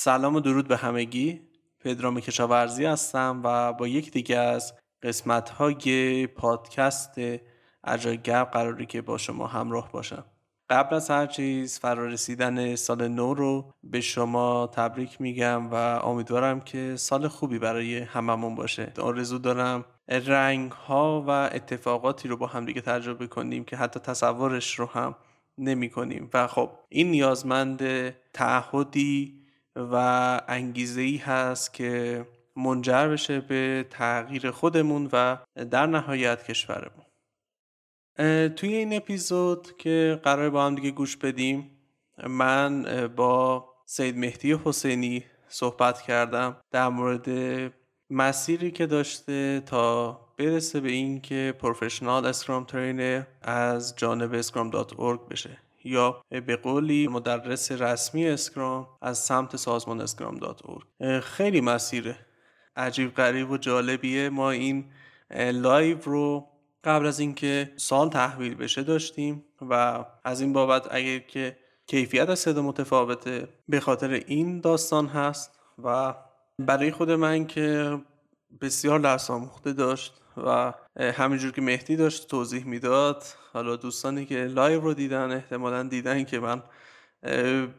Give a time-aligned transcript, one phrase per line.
[0.00, 1.40] سلام و درود به همگی.
[1.80, 7.20] پدرام کشاورزی هستم و با یک دیگه از قسمت های پادکست
[7.84, 10.24] اجای گپ قراری که با شما همراه باشم.
[10.70, 16.96] قبل از هر چیز فرارسیدن سال نو رو به شما تبریک میگم و امیدوارم که
[16.96, 18.92] سال خوبی برای هممون باشه.
[19.00, 19.84] آرزو دارم.
[20.08, 25.14] رنگ ها و اتفاقاتی رو با هم دیگه تجربه کنیم که حتی تصورش رو هم
[25.58, 29.37] نمی کنیم و خب این نیازمند تعهدی
[29.78, 29.94] و
[30.48, 32.24] انگیزه ای هست که
[32.56, 35.36] منجر بشه به تغییر خودمون و
[35.70, 37.04] در نهایت کشورمون.
[38.48, 41.70] توی این اپیزود که قرار با هم دیگه گوش بدیم
[42.28, 47.28] من با سید مهدی حسینی صحبت کردم در مورد
[48.10, 55.58] مسیری که داشته تا برسه به این که پروفشنال اسکرام ترینر از جانب اسکرام.org بشه.
[55.84, 60.60] یا به قولی مدرس رسمی Scrum از سمت سازمان Scrum dot
[61.20, 62.16] خیلی مسیر
[62.76, 64.28] عجیب غریب و جالبیه.
[64.28, 64.84] ما این
[65.52, 66.48] live رو
[66.84, 72.62] قبل از اینکه سال تحویل بشه داشتیم و از این بابت اگر که کیفیت صدا
[72.62, 76.14] متفاوته به خاطر این داستان هست و
[76.58, 77.98] برای خود من که
[78.60, 84.80] بسیار درس آموخته داشت و همینجور که مهدی داشت توضیح می‌داد حالا دوستانی که live
[84.80, 86.62] رو دیدن احتمالا دیدن که من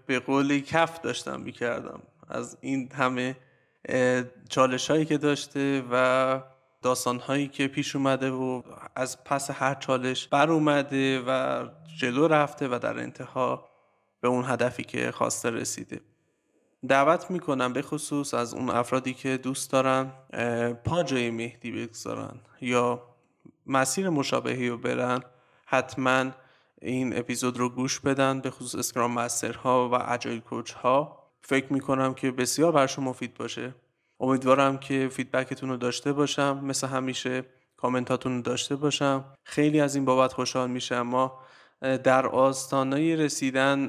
[0.05, 2.01] به قولی کف داشتم می‌کردم.
[2.27, 3.35] از این همه
[4.49, 6.41] چالش هایی که داشته و
[6.81, 8.61] داستان هایی که پیش اومده و
[8.95, 11.65] از پس هر چالش بر اومده و
[11.99, 13.69] جلو رفته و در انتها
[14.21, 16.01] به اون هدفی که خواسته رسیده.
[16.87, 20.11] دعوت می‌کنم به خصوص از اون افرادی که دوست دارن
[20.85, 23.01] پا جای مهدی بگذارن یا
[23.65, 25.21] مسیر مشابهی رو برن.
[25.69, 26.25] حتما
[26.81, 31.73] این اپیزود رو گوش بدن به خصوص Scrum Master ها و Agile Coach ها فکر
[31.73, 33.75] می‌کنم که بسیار برشون مفید باشه.
[34.19, 37.43] امیدوارم که feedback تون رو داشته باشم مثل همیشه
[37.77, 39.25] کامنتاتون رو داشته باشم.
[39.43, 41.01] خیلی از این بابت خوشحال میشم.
[41.01, 41.39] ما
[41.81, 43.87] در آستانه رسیدن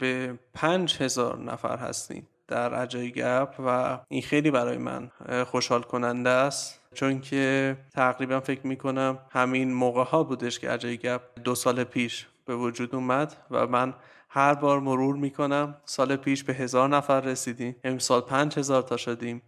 [0.00, 2.28] به پنج هزار نفر هستیم.
[2.52, 5.10] در اجای گپ و این خیلی برای من
[5.44, 6.80] خوشحال کننده است.
[6.94, 12.26] چون که تقریبا فکر می‌کنم همین موقع ها بودش که اجای گپ دو سال پیش
[12.44, 13.94] به وجود اومد و من
[14.28, 15.76] هر بار مرور می‌کنم.
[15.84, 17.76] سال پیش به هزار نفر رسیدیم.
[17.84, 19.42] امسال پنج هزار تا شدیم.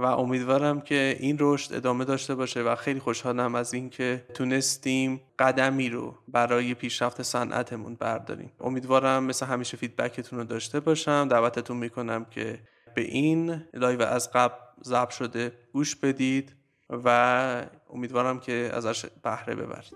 [0.00, 5.88] و امیدوارم که این رشد ادامه داشته باشه و خیلی خوشحالم از اینکه تونستیم قدمی
[5.88, 8.52] رو برای پیشرفت صنعتمون برداریم.
[8.60, 11.28] امیدوارم مثل همیشه فیدبکتون رو داشته باشم.
[11.28, 12.58] دعوتتون می‌کنم که
[12.94, 16.52] به این لایو از قبل ضبط شده گوش بدید
[16.90, 19.92] و امیدوارم که ازش بهره ببرید.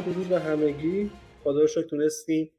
[0.00, 1.10] درود به همگی.
[1.44, 2.50] خدا رو تونستیم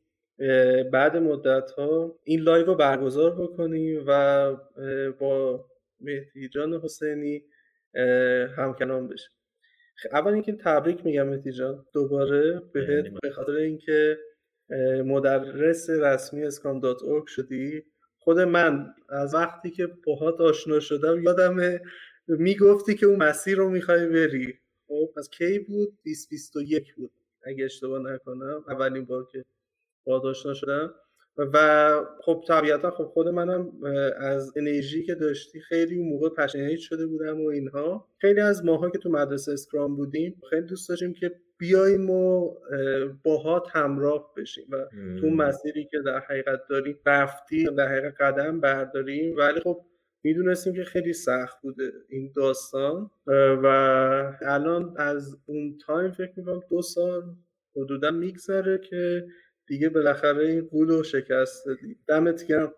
[0.91, 4.51] بعد مدت ها این live رو برگزار بکنیم و
[5.19, 5.65] با
[5.99, 7.43] مهدی جان حسینی
[8.57, 9.31] همکلام بشیم.
[10.11, 11.85] اول اینکه تبریک میگم مهدی جان.
[11.93, 14.17] دوباره بهت به خاطر اینکه
[15.05, 17.83] مدرس رسمی Scrum dot شدی.
[18.19, 21.79] خود من از وقتی که باهات آشنا شدم یادم
[22.27, 24.53] می‌گفتی که اون مسیر رو می‌خوای بری.
[24.87, 27.11] خب از کی بود؟ 2021 بود.
[27.43, 29.43] اگه اشتباه نکنم اولین بار که
[30.05, 30.93] با آشنا شدم
[31.37, 31.91] و
[32.25, 33.71] خب طبیعتا خب خود منم
[34.17, 38.07] از انرژی که داشتی خیلی اون موقع پشنهید شده بودم و اینها.
[38.17, 42.55] خیلی از ماها که تو مدرسه اسکرام بودیم خیلی دوست داشتیم که بیایم و
[43.23, 44.85] باهات همراه بشیم و
[45.21, 49.37] تو مسیری که در حقیقت داریم رفتیم در حقیقت قدم برداریم.
[49.37, 49.85] ولی خب
[50.23, 53.65] می‌دونستیم که خیلی سخت بوده این داستان و
[54.41, 57.35] الان از اون تایم فکر می‌کنم دو سال
[57.75, 59.27] حدودا میگذره که
[59.67, 61.65] دیگه بالاخره این قول رو شکست
[62.07, 62.73] دمت گرم.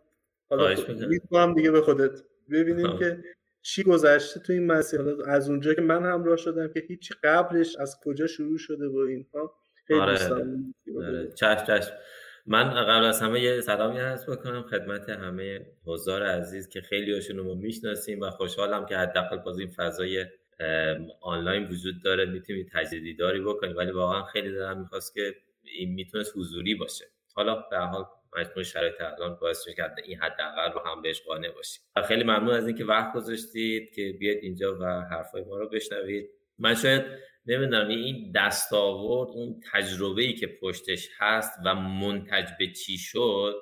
[0.49, 0.75] حالا
[1.07, 3.23] می‌تونم دیگه به خودت ببینیم که
[3.61, 5.01] چی گذشته تو این مسیر.
[5.27, 9.55] از اونجا که من همراه شدم که هیچی قبلش از کجا شروع شده و اینها.
[9.87, 10.19] خیلی آره.
[10.97, 11.31] آره.
[11.35, 11.93] چشم چشم.
[12.45, 17.37] من قبل از همه یه سلامی هست بکنم خدمت همه حضار عزیز که خیلی هاشون
[17.37, 20.25] رو می‌شناسیم و خوشحالم که حداقل باز این فضای
[21.21, 22.25] آنلاین وجود داره.
[22.25, 27.05] می‌تونید تجدیدی داری بکنید ولی واقعا خیلی دارم می‌خواست که این می‌تونست حضوری باشه.
[27.35, 28.05] حالا در حال
[28.37, 31.83] مجموع شرایط الان باعث شد که این حداقل رو هم بهش قانع باشیم.
[32.07, 36.29] خیلی ممنون از اینکه وقت گذاشتید که بیاید اینجا و حرفای ما رو بشنوید.
[36.59, 37.03] من شاید
[37.45, 43.55] نمی‌دونم این دستاورد اون تجربه ای که پشتش هست و منتج به چی شد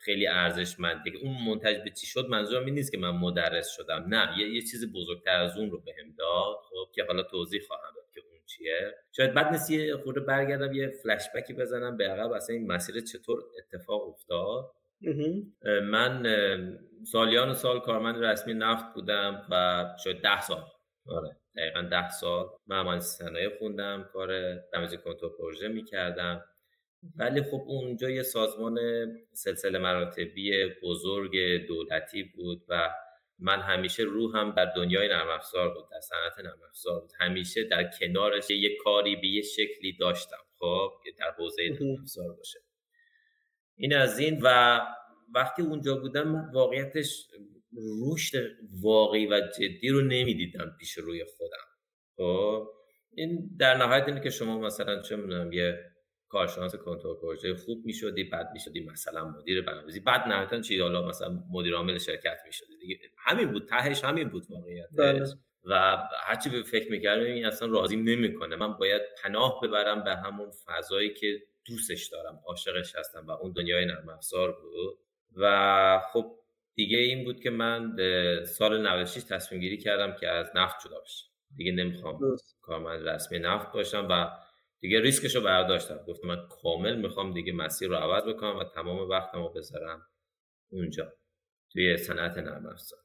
[0.00, 1.10] خیلی ارزشمنده.
[1.10, 4.38] که اون منتج به چی شد منظورم این نیست که من مدرس شدم نه.
[4.38, 8.04] یه, یه چیز بزرگتر از اون رو بهم داد خب که حالا توضیح خواهم داد
[8.14, 8.94] که اون چیه.
[9.16, 13.00] شاید بعد نیست یه خورده برگردم یه فلش بکی بزنم به عقب اصلا این مسیر
[13.00, 14.70] چطور اتفاق افتاد.
[15.82, 16.22] من
[17.12, 20.64] سالیان سال کارمند رسمی نفت بودم و شاید ده سال.
[21.06, 21.36] آره.
[21.56, 26.44] دقیقا ده سال من مهندسی صنایع خوندم کار تمیز کنترل پروژه می‌کردم.
[27.16, 28.78] ولی خب اونجا یه سازمان
[29.32, 32.90] سلسله مراتبی بزرگ دولتی بود و
[33.38, 37.10] من همیشه روحم در دنیای نرم افزار بود در صنعت نرم افزار بود.
[37.20, 40.36] همیشه در کنارش یه کاری به یه شکلی داشتم.
[40.58, 42.58] خب که در حوزه نرم افزار باشه.
[43.76, 44.80] این از این و
[45.34, 47.28] وقتی اونجا بودم واقعیتش
[47.76, 48.42] رشد
[48.82, 51.66] واقعی و جدی رو نمی‌دیدم پیش روی خودم.
[52.16, 52.68] خب
[53.14, 55.78] این در نهایت اینه که شما مثلا چه می‌دونم یه
[56.28, 61.42] کارشناس کنترل پروژه خوب می‌شدی بعد می‌شدی مثلا مدیر برنامه‌ریزی بعد نهایتا چی؟ حالا مثلا
[61.50, 62.98] مدیر عامل شرکت می‌شدی دیگه.
[63.18, 65.26] همین بود تهش همین بود واقعیت بله.
[65.64, 68.56] و هرچی به فکر می‌کردم این اصلا راضی نمی‌کنه.
[68.56, 73.84] من باید پناه ببرم به همون فضایی که دوستش دارم عاشقش هستم و اون دنیای
[73.84, 74.98] نرم افزار بود.
[75.36, 76.36] و خب
[76.76, 77.96] دیگه این بود که من
[78.44, 81.26] سال 96 تصمیم گیری کردم که از نفت جدا بشم.
[81.56, 82.18] دیگه نمی‌خوام
[82.60, 84.30] کارمند رسمی نفت باشم و
[84.80, 86.04] دیگه ریسکش رو برداشتم.
[86.08, 90.02] گفتم من کامل می‌خوام دیگه مسیر رو عوض بکنم و تمام وقتم رو بذارم
[90.68, 91.12] اونجا
[91.72, 93.00] توی صنعت نرم افزار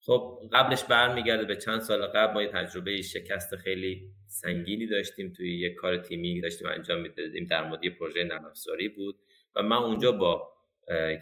[0.00, 5.58] خب قبلش برمیگرده به چند سال قبل ما یه تجربه شکست خیلی سنگینی داشتیم توی
[5.60, 7.46] یک کار تیمی داشتیم انجام می‌دادیم.
[7.46, 9.18] در مورد پروژه نرم افزاری بود
[9.56, 10.51] و من اونجا با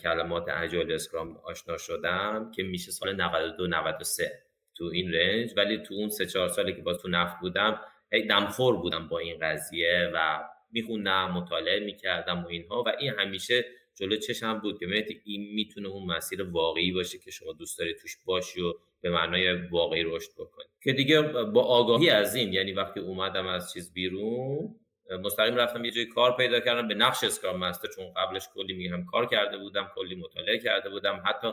[0.02, 4.42] کلمات اجایل اسکرام آشنا شدم که میشه سال 92 93
[4.74, 7.80] تو این رنج ولی تو اون سه چهار سالی که باز تو نفت بودم
[8.28, 10.40] دمخور بودم با این قضیه و
[10.72, 12.82] میخوندم مطالعه می‌کردم و اینها.
[12.82, 14.86] و این همیشه جلو چشم بود که
[15.24, 19.52] این می‌تونه اون مسیر واقعی باشه که شما دوست داری توش باشی و به معنای
[19.52, 20.66] واقعی رشد بکنی.
[20.82, 24.74] که دیگه با آگاهی از این یعنی وقتی اومدم از چیز بیرون
[25.10, 29.04] مستقیم رفتم یه جای کار پیدا کردم به نقش اسکرام مستر چون قبلش کلی میگم
[29.04, 31.22] کار کرده بودم کلی مطالعه کرده بودم.
[31.26, 31.52] حتی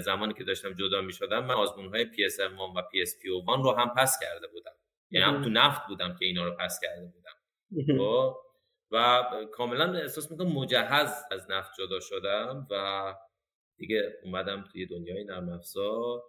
[0.00, 4.18] زمانی که داشتم جدا می شدم من آزمون های PSM1 و PSPO1 رو هم پس
[4.20, 4.72] کرده بودم.
[5.10, 7.98] یعنی هم تو نفت بودم که اینا رو پس کرده بودم.
[7.98, 8.36] خب؟
[8.90, 13.14] و کاملا احساس می‌کنم مجهز از نفت جدا شدم و
[13.76, 16.22] دیگه اومدم توی دنیای نرم افزار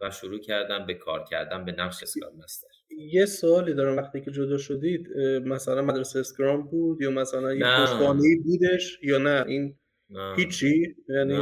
[0.00, 2.77] و شروع کردم به کار کردن به نقش اسکرام مستر.
[2.90, 5.08] یه سوالی دارم وقتی که جدا شدید
[5.44, 9.78] مثلا مدرسه اسکرام بود یا مثلا یه پشتوانه بودش یا نه؟ این
[10.10, 10.34] نه.
[10.36, 11.36] هیچی؟ یعنی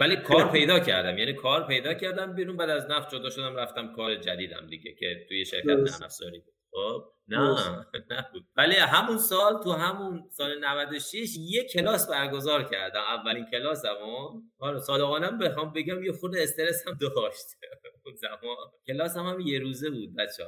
[0.00, 1.18] ولی کار پیدا کردم.
[1.18, 5.26] یعنی کار پیدا کردم بیرون بعد از نفت جدا شدم رفتم کار جدیدم دیگه که
[5.28, 6.54] توی شرکت نرم افزاری بود.
[6.70, 7.04] خب.
[7.38, 7.86] نه.
[8.10, 13.00] نه ولی همون سال تو همون سال 96 یه کلاس برگزار کردم.
[13.00, 14.42] اولین کلاسمو.
[14.58, 17.46] آره صادقانه بخوام بگم یه خود استرس هم داشت.
[18.06, 18.56] اون زمان.
[18.86, 20.44] کلاس هم, هم یه روزه بود بچه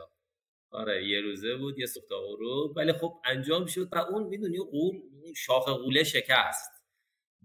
[0.70, 2.76] آره یه روزه بود یه تا غروب.
[2.76, 5.00] ولی خب انجام شد و اون می‌دونی غول
[5.36, 6.70] شاخ غوله شکست.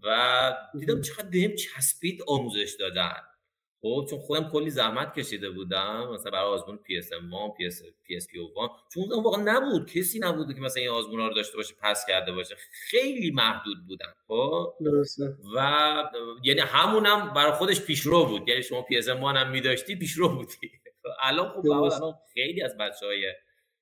[0.02, 3.16] و دیدم چقدر بهم چسبید آموزش دادن.
[3.82, 8.16] خب چون خودم کلی زحمت کشیده بودم مثلا برای آزمون PSM 1 پی اس پی
[8.16, 11.34] اس پی او 1 چون اون واقعا نبود کسی نبود که مثلا این آزمون رو
[11.34, 12.56] داشته باشه pass کرده باشه.
[12.70, 14.74] خیلی محدود بودن خب؟
[15.56, 16.02] و
[16.44, 18.48] یعنی همونم برای خودش پیشرو بود.
[18.48, 20.70] یعنی شما PSM 1 هم می‌داشتی پیشرو بودی.
[21.28, 23.32] الان خب الان خیلی از بچهای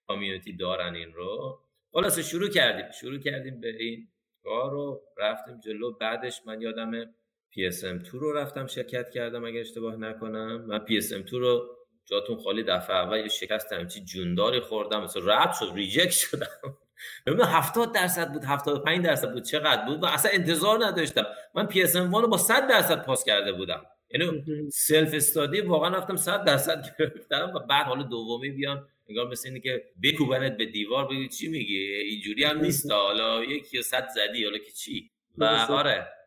[0.06, 1.58] community دارن این رو.
[1.92, 2.90] خلاصه شروع کردیم.
[2.90, 4.08] شروع کردیم به این
[4.42, 5.92] کار رو رفتیم جلو.
[5.92, 7.14] بعدش من یادمه
[7.52, 10.64] PSM2 رو رفتم شرکت کردم اگر اشتباه نکنم.
[10.66, 15.02] من PSM2 رو جاتون خالی دفعه اول یه شکست همچی جونداری خوردم.
[15.02, 16.46] مثلا رد شد reject شدم.
[17.26, 21.26] ببین 70 درصد بود 75 درصد بود چقدر بود؟ و اصلا انتظار نداشتم.
[21.54, 23.82] من PSM رو با 100 درصد پاس کرده بودم.
[24.10, 28.88] یعنی self-study واقعا رفتم 100 درصد گرفتم و بعد حالا دومی بیام.
[29.08, 32.90] انگار مثل اینه که بکوبنت به دیوار بگی چی میگی؟ اینجوری هم نیست.
[32.90, 36.17] حالا یکی صد زدی حالا که چی؟ و آره.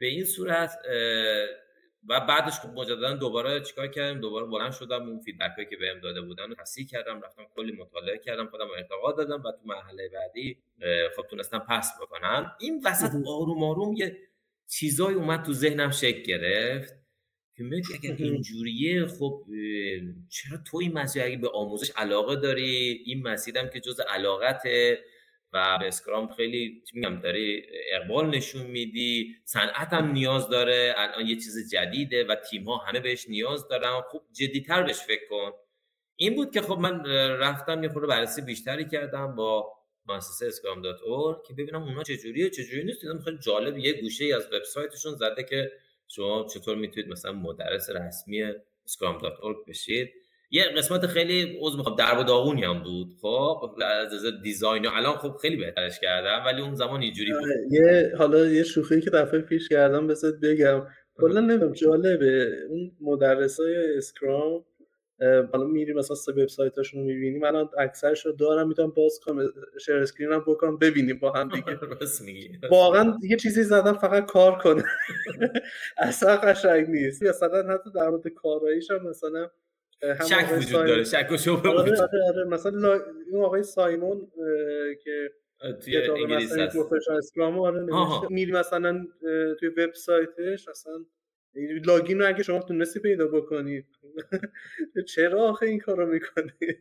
[0.00, 0.78] به این صورت
[2.08, 6.00] و بعدش خب مجددا دوباره چیکار کردم؟ دوباره بلند شدم اون feedback هایی که بهم
[6.00, 10.58] داده بودن تصحیح کردم رفتم کلی مطالعه کردم خودم ارتقا دادم و تو مرحله بعدی
[11.16, 12.52] خب تونستم پس بکنم.
[12.60, 14.16] این وسط آروم آروم یه
[14.68, 16.94] چیزایی اومد تو ذهنم شکل گرفت
[17.56, 19.44] که میگه اگر اینجوریه خب
[20.28, 25.04] چرا تو این مسیر اگه به آموزش علاقه داری؟ این مسیرم که جز علاقته.
[25.52, 31.34] و به اسکرام خیلی میگم داری اقبال نشون میدی صنعت هم نیاز داره الان یه
[31.34, 34.00] چیز جدیده و تیم ها همه بهش نیاز دارن.
[34.12, 35.50] خب جدیتر بهش فکر کن.
[36.16, 37.06] این بود که خب من
[37.40, 39.72] رفتم یه خورده بررسی بیشتری کردم با
[40.06, 40.98] مؤسسه Scrum.org
[41.48, 43.00] که ببینم اونا چجوریه چجوری نیست.
[43.00, 45.72] دیدم خیلی جالب یه گوشه ای از وبسایتشون زده که
[46.08, 48.42] شما چطور می‌تونید مثلا مدرس رسمی
[48.84, 49.34] Scrum.org
[49.68, 50.12] بشید.
[50.50, 51.96] یه قسمت خیلی عذر می‌خوام.
[51.96, 53.14] درب و داغونی هم بود.
[53.22, 57.42] خب از design الان خب خیلی بهترش کردم ولی اون زمان اینجوری بود.
[57.42, 60.86] آره، یه حالا یه شوخی که دفعه پیش کردم بذار بگم.
[61.14, 62.56] کلا نمی‌دونم جالبه.
[62.68, 64.64] اون مدرسای Scrum
[65.52, 69.48] حالا میری مثلا سه وبسایتاشون می‌بینی من اکثرش رو دارم می‌تونم باز کنم
[69.86, 71.78] share screen هم بکنم ببینیم با هم دیگه.
[72.70, 74.82] واقعا یه چیزی زدم فقط کار کنه
[75.98, 77.22] اصلا قشنگ نیست.
[77.22, 79.50] مثلا حتی در مورد کاراییش هم مثلا
[80.02, 83.00] شک وجود داره شک و شبهه آره آره آره مثلا
[83.32, 84.32] این آقای سایمون
[85.04, 85.30] که
[85.84, 86.76] توی انگلیس هست.
[87.10, 87.86] Scrum آره
[88.30, 89.06] میری مثلا
[89.60, 91.04] توی وبسایتش اصلا
[91.86, 93.86] لاگین رو اگه شما تونستی پیدا بکنید
[95.14, 96.52] چرا آخه این کارو می‌کنی؟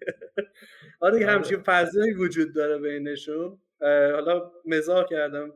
[1.01, 1.25] آره, آره.
[1.25, 3.61] همچین فضایی وجود داره بینشون.
[3.81, 5.53] حالا مزاح کردم.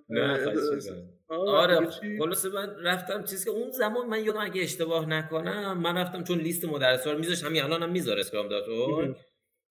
[1.29, 1.89] آره
[2.19, 6.39] خلاصه من رفتم چیزی که اون زمان من یادم اگه اشتباه نکنم من رفتم چون
[6.39, 9.15] لیست مدرسا رو میذاش همین الانم هم می‌ذاره اسکرام داتور.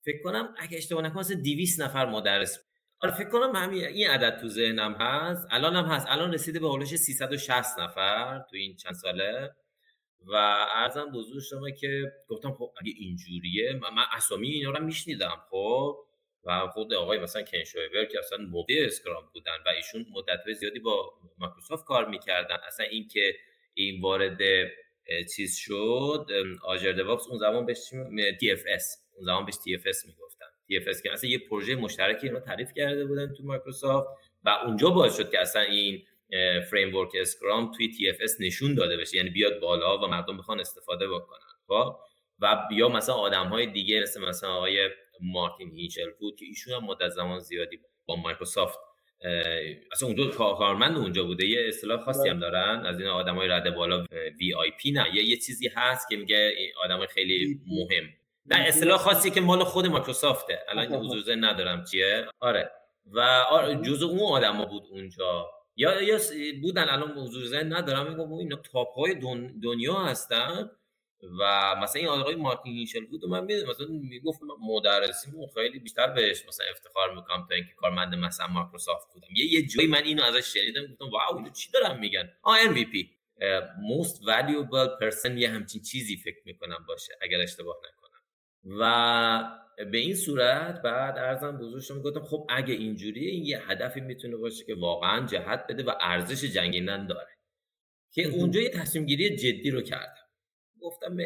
[0.04, 2.59] فکر کنم اگه اشتباه نکنم مثلا 200 نفر مدرس.
[3.00, 5.47] آره فکر کنم همین این عدد تو ذهنم هست.
[5.50, 6.06] الان هم هست.
[6.11, 9.50] الان رسیده به هولش 360 نفر تو این چند ساله.
[10.26, 15.97] و ارزم بزرگ شما که گفتم خب اگه اینجوریه من اسامی اینا رو میشنیدم خب.
[16.44, 20.78] و خود آقای مثلا کن شویبر که اصلا موقع اسکرام بودن و ایشون مدت زیادی
[20.78, 23.34] با مایکروسافت کار می‌کردن اصلا اینکه
[23.75, 24.38] این وارد
[25.37, 26.26] چیز شد
[26.64, 27.78] آجر دوابس اون زمان بهش
[28.40, 28.84] TFS
[29.14, 30.46] اون زمان بهش TFS می‌گفتن.
[30.72, 34.08] TFS که اصلا یه پروژه مشترکی رو تعریف کرده بودن تو مایکروسافت
[34.44, 36.06] و اونجا باعث شد که اصلا این
[36.70, 39.16] framework Scrum توی TFS نشون داده بشه.
[39.16, 41.38] یعنی بیاد بالا و مردم بخوان استفاده بکنن.
[41.68, 41.96] خب؟
[42.40, 44.90] و یا مثلا آدم های دیگه مثل مثلا آقای
[45.21, 48.78] مارتین هینچل بود که ایشون هم مدت زمان زیادی با مایکروسافت
[49.92, 51.47] اصلا اونجا کارمند اونجا بوده.
[51.47, 54.07] یه اصطلاح خاصی هم دارن از این آدمای رده بالا
[54.40, 55.07] VIP نه.
[55.14, 56.54] یه, یه چیزی هست که میگه
[56.85, 58.04] آدمای خیلی مهم.
[58.47, 60.59] نه اصطلاح خاصی که مال خود مایکروسافته.
[60.69, 62.26] الان حضور ندارم چیه.
[62.40, 62.71] آره.
[63.12, 63.45] و
[63.85, 65.50] جزء اون آدما بود اونجا.
[65.76, 66.19] یا یا
[66.62, 68.09] بودن الان حضور ندارم.
[68.09, 69.14] میگم اینا top های
[69.62, 70.71] دنیا هستن.
[71.40, 76.06] و مثلا این آقای مارتین هیشل بود و من می‌دونم مثلا می‌گفت مدرسیمون خیلی بیشتر
[76.06, 79.28] بهش مثلا افتخار می‌کنم تا اینکه کارمند مثلا مایکروسافت بودم.
[79.36, 83.11] یه یه جایی من اینو ازش شنیدم گفتم wow اینو چی دارن میگن؟ آ MVP
[83.96, 88.20] most valuable person یه همچین چیزی فکر می‌کنم باشه اگر اشتباه نکنم.
[88.80, 94.00] و به این صورت بعد ارزم بزرگ شما گفتم خب اگه اینجوریه این یه هدفی
[94.00, 97.28] می‌تونه باشه که واقعا جهت بده و ارزش جنگیدن داره.
[98.14, 100.21] که اونجا یه تصمیم گیری جدی رو کردم.
[100.82, 101.16] گفتم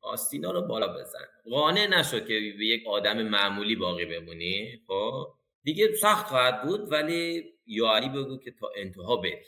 [0.00, 1.24] آستینا رو بالا بزن.
[1.50, 4.80] قانع نشد که به یک آدم معمولی باقی بمونی.
[4.86, 9.44] خب؟ دیگه سخت خواهد بود ولی یاری بگو که تا انتها بری.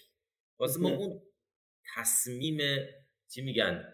[0.58, 1.22] واسه ما اون
[1.94, 2.58] تصمیم
[3.34, 3.92] چی میگن؟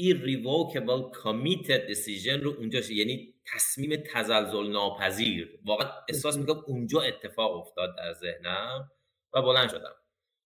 [0.00, 7.96] irrevocable committed decision رو اونجا یعنی تصمیم تزلزل ناپذیر واقعا احساس می‌کنم اونجا اتفاق افتاد
[7.96, 8.90] در ذهنم
[9.34, 9.94] و بلند شدم.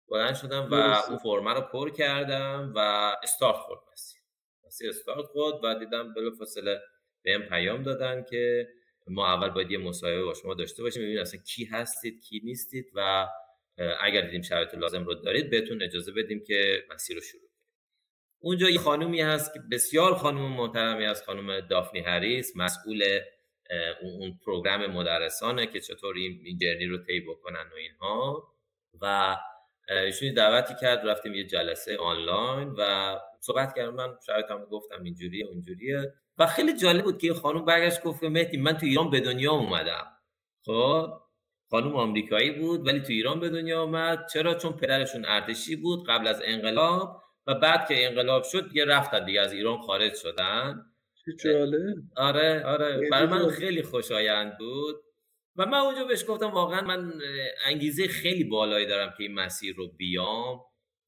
[0.09, 0.73] بلند شدم و
[1.09, 2.79] اون فرمه رو پر کردم و
[3.23, 4.20] استارت خورد مسیر.
[4.89, 6.79] استارت خود و دیدم بلافاصله
[7.23, 8.67] بهم پیام دادن که
[9.07, 12.85] ما اول باید یه مصاحبه با شما داشته باشیم ببینیم اصلا کی هستید کی نیستید
[12.95, 13.27] و
[14.01, 17.51] اگر دیدیم شرایط لازم رو دارید بهتون اجازه بدیم که مسیر رو شروع کنیم.
[18.39, 23.19] اونجا یه خانومی هست که بسیار خانم محترمی از خانم دافنی هریس مسئول
[24.01, 28.53] اون پروگرام مدرسانه که چطور این جرنی رو طی بکنن و اینها
[29.01, 29.37] و
[29.89, 34.17] ایشون دعوتی کرد رفتیم یه جلسه آنلاین و صحبت کردم من
[34.49, 36.13] هم گفتم اینجوریه اونجوریه.
[36.37, 40.07] و خیلی جالب بود که خانم برگشت گفت مهدی من تو ایران به دنیا اومدم.
[40.65, 41.09] خب؟
[41.69, 44.27] خانم آمریکایی بود ولی تو ایران به دنیا اومد.
[44.33, 47.21] چرا؟ چون پدرشون ارتشی بود قبل از انقلاب.
[47.47, 50.85] و بعد که انقلاب شد دیگه رفتن دیگه از ایران خارج شدن.
[51.43, 51.95] جالب.
[52.17, 53.09] آره آره.
[53.11, 54.95] برای من خیلی خوشایند بود.
[55.55, 57.13] و من اونجا بهش گفتم واقعا من
[57.65, 60.59] انگیزه خیلی بالایی دارم که این مسیر رو بیام.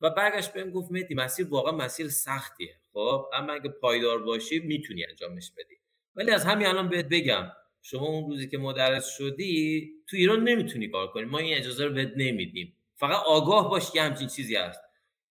[0.03, 2.75] و برگشت بهم گفت مهدی مسیر واقعا مسیر سختیه.
[2.93, 5.75] خب اما اگه پایدار باشی می‌تونی انجامش بدی.
[6.15, 10.87] ولی از همین الان بهت بگم شما اون روزی که مدرس شدی تو ایران نمی‌تونی
[10.87, 11.25] کار کنی.
[11.25, 12.77] ما این اجازه رو بهت نمیدیم.
[12.95, 14.81] فقط آگاه باش که همچین چیزی هست.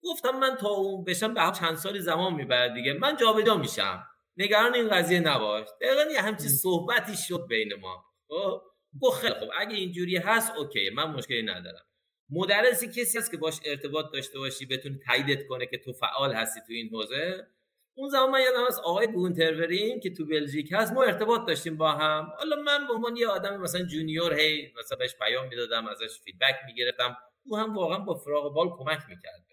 [0.03, 2.93] گفتم من تا اون بشم به چند سالی زمان می‌بره دیگه.
[2.93, 4.07] من جابجا میشم.
[4.37, 5.69] نگران این قضیه نباش.
[5.81, 8.05] دقیقا یه همچین صحبتی شد بین ما.
[8.29, 8.63] خب
[9.01, 10.91] خب خیلی خب اگه اینجوری هست اوکی.
[10.91, 11.85] من مشکلی ندارم.
[12.31, 16.61] مدرسی کسی هست که باش ارتباط داشته باشی بتونی تاییدت کنه که تو فعال هستی
[16.61, 17.47] تو این حوزه؟
[17.95, 21.93] اون زمان من یادم از آقای گونترورین که تو بلژیک هست ما ارتباط داشتیم با
[21.93, 22.33] هم.
[22.39, 26.57] حالا من به عنوان یه آدم مثلا junior هی مثلا بهش پیام می‌دادم ازش feedback
[26.67, 27.17] می‌گرفتم.
[27.45, 29.45] او هم واقعا با فراغ بال کمک می‌کرد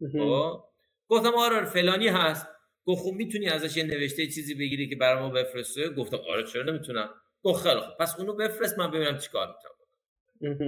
[0.00, 0.12] بهم.
[0.12, 0.64] خب؟
[1.08, 2.46] گفتم آره فلانی هست.
[2.84, 6.62] گفت خب می‌تونی ازش یه نوشته چیزی بگیری که برای ما بفرسته؟ گفتم آره چرا
[6.62, 7.10] نمی‌تونم؟
[7.42, 9.74] گفت خیلی خب پس اونو بفرست من ببینم چیکار می‌تونم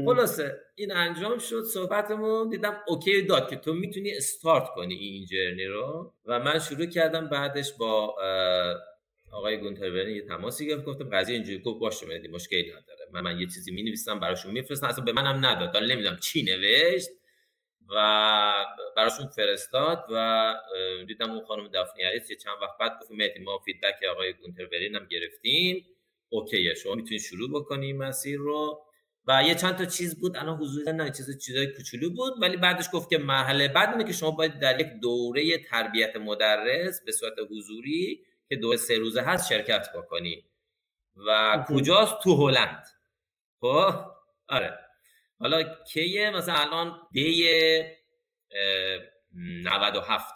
[0.06, 5.66] خلاصه این انجام شد صحبتمون دیدم OK داد که تو می‌تونی استارت کنی این journey
[5.66, 8.16] رو و من شروع کردم بعدش با
[9.32, 13.06] آقای گونتربرن یه تماسی گرفت گفتم قضیه اینجوری گفت باشه مهدی مشکلی نداره.
[13.12, 15.74] من, من یه چیزی می نویسم براشون میفرستم اصلا به منم نداد.
[15.74, 17.08] حالا نمی‌دونم چی نوشت
[17.88, 17.94] و
[18.96, 20.54] براشون فرستاد و
[21.08, 25.06] دیدم اون خانم دافنی یه چند وقت بعد گفت مهدی ما فیدبک آقای گونتربرین هم
[25.10, 25.86] گرفتیم.
[26.28, 28.82] اوکیه شما می‌تونید شروع بکنی مسیر رو.
[29.26, 30.36] و یه چند تا چیز بود.
[30.36, 34.12] الان حضور نه چیز چیزای کوچولو بود ولی بعدش گفت که مرحله بعد اینه که
[34.12, 39.48] شما باید در یک دوره تربیت مدرس به صورت حضوری که دوره سه روزه هست
[39.48, 40.44] شرکت بکنی.
[41.26, 42.84] و کجاست؟ تو هلند.
[43.60, 43.94] خب؟
[44.48, 44.78] آره.
[45.38, 47.48] حالا کیه؟ مثلا الان دی
[49.32, 50.34] 97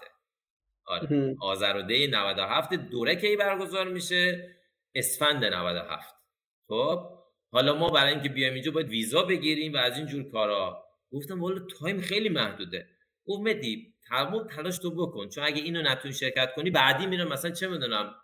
[0.87, 1.37] آره.
[1.41, 4.51] آذر و دی 97 دوره کی برگزار میشه؟
[4.95, 6.15] اسفند 97
[6.69, 7.24] خب؟
[7.55, 10.85] حالا ما برای اینکه بیایم اینجا باید ویزا بگیریم و از این جور کارا.
[11.13, 12.89] گفتم والا تایم خیلی محدوده.
[13.27, 17.51] گفت مدی تمام تلاش تو بکن چون اگه اینو نتونی شرکت کنی بعدی میرم مثلا
[17.51, 18.15] چه می‌دونم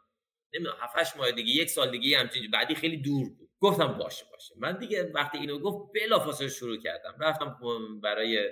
[0.54, 3.50] نمی‌دونم 7 8 ماه دیگه یک سال دیگه همچین بعدی خیلی دور بود.
[3.60, 4.54] گفتم باشه باشه.
[4.58, 7.16] من دیگه وقتی اینو گفت بلافاصله شروع کردم.
[7.20, 7.58] رفتم
[8.02, 8.50] برای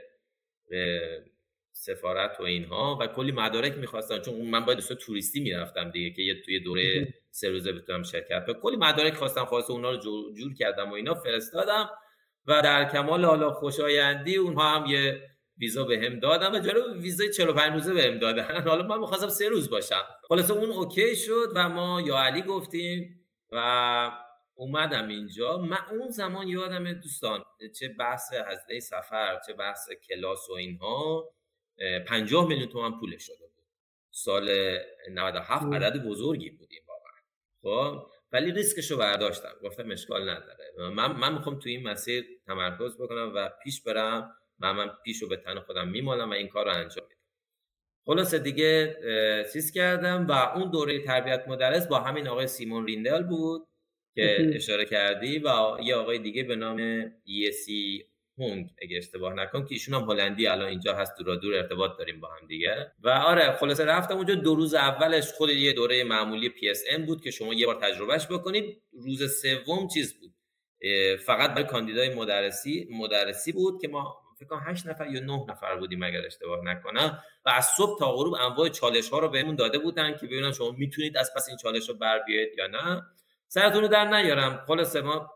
[1.81, 4.19] سفارت و اینها و کلی مدارک می‌خواستن.
[4.19, 8.47] چون من باید دوست توریستی می‌رفتم دیگه که یه توی دوره سه روزه بتونم شرکت
[8.47, 8.61] کنم.
[8.61, 11.91] کلی مدارک خواستم خواسته اونا رو جور, جور کردم و اینا فرستادم
[12.47, 15.23] و در کمال حالا خوشایندی اونها هم یه
[15.59, 18.69] ویزا به هم دادم و جالب ویزای 45 روزه به هم دادن.
[18.69, 20.03] حالا من می‌خواستم سه روز باشم.
[20.23, 24.11] خلاصه اون اوکی شد و ما یا علی گفتیم و
[24.55, 25.59] اومدم اینجا.
[25.59, 27.45] من اون زمان یادم دوستان
[27.79, 31.31] چه بحث هزینه سفر چه بحث کلاس و اینها
[32.07, 33.65] 50 میلیون تومن پولش شده بود.
[34.11, 34.79] سال
[35.11, 37.13] 97 عدد بزرگی بودیم واقعا.
[37.63, 39.55] خب؟ ولی ریسکش رو برداشتم.
[39.65, 40.73] گفتم اشکال نداره.
[40.79, 44.35] من من می‌خوام تو این مسیر تمرکز بکنم و پیش برم.
[44.61, 47.21] و من پیش رو به تن خودم میمالم و این کار رو انجام میدم.
[48.07, 48.97] خلاصه دیگه
[49.53, 53.69] چیز کردم و اون دوره تربیت مدرس با همین آقای سیمون ریندل بود
[54.15, 57.11] که اشاره کردی و یه آقای دیگه به نام
[57.65, 58.05] سی
[58.39, 62.29] هونگ اگه اشتباه نکنم که ایشون هم هلندی الان اینجا هست دورادور ارتباط داریم با
[62.29, 62.93] هم دیگه.
[63.03, 67.31] و آره خلاصه رفتم اونجا دو روز اولش خود یه دوره معمولی PSM بود که
[67.31, 68.83] شما یه بار تجربهش بکنید.
[68.93, 70.35] روز سوم چیز بود؟
[71.27, 75.77] فقط برای کاندیدای مدرسی مدرسی بود که ما فکر کنم 8 نفر یا 9 نفر
[75.77, 77.23] بودیم اگر اشتباه نکنم.
[77.45, 80.71] و از صبح تا غروب انواع چالش ها رو بهمون داده بودن که ببینن شما
[80.71, 83.03] می‌تونید از پس این چالش رو بر بیاید یا نه.
[83.49, 84.65] سرتون رو درد نیارم.
[84.67, 85.31] خلاصه ما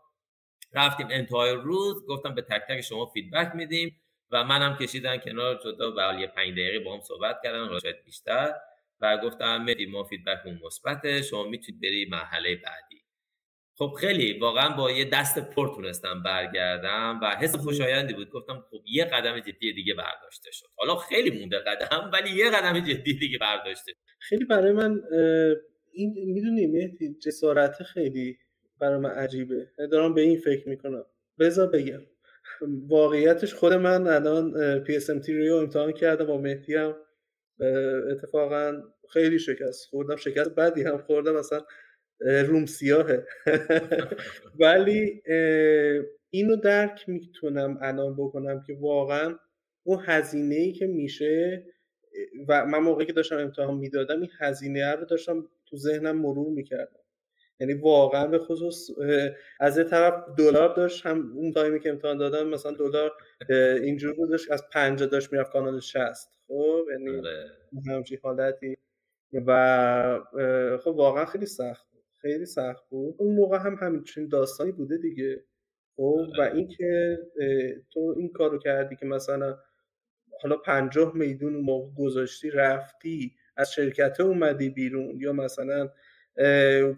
[0.73, 5.91] رفتیم انتهای روز گفتن به تک تک شما feedback میدیم و منم کشیدن کنار جدا
[5.91, 8.53] و یه 5 دقیقه با هم صحبت کردن شاید بیشتر.
[9.01, 13.03] و گفتن مهدی ما feedback مون مثبته شما می‌تونید بری مرحله بعدی.
[13.77, 18.29] خب خیلی واقعا با یه دست پر تونستم برگردم و حس خوشایندی بود.
[18.29, 20.65] گفتم خب یه قدم جدی دیگه برداشته شد.
[20.75, 25.01] حالا خیلی مونده قدم ولی یه قدم جدی دیگه برداشته خیلی برای من
[25.93, 28.37] این می‌دونی مهدی جسارت خیلی
[28.83, 29.67] برای من عجیبه.
[29.91, 31.05] دارم به این فکر می‌کنم.
[31.39, 32.01] بذار بگم.
[32.87, 36.95] واقعیتش خود من الان پی اس ام تی رو امتحان کردم با مهدی هم.
[38.11, 40.15] اتفاقا خیلی شکست خوردم.
[40.15, 41.35] شکست بعدی هم خوردم.
[41.35, 41.65] مثلا
[42.21, 43.25] روم سیاهه.
[44.59, 45.21] ولی
[46.29, 49.35] اینو درک می‌تونم الان بکنم که واقعا
[49.83, 51.65] اون هزینه ای که میشه
[52.47, 57.02] و من موقعی که داشتم امتحان می‌دادم این هزینه رو داشتم تو ذهنم مرور می‌کردم.
[57.63, 58.89] یعنی واقعا به خصوص
[59.59, 63.11] از یه طرف دلار داشت هم اون تایمی که امتحان دادم مثلا دلار
[63.83, 67.51] اینجور بودش از 50 داشت می‌رفت کانال 60 خب یعنی آره.
[67.87, 68.77] همچین حالتی.
[69.47, 70.19] و
[70.83, 72.03] خب واقعا خیلی سخت بود.
[72.21, 73.15] خیلی سخت بود.
[73.17, 75.43] اون موقع هم همچین داستانی بوده دیگه.
[75.95, 76.01] خب
[76.37, 76.55] و آره.
[76.55, 77.17] اینکه
[77.93, 79.57] تو این کارو کردی که مثلا
[80.41, 85.89] حالا پنجاه میدون موقع گذاشتی رفتی از شرکت اومدی بیرون یا مثلا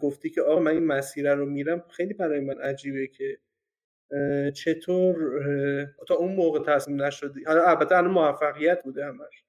[0.02, 1.84] گفتی که آقا من این مسیر رو میرم.
[1.89, 3.38] خیلی برای من عجیبه که
[4.52, 5.15] چطور
[6.08, 9.43] تا اون موقع تصمیم نشدی؟ البته الان موفقیت بوده همش.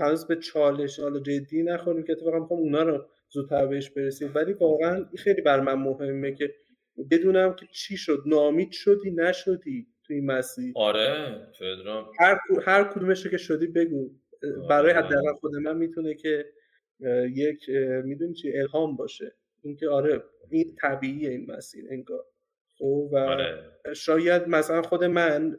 [0.00, 4.32] هنوز به چالش حالا جدی نخوریم که اتفاقا می‌خوام اونا رو زودتر بهش برسیم.
[4.34, 6.54] ولی واقعا خیلی بر من مهمه که
[7.10, 10.72] بدونم که چی شد ناامید شدی نشدی توی این مسیر.
[10.76, 11.46] آره
[12.18, 14.10] هر هر کدومش که شدی بگو.
[14.68, 15.06] برای آره.
[15.06, 16.46] حداقل خود من می‌تونه که
[17.34, 17.70] یک
[18.04, 19.34] می‌دونی چی؟ الهام باشه.
[19.62, 22.24] اینکه آره این طبیعیه این مسیر انگار.
[22.78, 23.64] خب و آره.
[23.94, 25.56] شاید مثلا خود من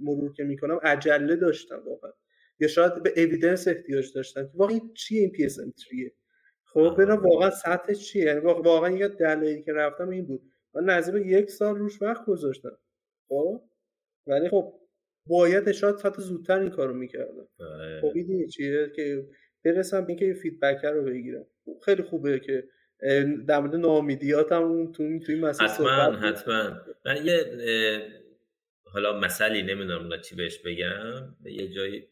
[0.00, 2.12] مرور که می‌کنم عجله داشتم واقعا.
[2.60, 5.72] یا شاید به evidence احتیاج داشتم که واقعا چیه این PSM
[6.64, 10.42] خب برم واقعا سطح چیه؟ یعنی واقعا یه دلایلی که رفتم این بود.
[10.74, 12.78] من نزدیک یک سال روش وقت گذاشتم.
[13.28, 13.62] خب؟
[14.26, 14.80] ولی خب
[15.26, 17.48] باید شاید سطح زودتر این کارو می‌کردم.
[17.60, 18.00] آره.
[18.00, 19.26] خب چیه؟ که
[19.64, 21.46] برسم اینکه یه فیدبک رو بگیرم.
[21.84, 22.64] خیلی خوبه که
[23.46, 26.80] در مورد نامیدیات هم تو توی مسئله حتما حتما.
[27.06, 27.44] من یه
[28.84, 31.36] حالا مسئله نمی‌دونم چی بهش بگم.
[31.44, 32.08] یه جایی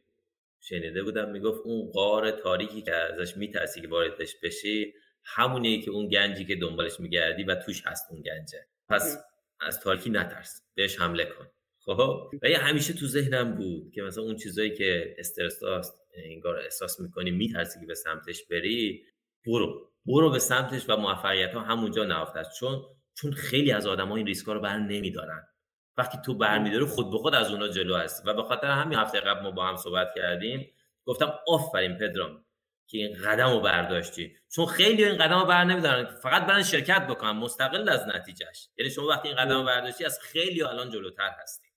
[0.61, 6.09] شنیده بودم می‌گفت اون غار تاریکی که ازش میترسی که واردش بشی همونیه که اون
[6.09, 8.67] گنجی که دنبالش میگردی و توش هست اون گنجه.
[8.89, 9.25] پس
[9.61, 11.47] از تاریکی نترس بهش حمله کن.
[11.81, 17.01] خب؟ و همیشه تو ذهنم بود که مثلا اون چیزایی که استرس داست انگار احساس
[17.01, 19.05] می‌کنی میترسی که به سمتش بری
[19.47, 19.91] برو.
[20.07, 22.51] برو به سمتش و موفقیت ها همونجا نهفته است.
[22.61, 22.83] چون
[23.15, 25.49] چون خیلی از آدم ها این ریسک رو بر نمیدارن.
[25.97, 29.21] وقتی تو برمیداری خود به خود از اونا جلو هست و به خاطر همین هفته
[29.21, 30.73] قبل ما با هم صحبت کردیم.
[31.05, 32.45] گفتم آفرین پدرام
[32.87, 34.37] که این قدم رو برداشتی.
[34.55, 36.05] چون خیلی این قدم رو بر نمیدارن.
[36.23, 37.31] فقط برن شرکت بکنن.
[37.31, 41.69] مستقل از نتیجهش یعنی شما وقتی این قدم رو برداشتی از خیلی الان جلوتر هستی.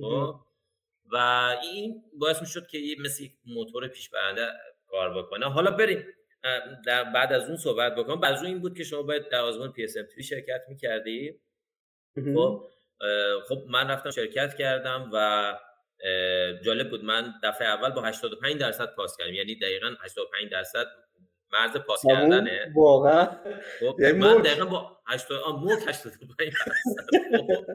[0.00, 0.40] خب؟
[1.12, 1.16] و
[1.62, 4.48] این باعث می‌شد که یه مثل یک موتور پیش برنده
[4.86, 5.50] کار بکنه.
[5.50, 6.06] حالا بریم
[6.86, 8.20] در بعد از اون صحبت بکنم.
[8.20, 9.96] بعد این بود که شما باید در آزمون PS
[10.28, 11.40] شرکت می‌کردی.
[12.34, 12.68] خب
[13.48, 15.58] خب من رفتم شرکت کردم و
[16.64, 17.04] جالب بود.
[17.04, 19.34] من دفعه اول با 85 درصد پاس کردم.
[19.34, 20.86] یعنی دقیقا 85 درصد
[21.52, 22.72] مرز پاس کردنه.
[22.74, 23.26] واقعا.
[23.80, 26.52] خب یعنی من دقیقا با 80 آ موت 85
[27.38, 27.66] خب،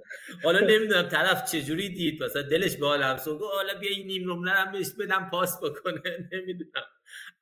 [0.43, 2.23] حالا نمی‌دونم طرف چجوری دید.
[2.23, 6.01] مثلا دلش به حالم سو حالا بیا این نیم نمره هم بهش بدم پاس بکنه.
[6.33, 6.85] نمی‌دونم.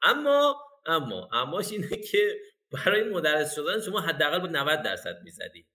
[0.01, 2.37] اما اما اماش اینه که
[2.71, 5.67] برای مدرس شدن شما حداقل با 90 درصد می‌زدی.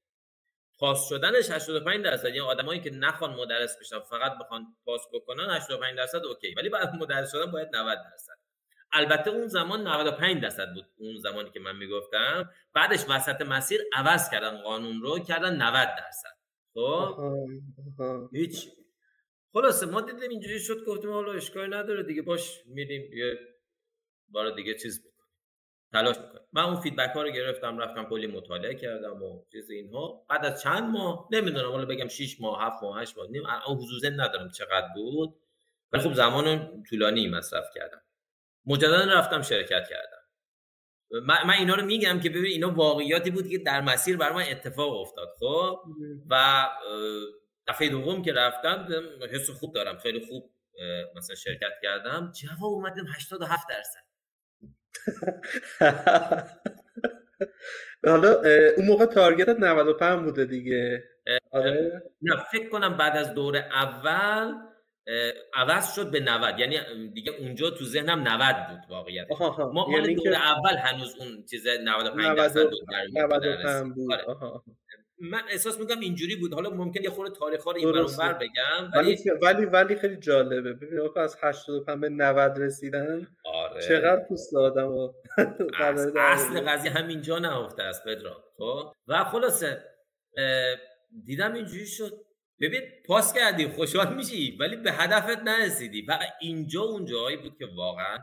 [0.79, 2.27] پاس شدنش 85 درصد.
[2.27, 6.55] یعنی آدمایی که نخوان مدرس بشن فقط بخوان پاس بکنن 85 درصد اوکی.
[6.55, 8.38] ولی بعد مدرس شدن باید 90 درصد.
[8.93, 12.51] البته اون زمان 95 درصد بود اون زمانی که من می‌گفتم.
[12.75, 16.39] بعدش وسط مسیر عوض کردن قانون رو کردن 90 درصد.
[16.75, 17.21] خب؟
[18.33, 18.69] هیچ.
[19.53, 23.39] خلاصه ما دیدیم اینجوری شد گفتیم حالا اشکال نداره دیگه باش میریم یه
[24.29, 25.29] بار دیگه چیز بکنیم
[25.93, 26.43] تلاش می‌کنیم.
[26.53, 30.27] من اون فیدبک ها رو گرفتم رفتم کلی مطالعه کردم و چیز اینها.
[30.31, 34.11] بعد از چند ماه نمی‌دونم حالا بگم 6 ماه 7 ماه 8 ماه نیم حضور
[34.17, 35.35] ندارم چقدر بود.
[35.93, 38.03] ولی خب زمان طولانی مصرف کردم.
[38.69, 40.19] مجددا رفتم شرکت کردم.
[41.27, 45.01] من, اینا رو میگم که ببین اینا واقعیاتی بود که در مسیر بر من اتفاق
[45.01, 45.81] افتاد خب؟
[46.31, 46.67] و
[47.69, 48.89] دفعه دوم که رفتم
[49.33, 50.55] حس خوب دارم خیلی خوب
[51.17, 52.33] مثلا شرکت کردم.
[52.33, 54.09] جواب اومدم 87 درصد.
[58.07, 58.43] حالا
[58.77, 61.05] اون موقع تارگتت 95 بوده دیگه.
[61.51, 62.03] آره.
[62.23, 64.55] نه فکر کنم بعد از دور اول
[65.55, 66.79] عوض شد به 90 یعنی
[67.15, 69.27] دیگه اونجا تو ذهنم 90 بود واقعیت.
[69.41, 74.13] ما مال یعنی دور اول هنوز اون چیز 95 درصد بود 95 بود.
[74.13, 74.61] آره.
[75.21, 76.55] من احساس می‌کنم اینجوری بود.
[76.55, 80.73] حالا ممکن یه خورده تاریخ ها رو این بر بگم ولی ولی ولی خیلی جالبه.
[80.73, 83.27] ببین از 85 به 90 رسیدن.
[83.45, 83.83] آره.
[83.83, 85.15] چقدر پوست آدم
[86.19, 88.43] اصل قضیه همینجا نهفته است پدرام.
[88.59, 89.85] خب؟ و خلاصه
[91.25, 92.28] دیدم اینجوری شد.
[92.61, 96.03] ببین پاس کردی خوشحال میشی ولی به هدفت نرسیدی.
[96.03, 98.19] و اینجا اون جایی بود که واقعا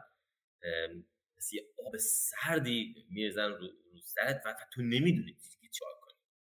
[1.38, 5.36] مثل آب سردی میرزن رو, رو سرت و تو نمی‌دونی
[5.72, 6.14] چیکار کنی.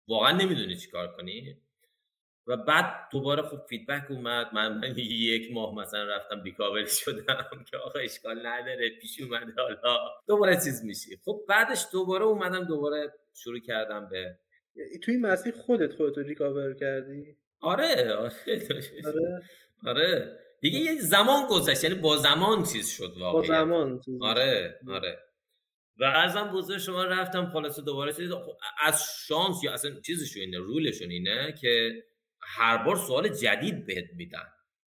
[0.08, 1.58] واقعا نمی‌دونی چیکار کنی.
[2.48, 4.54] و بعد دوباره خوب فیدبک اومد.
[4.54, 10.00] من, من یک ماه مثلا رفتم بیکابل شدم که آقا اشکال نداره پیش اومده حالا.
[10.28, 11.18] دوباره چیز میشی.
[11.26, 14.40] خب بعدش دوباره اومدم دوباره شروع کردم به
[15.04, 18.32] توی مسیر خودت خودتو ریکاور کردی؟ آره آره
[19.06, 19.42] آره,
[19.86, 20.40] آره.
[20.62, 25.20] دیگه یه زمان گذشت یعنی با زمان چیز شد واقعا با زمان آره آره.
[26.00, 28.32] و ازم بزرگ شما رفتم خلاصه دوباره چیز
[28.84, 32.04] از شانس یا اصلا چیزشون اینه رولشون اینه که
[32.42, 34.48] هر بار سوال جدید بهت میدن.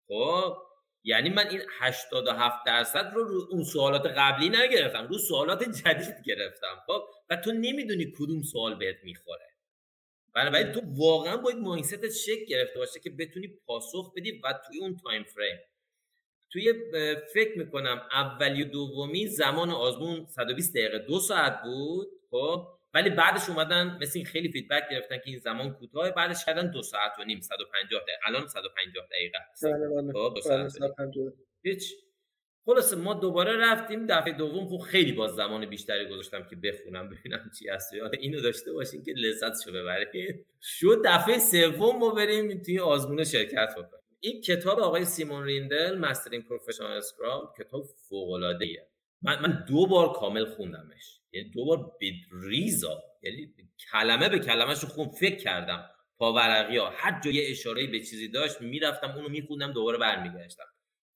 [0.08, 0.56] خب؟
[1.02, 6.82] یعنی من این 87 درصد رو, رو اون سوالات قبلی نگرفتم رو سوالات جدید گرفتم.
[6.86, 9.49] خب؟ و تو نمی‌دونی کدوم سوال بهت می‌خوره.
[10.34, 14.96] بنابراین تو واقعا باید مایندستت شک گرفته باشه که بتونی پاسخ بدی و توی اون
[14.96, 15.58] تایم فریم
[16.52, 16.74] توی
[17.34, 23.48] فکر می‌کنم اولی و دومی زمان آزمون 120 دقیقه دو ساعت بود خب؟ ولی بعدش
[23.48, 27.24] اومدن مثل این خیلی feedback گرفتن که این زمان کوتاه بعدش کردن دو ساعت و
[27.24, 30.12] نیم 150 دقیقه الان 150 دقیقه بله بله.
[30.12, 30.34] خب
[31.62, 31.94] هیچ
[32.70, 37.50] خلاصه ما دوباره رفتیم دفعه دوم خب خیلی باز زمان بیشتری گذاشتم که بخونم ببینم
[37.58, 37.92] چی هست.
[37.92, 39.14] یاد اینو داشته باشین که
[39.64, 44.04] شو ببرید شد دفعه سوم ما بریم توی آزمون شرکت بکنیم.
[44.20, 48.88] این کتاب آقای سیمون ریندل Mastering Professional Scrum کتاب فوق العاده
[49.22, 51.20] من من دو بار کامل خوندمش.
[51.32, 53.54] یعنی دو بار به ریزا یعنی
[53.92, 55.90] کلمه به کلمهش خون فکر کردم.
[56.18, 56.90] پاورقی ها.
[56.90, 60.64] هر جای اشاره به چیزی داشت می‌رفتم اونو میخوندم دوباره برمیگشتم.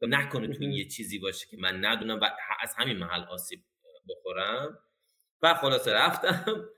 [0.03, 2.25] نکنه تو این یه چیزی باشه که من ندونم و
[2.63, 3.65] از همین محل آسیب
[4.09, 4.79] بخورم.
[5.43, 6.69] و خلاصه رفتم.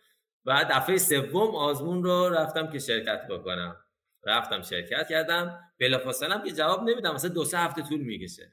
[0.44, 3.76] و دفعه سوم آزمون رو رفتم که شرکت بکنم.
[4.24, 5.61] رفتم شرکت کردم.
[5.81, 7.14] بلافاصله هم که جواب نمیدم.
[7.14, 8.52] مثلا دو سه هفته طول می‌کشه.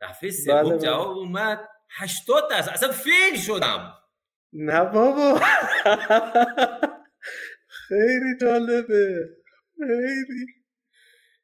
[0.00, 0.78] دفعه سوم بله، بله.
[0.78, 1.68] جواب اومد.
[1.90, 2.70] 80 درصد.
[2.70, 3.94] اصلا فیل شدم.
[4.52, 5.40] نه بابا.
[7.88, 9.28] خیلی جالبه.
[9.78, 10.59] خیلی.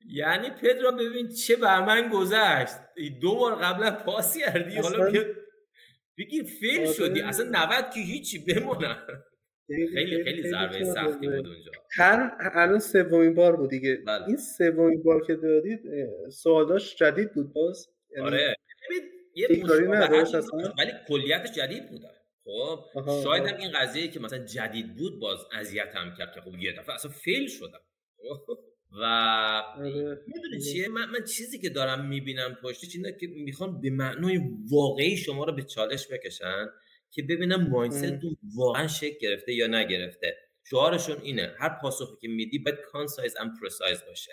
[0.08, 2.76] یعنی پدرا ببین چه بر من گذشت.
[3.20, 5.10] دو بار قبلا پاس کردی حالا
[6.18, 6.92] بگی فیل آره.
[6.92, 7.20] شدی.
[7.20, 8.96] اصلا 90 که هیچی بمونه
[9.94, 11.72] خیلی خیلی ضربه سختی بود اونجا.
[11.96, 13.96] هر الان سومین بار بود دیگه.
[14.06, 14.26] بله.
[14.26, 15.80] این سومین بار که دادید
[16.30, 17.88] سوالاش جدید بود باز.
[18.16, 18.56] یعنی آره.
[19.34, 19.48] یه
[20.78, 22.02] ولی کلیتش جدید بود
[22.44, 26.72] خب شاید هم این قضیه که مثلا جدید بود باز اذیتم کرد که خب یه
[26.72, 27.80] دفعه اصلا fail شدم؟
[28.96, 29.02] و
[29.78, 30.24] آره.
[30.26, 35.16] می‌دونی چیه؟ من, من چیزی که دارم می‌بینم پشتش اینه که می‌خوان به معنای واقعی
[35.16, 36.66] شما رو به چالش بکشن
[37.10, 40.36] که ببینم mindset تون واقعا شکل گرفته یا نگرفته.
[40.70, 44.32] شعارشون اینه هر پاسخی که میدی باید concise and precise باشه.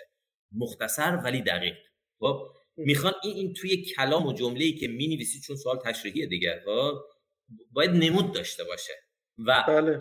[0.52, 1.74] مختصر ولی دقیق.
[2.18, 6.92] خب؟ می‌خوان این, این توی کلام و جمله‌ای که می‌نویسی چون سوال تشریحیه دیگه خب؟
[7.72, 8.92] باید نمود داشته باشه.
[9.38, 9.98] و بله.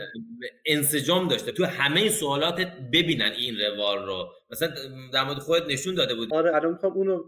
[0.65, 1.51] انسجام داشته.
[1.51, 4.29] تو همه سوالاتت ببینن این روال رو.
[4.51, 4.69] مثلا
[5.13, 7.23] در مورد خودت نشون داده بود آره الان می‌خوام اونو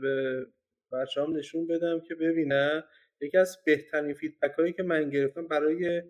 [0.00, 0.46] به
[0.92, 2.82] بچه‌ام نشون بدم که ببینن.
[3.20, 6.02] یکی از بهترین فیدبک هایی که من گرفتم برای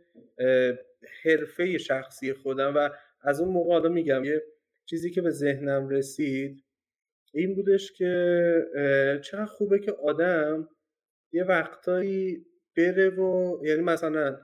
[1.25, 2.91] حرفه شخصی خودم و
[3.23, 4.43] از اون موقع میگم یه
[4.87, 6.65] چیزی که به ذهنم رسید
[7.35, 10.69] این بودش که چقدر خوبه که آدم
[11.33, 14.39] یه وقتایی بره و یعنی مثلا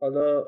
[0.00, 0.44] حالا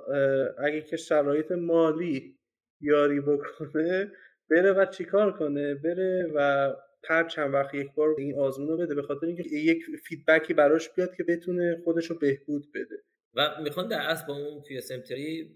[0.58, 2.38] اگه که شرایط مالی
[2.80, 4.12] یاری بکنه
[4.50, 6.72] بره و چیکار کنه؟ بره و
[7.04, 10.88] هر چند وقت یک بار این آزمون رو بده به خاطر اینکه یک فیدبکی براش
[10.88, 12.96] بیاد که بتونه خودش رو بهبود بده.
[13.34, 14.92] و می‌خوان در اصل با اون PS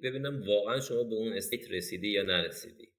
[0.03, 2.93] ببینم واقعا شما به اون state رسیدی یا نرسیدی.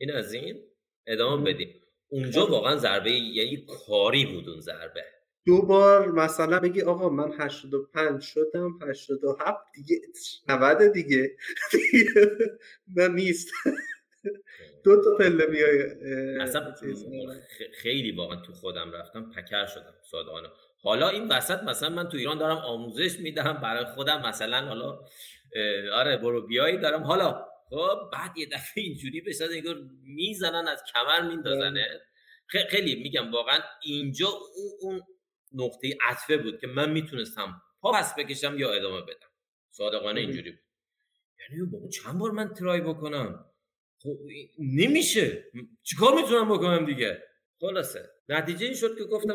[0.00, 0.62] این از این
[1.06, 1.82] ادامه بدیم.
[2.08, 5.04] اونجا واقعا ضربه یعنی کاری بود اون ضربه.
[5.46, 10.00] دو بار مثلا بگی آقا من 85 شدم 87 دیگه
[10.48, 11.36] 90 دیگه.
[12.96, 13.48] نه نیست.
[14.84, 15.82] دو تا پله میای
[16.40, 16.74] اصلا
[17.82, 20.48] خیلی واقعا تو خودم رفتم پکر شدم صادقانه.
[20.82, 24.98] حالا این وسط مثلا من تو ایران دارم آموزش میدم برای خودم مثلا حالا
[25.94, 27.02] آره برو بیایی دارم.
[27.02, 31.86] حالا خب بعد یه دفعه اینجوری بشه انگار می‌زنن از کمر میندازنه
[32.46, 34.28] خیلی میگم واقعا اینجا
[34.80, 35.02] اون
[35.52, 39.30] نقطه عطفه بود که من می‌تونستم پا پس بکشم یا ادامه بدم.
[39.70, 40.60] صادقانه اینجوری بود.
[41.40, 43.44] یعنی بابا چند بار من ترای بکنم؟
[44.02, 44.18] خب
[44.58, 45.44] نمیشه.
[45.82, 47.22] چیکار می‌تونم بکنم دیگه؟
[47.60, 48.10] خلاصه.
[48.28, 49.34] نتیجه این شد که گفتم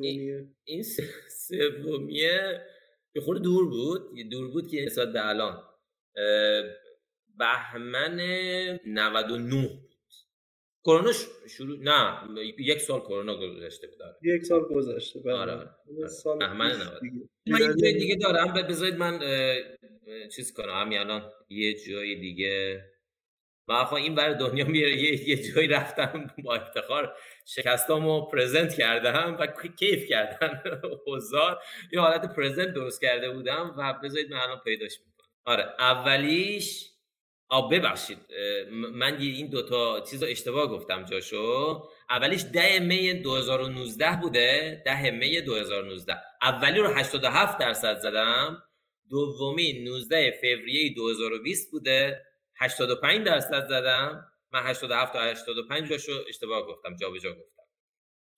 [0.00, 0.84] این این
[1.28, 2.66] سومیه
[3.12, 4.30] به خود دور بود.
[4.30, 5.62] دور بود که نسبت به الان
[7.38, 8.20] بهمن
[8.86, 9.85] 99
[10.86, 11.12] کرونا
[11.48, 12.18] شروع نه
[12.58, 14.16] یک سال کرونا گذشته بود آره.
[14.22, 15.32] یک سال گذشته بله.
[15.34, 15.70] آره, آره.
[16.38, 17.02] بهمن 90
[17.46, 19.18] من یه جای دیگه دارم بذارید من
[20.28, 20.80] چیز کنم.
[20.80, 22.84] همین الان یه جای دیگه.
[23.68, 24.90] من خواهی این بر دنیا میره.
[24.90, 29.46] یه, یه جایی رفتم با افتخار شکستامو پرزنت کردم و
[29.76, 30.62] کیف کردن
[31.06, 35.28] حضار یه حالت پرزنت درست کرده بودم و بذارید من الان پیداش می‌کنم.
[35.44, 36.95] آره اولیش
[37.48, 38.18] آ ببخشید
[38.72, 41.82] من این دوتا چیز رو اشتباه گفتم جاشو.
[42.10, 48.62] اولیش ده می 2019 بوده ده می 2019 اولی رو 87 درصد زدم
[49.10, 52.22] دومی 19 فوریه 2020 بوده
[52.56, 54.32] 85 درصد زدم.
[54.52, 57.62] من 87 تا 85 جاشو اشتباه گفتم جابجا گفتم.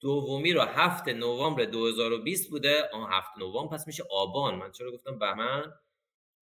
[0.01, 4.55] دومی رو هفت نوامبر 2020 بوده آن هفت نوامبر پس میشه آبان.
[4.55, 5.73] من چرا گفتم بهمن؟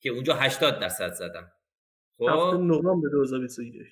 [0.01, 1.53] که اونجا 80 درصد زدم.
[2.19, 2.25] خب.
[2.25, 3.87] هفت نوامبر 2021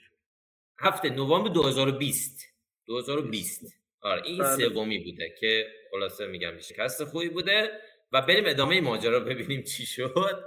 [0.79, 2.41] هفت نوامبر 2020
[2.87, 4.69] 2020 آره این بله.
[4.69, 7.71] سومی بوده که خلاصه میگم شکست خوبی بوده.
[8.13, 10.45] و بریم ادامه ماجرا ببینیم چی شد.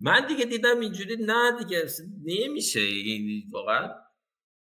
[0.00, 1.86] من دیگه دیدم اینجوری نه دیگه
[2.24, 2.80] نمیشه.
[2.80, 3.94] این واقعا.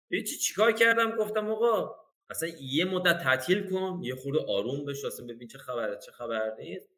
[0.09, 1.95] هیچی چیکار کردم؟ گفتم آقا
[2.29, 3.99] اصلا یه مدت تعطیل کن.
[4.03, 6.89] یه خورده آروم بش اصلا ببین چه خبره چه خبر نیست.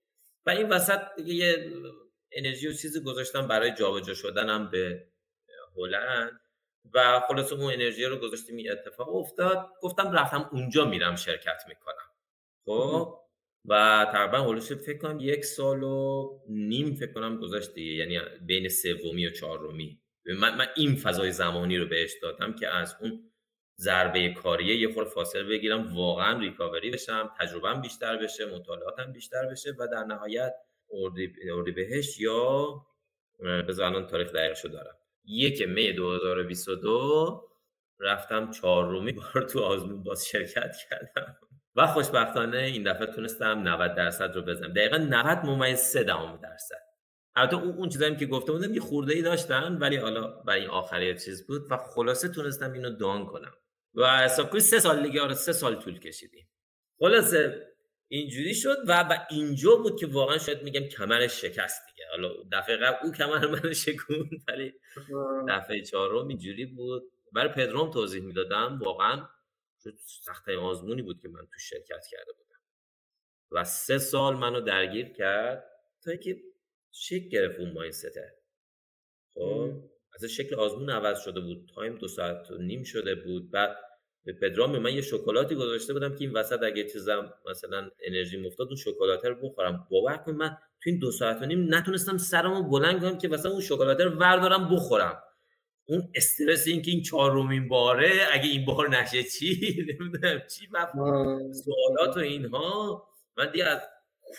[0.45, 1.71] و این وسط دیگه یه
[2.31, 5.08] انرژی و چیزی گذاشتم برای جابجا شدنم به
[5.79, 6.39] هلند
[6.93, 9.69] و خلاص اون انرژی رو گذاشتیم این اتفاق افتاد.
[9.81, 12.09] گفتم رفتم اونجا میرم شرکت می‌کنم.
[12.65, 13.19] خب؟
[13.65, 19.27] و تقریبا هولوش فکر کنم یک سال و نیم فکر کنم گذاشت یعنی بین سومی
[19.27, 20.01] و چهارمی.
[20.25, 23.31] من, من این فضای زمانی رو بهش دادم که از اون
[23.79, 29.73] ضربه کاریه یه خور فاصله بگیرم واقعا ریکاوری بشم تجربهم بیشتر بشه مطالعاتم بیشتر بشه
[29.79, 30.53] و در نهایت
[30.91, 32.75] اردی, بهش یا
[33.39, 34.98] بذار الان تاریخ دقیقشو دارم.
[35.29, 37.49] یک می 2022
[37.99, 41.35] رفتم چهارمی بار تو آزمون باز شرکت کردم.
[41.75, 44.73] و خوشبختانه این دفعه تونستم 90 درصد رو بزنم.
[44.73, 46.89] دقیقا 90 ممیز 3 دهم درصد.
[47.35, 50.69] البته اون اون چیزایی که گفته بودم یه خورده ای داشتن ولی حالا برای این
[50.69, 53.53] آخری چیز بود و خلاصه تونستم اینو دان کنم.
[53.93, 56.49] و حساب سه سال دیگه آره سه سال طول کشیدیم
[56.99, 57.68] خلاصه
[58.11, 62.05] اینجوری شد و و اینجا بود که واقعا شاید میگم کمر شکست دیگه.
[62.11, 64.73] حالا دفعه قبل او کمر من شکون ولی
[65.47, 67.03] دفعه چهارم اینجوری بود.
[67.33, 68.79] برای پدروم توضیح می‌دادم.
[68.79, 69.27] واقعا
[70.25, 72.59] سخته آزمونی بود که من تو شرکت کرده بودم.
[73.51, 75.63] و سه سال منو درگیر کرد
[76.03, 76.41] تا اینکه
[76.91, 78.33] شکل گرفت اون مایندسته
[79.33, 81.69] خب؟ از شکل آزمون عوض شده بود.
[81.75, 83.51] تایم دو ساعت و نیم شده بود.
[83.51, 83.77] بعد
[84.29, 88.67] به پدرام من یه شکلاتی گذاشته بودم که این وسط اگه چیزم مثلا انرژی مفتاد
[88.67, 89.87] اون شکلات رو بخورم.
[89.91, 93.51] باور کن من تو این دو ساعت و نیم نتونستم سرمو بلند کنم که مثلا
[93.51, 95.23] اون شکلات رو وردارم بخورم.
[95.85, 100.67] اون استرس این که این چهارمین باره اگه این بار نشه چی؟ نمی‌دونم چی
[101.53, 103.03] سوالات و اینها.
[103.37, 103.81] من دیگه از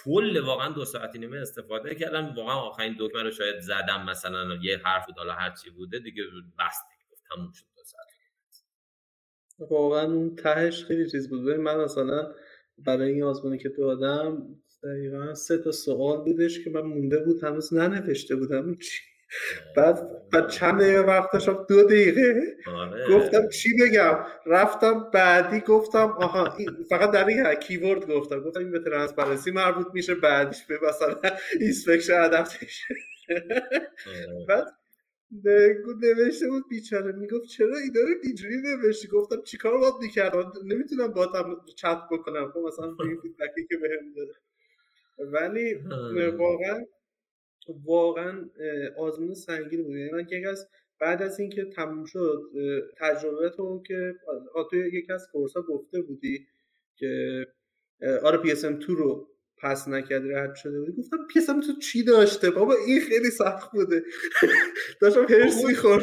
[0.05, 2.35] کل واقعا دو ساعتی نیمه استفاده کردم.
[2.37, 6.23] واقعا آخرین دکمه رو شاید زدم مثلا یه حرف دالا هر چی بوده دیگه
[6.59, 7.21] بس دیگه.
[7.31, 7.70] تموم شد.
[9.71, 11.49] واقعا اون تهش خیلی چیز بود.
[11.49, 12.33] من مثلا
[12.79, 14.47] برای این آزمونی که دادم
[14.85, 18.75] دقیقا سه تا سوال بودش که من مونده بود هنوز ننوشته بودم.
[18.75, 18.99] چی؟
[19.77, 23.17] بعد بعد چند دقیقه وقت داشتم دو دقیقه؟ آره.
[23.17, 28.41] گفتم چی بگم؟ رفتم بعدی گفتم آها این فقط در این keyword گفتم.
[28.41, 31.17] گفتم این به transparency مربوط میشه بعدش به مثلا
[31.61, 32.95] inspection adaptation
[34.07, 34.47] آره.
[34.49, 34.67] بعد
[36.03, 37.13] نوشته بود بیچاره.
[37.13, 42.51] می‌گفت چرا اینا رو اینجوری نوشتی؟ گفتم چیکار باید می‌کردم؟ نمی‌تونم با هم چت بکنم.
[42.51, 44.35] خب مثلا feedback ی که بهم داده.
[45.19, 45.75] ولی
[46.45, 46.85] واقعا
[47.85, 48.51] واقعا
[48.99, 49.97] آزمون سنگین بود.
[49.97, 50.69] یعنی من که از
[51.01, 52.43] بعد از اینکه تموم شد
[52.99, 54.15] تجربه تو که
[54.71, 56.47] تو یکی از course ها گفته بودی
[56.97, 57.47] که
[58.23, 59.29] آره PSM 2 رو
[59.63, 64.03] pass نکردی رد شده بودی گفتم PSM 2 چی داشته؟ بابا این خیلی سخت بوده.
[65.01, 66.03] داشتم حرص می‌خورد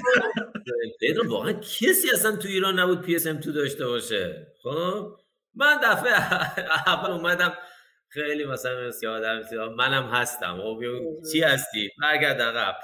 [1.29, 4.47] واقعا کسی اصلا تو ایران نبود PSM 2 داشته باشه.
[4.63, 5.17] خب؟
[5.55, 6.13] من دفعه
[6.93, 7.53] اول اومدم
[8.09, 9.41] خیلی مثلا آدم
[9.77, 10.57] منم هستم.
[10.61, 10.79] خب
[11.31, 12.75] چی هستی؟ برگرد عقب.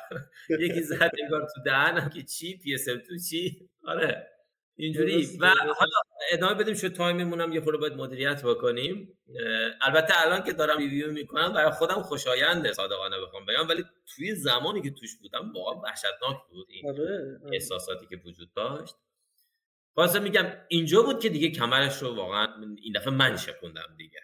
[0.59, 4.32] یکی زد انگار تو دهنم که چی؟ پی تو چی؟ آره.
[4.75, 5.37] اینجوری.
[5.39, 5.91] و حالا
[6.31, 9.17] ادامه بدیم شد time مون هم یه خورده باید مدیریت بکنیم.
[9.81, 14.81] البته الان که دارم review می‌کنم برای خودم خوشاینده صادقانه بخوام بگم ولی توی زمانی
[14.81, 17.39] که توش بودم واقعا وحشتناک بود این آره، آره.
[17.53, 18.95] احساساتی که وجود داشت.
[19.95, 22.47] واسه میگم اینجا بود که دیگه کمرش رو واقعا
[22.83, 24.19] این دفعه من شکوندم دیگه.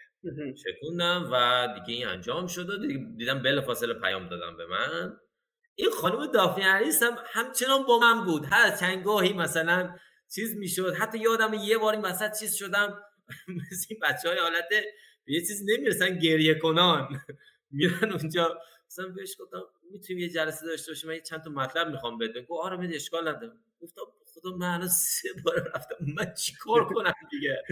[0.56, 2.86] شکوندم و دیگه این انجام شد و
[3.16, 5.16] دیدم بل فاصله پیام دادم به من.
[5.74, 8.44] این خانم دافنی هم همچنان با من بود.
[8.50, 9.96] هر چنگاهی مثلا
[10.34, 10.94] چیز می‌شد.
[10.94, 13.02] حتی یادم یه بار این وسط چیز شدم.
[13.48, 14.68] مثل این بچه های حالت
[15.26, 17.20] یه چیز نمی‌رسن گریه کنان.
[17.70, 18.58] میرن اونجا.
[18.86, 22.64] مثلا بهش گفتم می‌تونیم یه جلسه داشته باشیم من چند تا مطلب می‌خوام بده گفت
[22.64, 25.96] آره من اشکال ندارم گفتم خدا من سه بار رفتم.
[26.00, 27.62] من چیکار کنم دیگه؟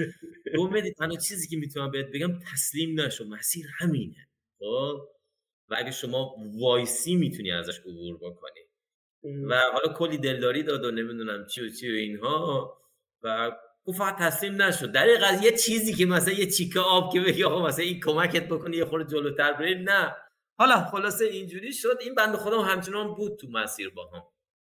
[0.59, 3.25] گفت تنها چیزی که می‌تونم بهت بگم تسلیم نشو.
[3.25, 4.29] مسیر همینه.
[4.59, 5.09] خب؟
[5.69, 8.68] و اگه شما وایسی می‌تونی ازش عبور بکنی.
[9.23, 12.79] و حالا کلی دلداری داد و نمی‌دونم چی و چی و اینها
[13.23, 13.53] و
[13.85, 14.93] گفت فقط تسلیم نشد.
[14.93, 18.49] در این یه چیزی که مثلا یه چیکه آب که بگی آقا مثلا این کمکت
[18.49, 20.17] بکنی یه خورده جلوتر بری نه.
[20.59, 21.99] حالا خلاصه اینجوری شد.
[22.01, 24.23] این بند خودم همچنان بود تو مسیر با هم.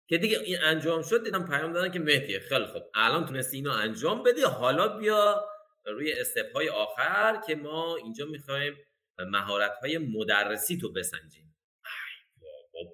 [0.10, 2.84] که دیگه این انجام شد دیدم پیام دادن که مهدیه خیلی خوب.
[2.96, 5.46] الان تونستی اینو انجام بدی حالا بیا
[5.86, 8.78] روی استپ های آخر که ما اینجا می‌خوایم
[9.20, 11.47] مهارت های مدرسی تو بسنجیم.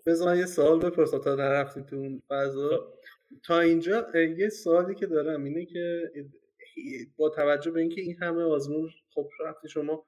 [0.05, 2.93] بذار یه سوال بپرسم تا نرفتی تو اون فضا.
[3.43, 6.11] تا اینجا یه سوالی که دارم اینه که
[7.17, 10.07] با توجه به اینکه این همه آزمون خب رفتی شما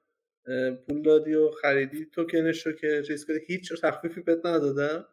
[0.88, 5.08] پول دادی و خریدی توکنش رو که چیز کنی هیچ تخفیفی بهت ندادم؟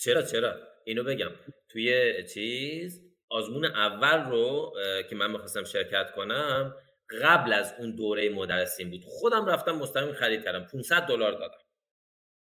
[0.00, 0.54] چرا چرا؟
[0.84, 1.30] اینو بگم.
[1.68, 4.72] توی چیز آزمون اول رو
[5.10, 6.76] که من می‌خواستم شرکت کنم
[7.22, 9.00] قبل از اون دوره مدرسین بود.
[9.04, 10.66] خودم رفتم مستقیم خرید کردم.
[10.72, 11.58] 500 دلار دادم.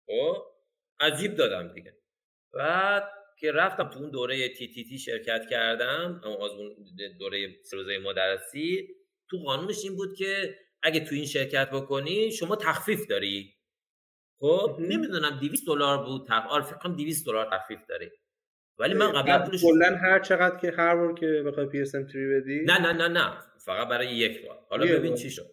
[0.06, 0.53] خب؟
[1.00, 1.96] عجیب دادم دیگه.
[2.52, 6.76] بعد که رفتم تو اون دوره تی تی تی شرکت کردم اون آزمون
[7.18, 8.88] دوره سروزه مدرسی
[9.30, 13.54] تو قانونش این بود که اگه تو این شرکت بکنی شما تخفیف داری.
[14.38, 18.10] خب نمی‌دونم 200 دلار بود تخفیف آره فکر کنم 200 دلار تخفیف داری.
[18.78, 22.78] ولی من قبلا پولش کلا هر چقدر که هر بار که بخوای PSM بدی؟ نه
[22.80, 23.38] نه نه نه.
[23.64, 24.66] فقط برای یک بار.
[24.70, 25.50] حالا ببین چی شد.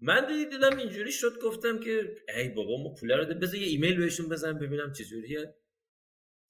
[0.00, 4.28] من دیدم اینجوری شد گفتم که ای بابا ما پول رو بذار یه ایمیل بهشون
[4.28, 5.54] بزنم ببینم چه جوریه.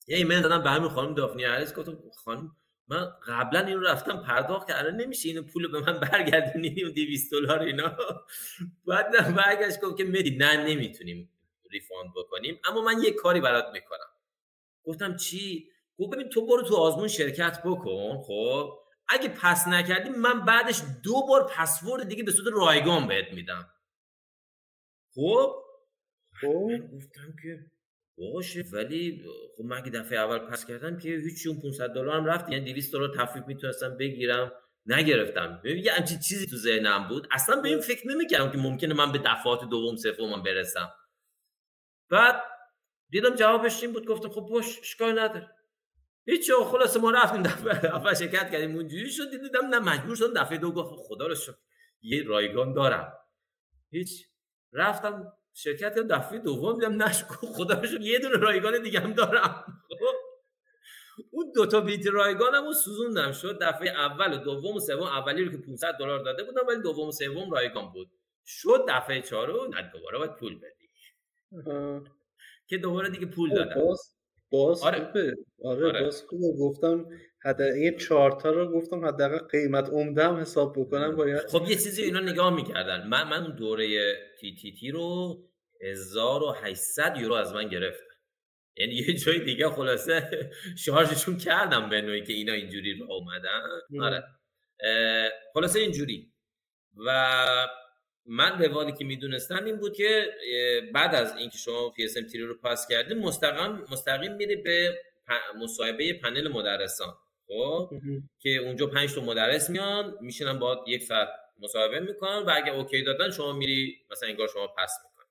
[0.07, 2.57] یه ایمیل دادم به همین خانم دافنی هریس گفتم خانم
[2.89, 7.61] من قبلا اینو رفتم پرداخت کردم نمیشه اینو پول به من برگردونی و 200 دلار
[7.61, 7.97] اینا.
[8.87, 11.31] بعد برگشت گفت که مدی نه نمی‌تونیم
[11.71, 12.61] ریفاند بکنیم.
[12.65, 14.09] اما من یه کاری برات می‌کنم.
[14.85, 18.79] گفتم چی؟ گفت ببین تو برو تو آزمون شرکت بکن خب؟
[19.09, 23.71] اگه پس نکردی من بعدش دو بار پسورد دیگه به صورت رایگان بهت میدم.
[25.15, 25.63] خب؟
[26.41, 26.71] خب.
[26.95, 27.71] گفتم که
[28.19, 29.25] باشه ولی
[29.57, 32.49] خب من اگه دفعه اول پس کردم که هیچ اون 500 دلار هم رفت.
[32.49, 34.53] یعنی 200 دلار تخفیف می‌تونستم بگیرم
[34.87, 35.63] نگرفتم.
[35.65, 37.29] یه همچین چیزی تو ذهنم بود.
[37.31, 40.95] اصلا به این فکر نمی‌کردم که ممکنه من به دفعات دوم سوم برسم.
[42.11, 42.43] بعد
[43.11, 45.58] دیدم جوابش این بود گفتم خب باش اشکال نداره.
[46.29, 48.77] هیچ خلاص ما رفتیم دفعه اول شرکت کردیم.
[48.77, 51.55] اونجوری شد دیدم نه مجبور شدم دفعه دو گفت خدا رو شکر.
[52.03, 53.13] یه رایگان دارم.
[53.91, 54.29] هیچ
[54.73, 59.65] رفتم شرکت دفعه دوم دیدم نش خدا رو یه دونه رایگان دیگه هم دارم.
[61.31, 63.33] اون دو تا بیت رایگانم رو سوزوندم.
[63.33, 66.83] شد دفعه اول و دوم و سوم اولی رو که 500 دلار داده بودم ولی
[66.83, 68.11] دوم و سوم رایگان بود.
[68.47, 70.89] شد دفعه چهارم نه دوباره باید پول بدی.
[72.67, 73.81] که دوباره دیگه پول دادم.
[74.51, 75.05] باز آره.
[75.05, 75.35] خوبه.
[75.65, 76.03] آره, آره.
[76.03, 76.47] باز خوبه.
[76.61, 77.07] گفتم
[77.45, 82.03] حد این چهارتا رو گفتم حداقل قیمت عمده هم حساب بکنم باید خب یه چیزی
[82.03, 83.07] اینا نگاه می‌کردن.
[83.09, 83.87] من من اون دوره
[84.41, 85.37] تی تی تی رو
[85.83, 88.03] 1800 یورو از من گرفت
[88.77, 90.51] یعنی یه جای دیگه خلاصه
[90.85, 93.63] شارژشون کردم به نوعی که اینا اینجوری رو اومدن.
[94.01, 94.25] آره.
[95.55, 96.33] خلاصه اینجوری.
[97.07, 97.11] و
[98.29, 100.27] من روالی که می‌دونستم این بود که
[100.95, 104.99] بعد از اینکه شما PSM رو پاس کردین مستقیم مستقیم میره به
[105.63, 107.15] مصاحبه پنل مدرسان.
[107.47, 107.91] خب؟
[108.39, 113.03] که اونجا پنج تا مدرس میان میشینن با یک ساعت مصاحبه می‌کنن و اگه OK
[113.03, 115.27] دادن شما میری مثلا انگار شما pass می‌کنن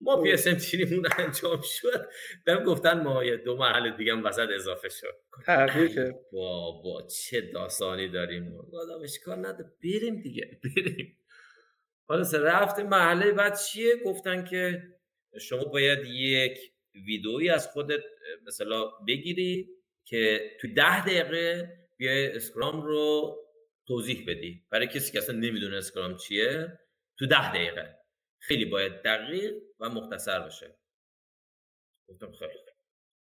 [0.00, 0.56] ما PSM
[0.90, 2.08] مون انجام شد.
[2.46, 5.14] دم گفتن ما یه دو مرحله دیگه هم وسط اضافه شد.
[5.46, 8.56] تبریکه با با چه داستانی داریم.
[8.56, 11.18] آدم اشکال نده بریم دیگه بریم.
[12.08, 14.82] حالا رفتیم محله بعد چیه؟ گفتن که
[15.40, 16.58] شما باید یک
[16.94, 18.00] ویدئویی از خودت
[18.46, 19.68] مثلا بگیری
[20.06, 23.36] که تو ده دقیقه بیای اسکرام رو
[23.86, 24.66] توضیح بدی.
[24.70, 26.78] برای کسی که اصلا نمی‌دونه اسکرام چیه
[27.18, 27.98] تو ده دقیقه.
[28.40, 30.78] خیلی باید دقیق و مختصر باشه.
[32.08, 32.52] گفتم خیلی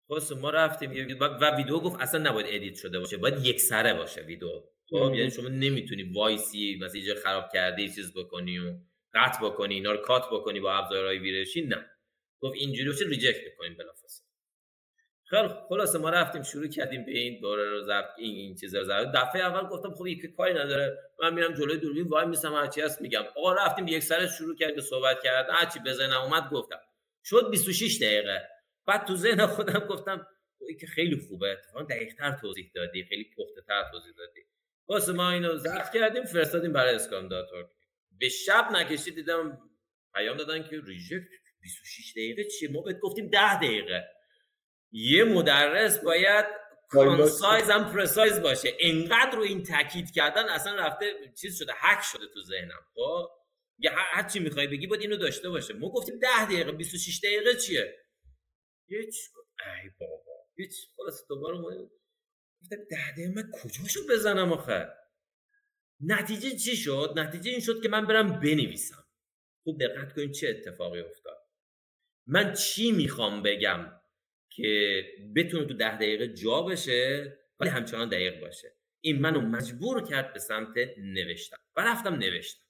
[0.08, 4.20] خلاصه ما رفتیم و ویدیو گفت اصلا نباید edit شده باشه باید یک سره باشه
[4.20, 8.74] ویدیو خب یعنی شما نمی‌تونی وایسی مثلا اینجا خراب کرده چیز بکنی و
[9.14, 11.86] قطع بکنی اینا رو cut بکنی با ابزارهای ویرایشی نه.
[12.40, 14.26] گفت اینجوری باشه reject می‌کنیم بلافاصله.
[15.24, 18.84] خیلی خلاصه ما رفتیم شروع کردیم به این دوره رو ضبط این این چیزا رو
[18.84, 19.12] ضبط.
[19.14, 20.98] دفعه اول گفتم خب یک کاری نداره.
[21.22, 23.22] من میرم جلوی دوربین وایمیسم هرچی هست میگم.
[23.36, 26.80] آقا رفتیم یک سر شروع کردیم به صحبت کردن هرچی به ذهنم اومد گفتم.
[27.24, 28.48] شد 26 دقیقه.
[28.86, 30.26] بعد تو ذهن خودم گفتم
[30.80, 31.50] که خیلی خوبه.
[31.50, 34.40] اتفاقا دقیق‌تر توضیح دادی خیلی پخته‌تر توضیح دادی.
[34.92, 37.68] خلاصه ما اینو ضبط کردیم فرستادیم برای Scrum.org
[38.18, 39.58] به شب نکشید دیدم
[40.14, 41.28] پیام دادن که reject
[41.60, 44.04] 26 دقیقه چیه؟ ما بهت گفتیم 10 دقیقه.
[44.92, 46.46] یه مدرس باید
[46.88, 48.76] concise and precise باشه.
[48.80, 52.80] انقدر رو این تاکید کردن اصلا رفته چیز شده حک شده تو ذهنم.
[52.94, 53.28] خب؟
[53.78, 55.74] یا هر چی می‌خوای بگی باید اینو داشته باشه.
[55.74, 57.98] ما گفتیم 10 دقیقه 26 دقیقه چیه؟
[58.88, 59.14] هیچ
[59.60, 60.32] ای بابا.
[60.56, 61.58] هیچ خلاص دوباره
[62.76, 64.88] 10 دقیقه من کجاشو بزنم آخه؟
[66.00, 69.04] نتیجه چی شد؟ نتیجه این شد که من برم بنویسم.
[69.64, 71.48] خوب دقت کنید چه اتفاقی افتاد.
[72.26, 74.00] من چی می‌خوام بگم
[74.50, 75.02] که
[75.36, 78.76] بتونه تو ده دقیقه جا بشه ولی همچنان دقیق باشه.
[79.00, 82.64] این منو مجبور کرد به سمت نوشتم و رفتم نوشتم.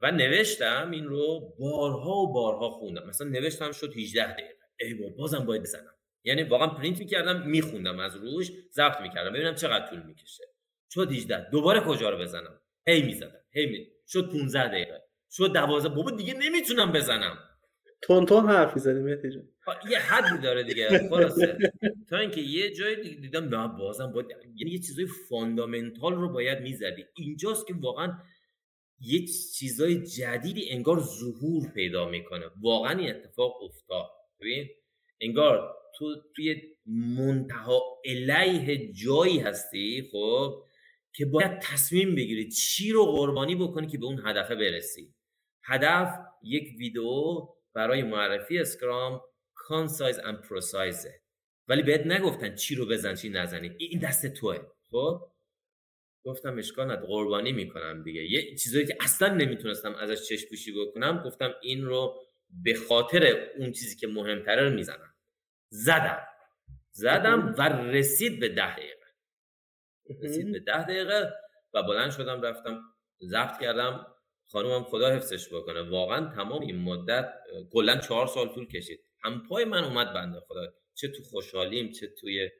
[0.00, 3.06] و نوشتم این رو بارها و بارها خوندم.
[3.06, 4.68] مثلا نوشتم شد 18 دقیقه.
[4.80, 5.94] ای با بازم باید بزنم.
[6.24, 9.32] یعنی واقعا پرینت می‌کردم میخوندم از روش ضبط می‌کردم.
[9.32, 10.44] ببینم چقدر طول می‌کشه.
[10.92, 13.40] شد 18 دوباره کجا رو بزنم؟ هی می‌زدم.
[13.52, 15.02] هی می شد 15 دقیقه.
[15.30, 17.38] شد 12 بابا دیگه نمی‌تونم بزنم.
[18.02, 19.48] تند تند حرف می‌زنی مهدی جان.
[19.90, 21.08] یه حدی داره دیگه.
[21.08, 21.58] خلاصه.
[22.10, 27.04] تا اینکه یه جای دیدم نه بازم باید یعنی یه چیزای fundamental رو باید می‌زدی.
[27.16, 28.18] اینجاست که واقعا
[29.00, 32.44] یه چیزای جدیدی انگار ظهور پیدا می‌کنه.
[32.60, 34.10] واقعا این اتفاق افتاد.
[34.40, 34.68] ببین
[35.20, 40.64] انگار تو توی منتها الیه جایی هستی خب
[41.12, 45.14] که باید تصمیم بگیری چی رو قربانی بکنی که به اون هدفه برسی.
[45.64, 49.20] هدف یک ویدیو برای معرفی Scrum
[49.54, 51.20] concise and precise ه
[51.68, 53.76] ولی بهت نگفتن چی رو بزن چی نزنی.
[53.78, 54.58] این دست توه.
[54.90, 55.20] خب؟
[56.24, 58.22] گفتم اشکال قربانی می‌کنم دیگه.
[58.30, 62.20] یه چیزایی که اصلا نمی‌تونستم ازش چشم پوشی بکنم گفتم این رو
[62.64, 65.09] به خاطر اون چیزی که مهمتره رو می‌زنم.
[65.70, 66.26] زدم.
[66.90, 69.06] زدم و رسید به ده دقیقه.
[70.22, 71.32] رسید به ده دقیقه
[71.74, 72.82] و بلند شدم رفتم
[73.22, 74.06] ضبط کردم.
[74.46, 75.90] خانومم خدا حفظش بکنه.
[75.90, 77.34] واقعا تمام این مدت
[77.72, 79.00] کلا چهار سال طول کشید.
[79.22, 80.72] هم پای من اومد بنده خدا.
[80.94, 82.50] چه تو خوشحالیم چه توی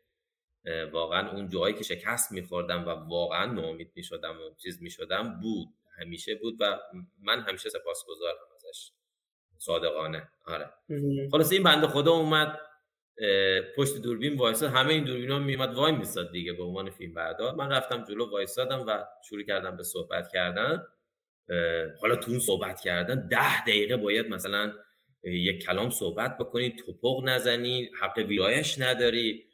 [0.93, 5.69] واقعا اون جایی که شکست میخوردم و واقعا ناامید می‌شدم و چیز می‌شدم بود.
[5.99, 6.81] همیشه بود و
[7.23, 8.93] من همیشه سپاسگزارم ازش.
[9.59, 10.29] صادقانه.
[10.47, 10.71] آره.
[11.31, 12.61] خلاص این بنده خدا اومد.
[13.77, 17.55] پشت دوربین وایساد همه این دوربین ها میومد وای میستاد دیگه به عنوان فیلم بردار.
[17.55, 20.83] من رفتم جلو وایسادم و شروع کردم به صحبت کردن.
[22.01, 24.73] حالا تو اون صحبت کردن ده دقیقه باید مثلا
[25.23, 29.45] یک کلام صحبت بکنی توپق نزنی حق ویرایش نداری.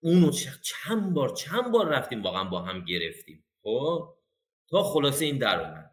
[0.00, 0.30] اونو
[0.62, 3.44] چند بار چند بار رفتیم واقعا با هم گرفتیم.
[3.62, 4.14] خب؟
[4.68, 5.90] تا خلاصه این در اومد.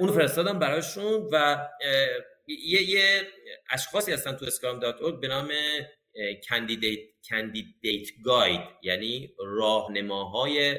[0.00, 1.68] اونو فرستادم براشون و
[2.46, 3.22] یه, یه
[3.70, 5.48] اشخاصی هستن تو اسکرام دات به نام
[6.48, 6.98] کندیدیت
[7.30, 10.78] کندیدیت گاید یعنی راهنماهای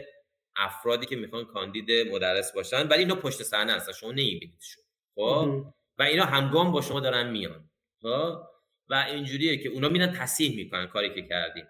[0.56, 2.88] افرادی که می‌خوان کاندید مدرس باشن.
[2.88, 4.84] ولی اینا پشت صحنه هستن شما نمیبینیدشون.
[5.16, 5.66] خب؟
[5.98, 7.70] و اینا همگام با شما دارن میان.
[8.02, 8.42] خب؟
[8.90, 11.66] و اینجوریه که اونا میرن تصحیح می‌کنن کاری که کردیم.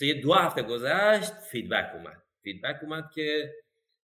[0.00, 2.22] یه دو هفته گذشت feedback اومد.
[2.42, 3.54] feedback اومد که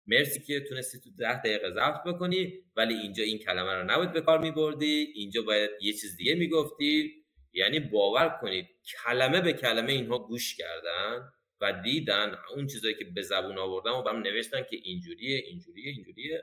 [0.07, 4.21] مرسی که تونستی تو ده دقیقه ضبط بکنی ولی اینجا این کلمه رو نباید به
[4.21, 5.13] کار میبردی.
[5.15, 7.24] اینجا باید یه چیز دیگه می‌گفتی.
[7.55, 8.67] یعنی باور کنید
[9.05, 14.03] کلمه به کلمه اینها گوش کردن و دیدن اون چیزایی که به زبون آوردن و
[14.03, 16.43] برام نوشتن که اینجوریه اینجوریه اینجوریه.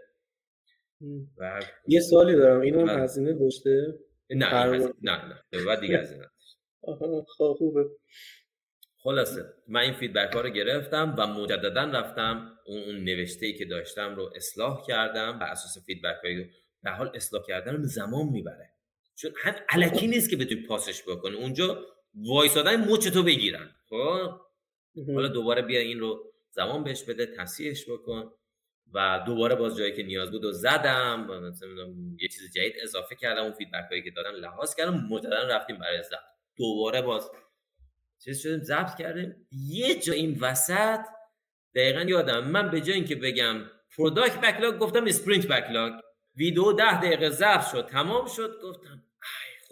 [1.37, 2.61] و یه سوالی دارم.
[2.61, 3.99] اینم هزینه داشته؟
[4.29, 4.65] نه
[5.01, 5.65] نه نه.
[5.65, 6.27] بعد دیگه هزینه.
[6.81, 7.85] خب خوبه.
[8.97, 13.65] خلاصه من این feedback ها رو گرفتم و مجددا رفتم اون, اون نوشته ای که
[13.65, 16.51] داشتم رو اصلاح کردم بر اساس feedback هایی
[16.83, 18.70] در حال اصلاح کردن زمان می‌بره.
[19.21, 21.35] چون همین الکی نیست که بتونی pass ش بکنی.
[21.35, 23.75] اونجا وایسادن مچ تو بگیرن.
[23.89, 24.39] خب؟
[25.13, 28.31] حالا دوباره بیا این رو زمان بهش بده تصحیحش بکن.
[28.93, 31.27] و دوباره باز جایی که نیاز بود و زدم
[32.21, 36.03] یه چیز جدید اضافه کردم اون feedback هایی که دادن لحاظ کردم مجددا رفتیم برای
[36.03, 36.19] ضبط.
[36.57, 37.31] دوباره باز
[38.23, 39.47] چیز شدیم ضبط کردیم.
[39.51, 40.99] یه جا این وسط
[41.75, 43.61] دقیقا یادم من به جای اینکه بگم
[43.97, 45.93] product backlog گفتم sprint backlog
[46.35, 49.03] ویدیو ده دقیقه ضبط شد تمام شد گفتم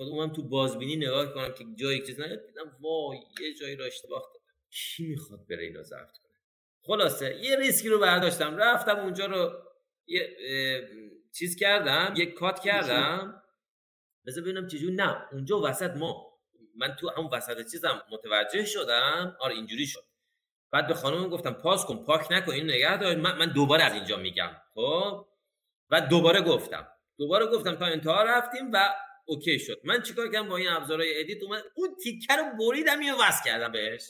[0.05, 4.31] خودم تو بازبینی نگاه کنم که جایی چیز نیاد دیدم وای یه جایی رو اشتباه
[4.71, 6.33] کی می‌خواد بره اینو ضبط کنه؟
[6.81, 9.51] خلاصه یه ریسکی رو برداشتم رفتم اونجا رو
[10.07, 10.37] یه
[11.33, 13.43] چیز کردم یه cut کردم.
[14.25, 16.29] بذار ببینم چجور نه اونجا وسط ما.
[16.75, 19.37] من تو همون وسط چیزم متوجه شدم.
[19.39, 20.03] آره اینجوری شد.
[20.71, 23.15] بعد به خانم گفتم pause کن پاک نکن اینو نگه دار.
[23.15, 25.25] من, من دوباره از اینجا میگم خب؟
[25.89, 26.87] و دوباره گفتم.
[27.17, 28.89] دوباره گفتم تا انتها رفتیم و
[29.29, 29.81] okay شد.
[29.83, 33.71] من چیکار کردم با این ابزارهای edit؟ اومد اون تیکه رو بریدم اینو وصل کردم
[33.71, 34.03] بهش.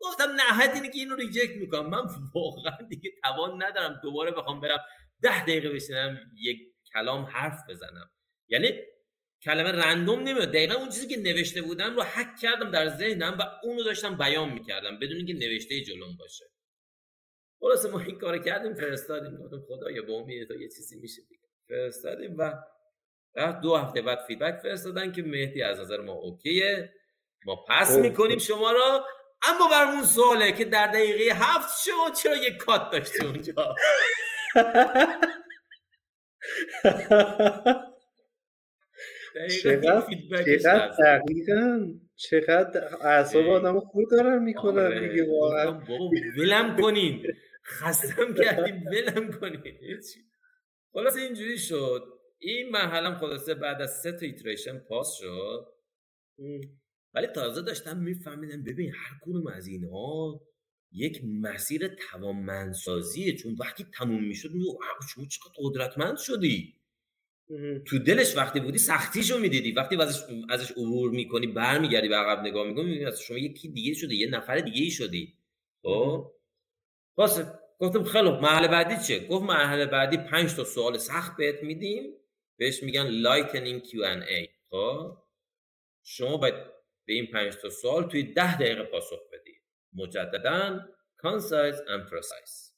[0.00, 1.90] گفتم نه اینه که اینو reject می‌کنم.
[1.90, 2.02] من
[2.34, 4.78] واقعا دیگه توان ندارم دوباره بخوام برم
[5.22, 6.58] ده دقیقه بشینم یک
[6.94, 8.10] کلام حرف بزنم.
[8.48, 8.72] یعنی
[9.42, 13.42] کلمه random نمیاد دقیقا اون چیزی که نوشته بودم رو حک کردم در ذهنم و
[13.62, 16.44] اون رو داشتم بیان می‌کردم بدون اینکه نوشته جلوم باشه.
[17.60, 19.36] خلاصه ما این کار کردیم فرستادیم.
[19.36, 21.48] گفتم خدایا با امید تو یه چیزی میشه دیگه.
[21.68, 22.52] فرستادیم و
[23.62, 26.92] دو هفته بعد feedback فرستادن که مهدی از نظر ما okay ه.
[27.46, 29.00] ما پس می‌کنیم شما رو
[29.42, 33.74] اما برمون سواله که در دقیقه هفت شما چرا یه کات داشتی اونجا.
[39.62, 40.06] چقدر
[40.44, 45.08] چقدر دقیقا؟ چقدر اعصاب آدم خود دارن می‌کنن آره.
[45.08, 45.80] دیگه واقعا.
[46.38, 47.26] ولم کنین.
[47.64, 49.62] خستم کردیم ولم کنین.
[50.92, 52.19] خلاص اینجوری شد.
[52.42, 55.66] این مرحله خلاصه بعد از سه تا ایتریشن پاس شد.
[57.14, 60.40] ولی تازه داشتم میفهمیدم ببین هر کدوم از اینها
[60.92, 63.36] یک مسیر توانمندسازیه.
[63.36, 64.78] چون وقتی تموم می‌شد میگو
[65.14, 66.74] شما چقدر قدرتمند شدی.
[67.86, 69.72] تو دلش وقتی بودی سختیشو می‌دیدی.
[69.72, 74.14] وقتی ازش ازش عبور می‌کنی برمیگردی به عقب نگاه می‌کنی می‌بینی شما یکی دیگه شده
[74.14, 75.34] یه نفر دیگه ای شدی.
[75.82, 76.32] خب؟
[77.16, 77.46] واسه
[77.78, 82.19] گفتم خیلی مرحله بعدی چه گفت مرحله بعدی پنج تا سوال سخت بهت میدیم.
[82.60, 84.48] بهش میگن lightning Q and A.
[84.70, 85.16] خب؟
[86.04, 86.54] شما باید
[87.06, 89.54] به این پنج تا سوال توی ده دقیقه پاسخ بدی.
[89.92, 90.80] مجددا
[91.16, 92.74] concise and precise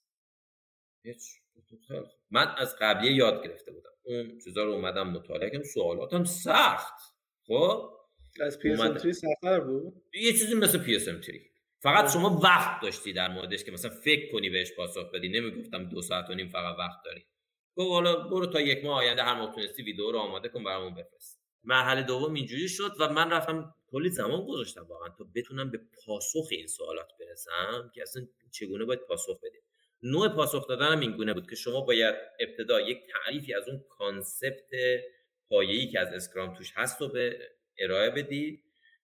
[2.31, 3.91] من از قبلیه یاد گرفته بودم.
[4.03, 5.65] اون چیزا رو اومدم مطالعه کردم.
[5.65, 6.95] سوالاتم سخت.
[7.47, 7.91] خب؟
[8.41, 8.77] از پی
[9.13, 11.09] سخت‌تر بود؟ یه چیزی مثل PS
[11.83, 15.29] فقط شما وقت داشتی در موردش که مثلا فکر کنی بهش پاسخ بدی.
[15.29, 17.25] نمی‌گفتم دو ساعت و نیم فقط وقت داری.
[17.77, 20.95] گفت حالا برو تا یک ماه آینده هر موقع تونستی ویدیو رو آماده کن برامون
[20.95, 21.43] بفرست.
[21.65, 24.87] مرحله دوم اینجوری شد و من رفتم کلی زمان گذاشتم.
[24.89, 29.61] واقعا تا بتونم به پاسخ این سوالات برسم که اصلا چگونه باید پاسخ بدیم.
[30.03, 34.71] نوع پاسخ دادنم این گونه بود که شما باید ابتدا یک تعریفی از اون concept
[35.49, 37.39] پایه‌ای که از اسکرام توش هست رو به
[37.79, 38.63] ارائه بدی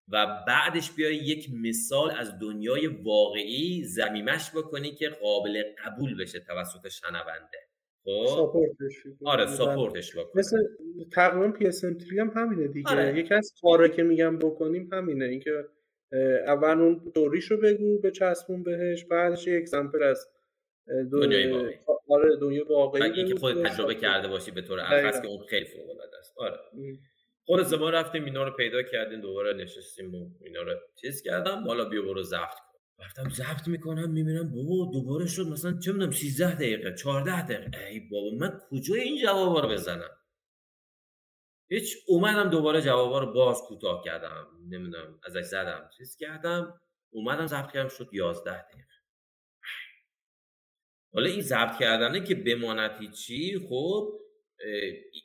[0.08, 6.88] و بعدش بیای یک مثال از دنیای واقعی ضمیمش بکنی که قابل قبول بشه توسط
[6.88, 7.67] شنونده.
[8.04, 10.56] support ش آره support ش بکنی مثل
[11.12, 12.90] تقریبا PS هم همینه دیگه.
[12.90, 13.18] آره.
[13.18, 15.24] یکی از کارا که میگم بکنیم همینه.
[15.24, 15.50] اینکه
[16.46, 20.28] اول اون تئوریشو بگو بچسبون بهش بعدش یک example از
[21.12, 21.74] دنیای واقعی.
[22.08, 25.90] آره دنیای واقعی که خود تجربه کرده باشی به طور اخص که اون خیلی فوق
[25.90, 26.34] العاده است.
[26.36, 26.58] آره.
[27.44, 31.64] خود ما رفتیم اینا رو پیدا کردیم دوباره نشستیم و اینا رو چیز کردم.
[31.64, 32.67] بالا بیا برو کن.
[32.98, 37.86] رفتم ضبط می‌کنم می‌بینم بابا دوباره شد مثلا چه می‌دونم 13 دقیقه 14 دقیقه.
[37.86, 40.10] ای بابا من کجای این جوابا رو بزنم؟
[41.70, 46.80] هیچ اومدم دوباره جوابا رو باز کوتاه کردم نمی‌دونم ازش زدم چیز کردم
[47.10, 48.88] اومدم ضبط کردم شد 11 دقیقه.
[51.12, 54.20] حالا این ضبط کردنه که بماند هیچی خب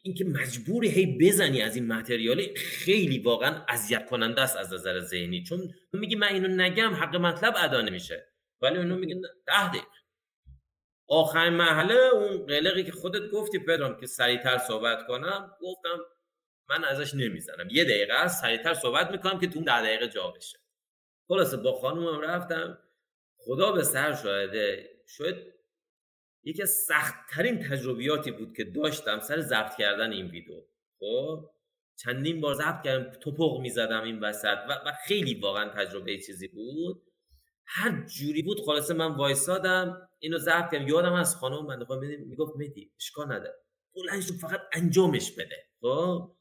[0.03, 5.43] اینکه مجبوری هی بزنی از این متریال خیلی واقعا اذیت کننده است از نظر ذهنی.
[5.43, 8.27] چون میگی من اینو نگم حق مطلب ادا نمیشه.
[8.61, 9.86] ولی اونو میگن ده دقیقه.
[11.07, 15.99] آخرین مرحله اون قلقی که خودت گفتی پدرام که سریعتر صحبت کنم گفتم
[16.69, 17.67] من ازش نمی‌زنم.
[17.71, 20.59] یه دقیقه است سریعتر صحبت می‌کنم که تو اون ده دقیقه جا بشه.
[21.27, 22.79] خلاصه با خانومم رفتم.
[23.38, 25.52] خدا به سر شاهده شاید
[26.43, 30.61] یکی از سختترین تجربیاتی بود که داشتم سر ضبط کردن این ویدیو.
[30.99, 31.49] خب
[31.95, 37.03] چندین بار ضبط کردم توپق می‌زدم این وسط و, و خیلی واقعا تجربه چیزی بود.
[37.65, 40.87] هر جوری بود خلاصه من وایسادم اینو ضبط کردم.
[40.87, 43.55] یادم از خانم بنده خدا می‌گفت میدی اشکال نداره.
[43.95, 45.65] بلند فقط انجامش بده.
[45.81, 46.35] خب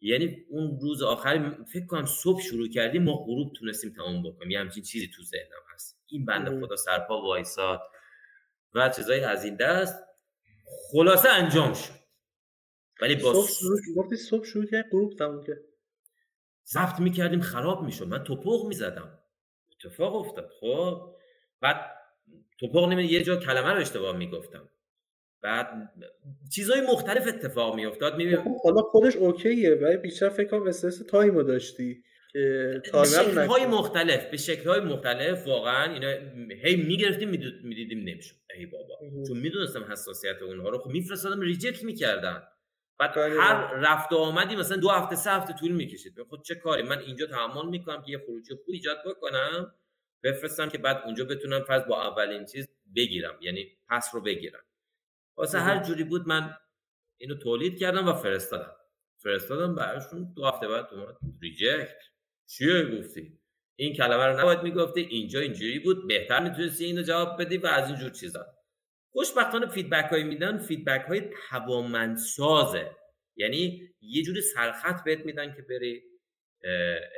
[0.00, 4.50] یعنی اون روز آخر فکر کنم صبح شروع کردیم ما غروب تونستیم تمام بکنیم.
[4.50, 6.02] یه همچین چیزی تو ذهنم هست.
[6.06, 7.80] این بنده خدا سرپا وایساد.
[8.74, 10.02] و چیزایی از این دست
[10.92, 11.92] خلاصه انجام شد.
[13.02, 15.58] ولی با صبح شروع صبح شروع کرد گروپ تموم کرد.
[16.66, 18.06] ضبط می‌کردیم خراب می‌شد.
[18.06, 19.18] من تپق می‌زدم.
[19.72, 20.50] اتفاق افتاد.
[20.60, 21.16] خب
[21.60, 21.76] بعد
[22.60, 24.68] تپق نمی یه جا کلمه رو اشتباه می‌گفتم.
[25.42, 25.92] بعد
[26.54, 28.16] چیزای مختلف اتفاق میافتاد.
[28.16, 32.04] می‌بینم خب، حالا خودش okay ه ولی بیشتر فکر کنم استرس time و داشتی.
[32.32, 36.08] که به شکل های مختلف به شکل های مختلف واقعا اینا
[36.64, 37.28] هی می‌گرفتیم
[37.62, 38.36] می‌دیدیم نمی‌شد.
[38.56, 38.98] ای بابا.
[39.28, 40.78] چون می‌دونستم حساسیت اونها رو.
[40.78, 42.42] خب میفرستادم reject می‌کردن.
[42.98, 46.22] بعد هر رفت و آمدی مثلا دو هفته سه هفته طول می‌کشید.
[46.22, 49.74] خود چه کاری؟ من اینجا تحمل می‌کنم که یه خروجی خوب ایجاد بکنم
[50.22, 53.38] بفرستم که بعد اونجا بتونم فرض با اولین چیز بگیرم.
[53.40, 54.62] یعنی پس رو بگیرم.
[55.36, 56.56] واسه هر جوری بود من
[57.20, 58.76] اینو تولید کردم و فرستادم.
[59.18, 62.02] فرستادم براشون دو هفته بعد اومد ریجکت.
[62.46, 63.38] چیه گفتی
[63.76, 65.00] این کلمه رو نباید می‌گفتی.
[65.00, 66.08] اینجا اینجوری بود.
[66.08, 68.46] بهتر می‌تونستی اینو جواب بدی و از اینجور چیزا.
[69.12, 70.58] خوشبختانه feedback های میدن.
[70.58, 72.96] feedback های توانمندسازه
[73.36, 76.02] یعنی یه جوری سرخط بهت میدن که بری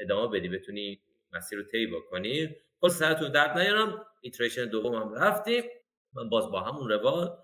[0.01, 0.49] ادامه بدی.
[0.49, 1.03] بتونی
[1.33, 2.57] مسیر رو طی بکنی.
[2.81, 4.07] خب سرتون درد نیارم.
[4.21, 5.63] iteration دوم هم رفتیم
[6.13, 7.39] من باز با همون روال.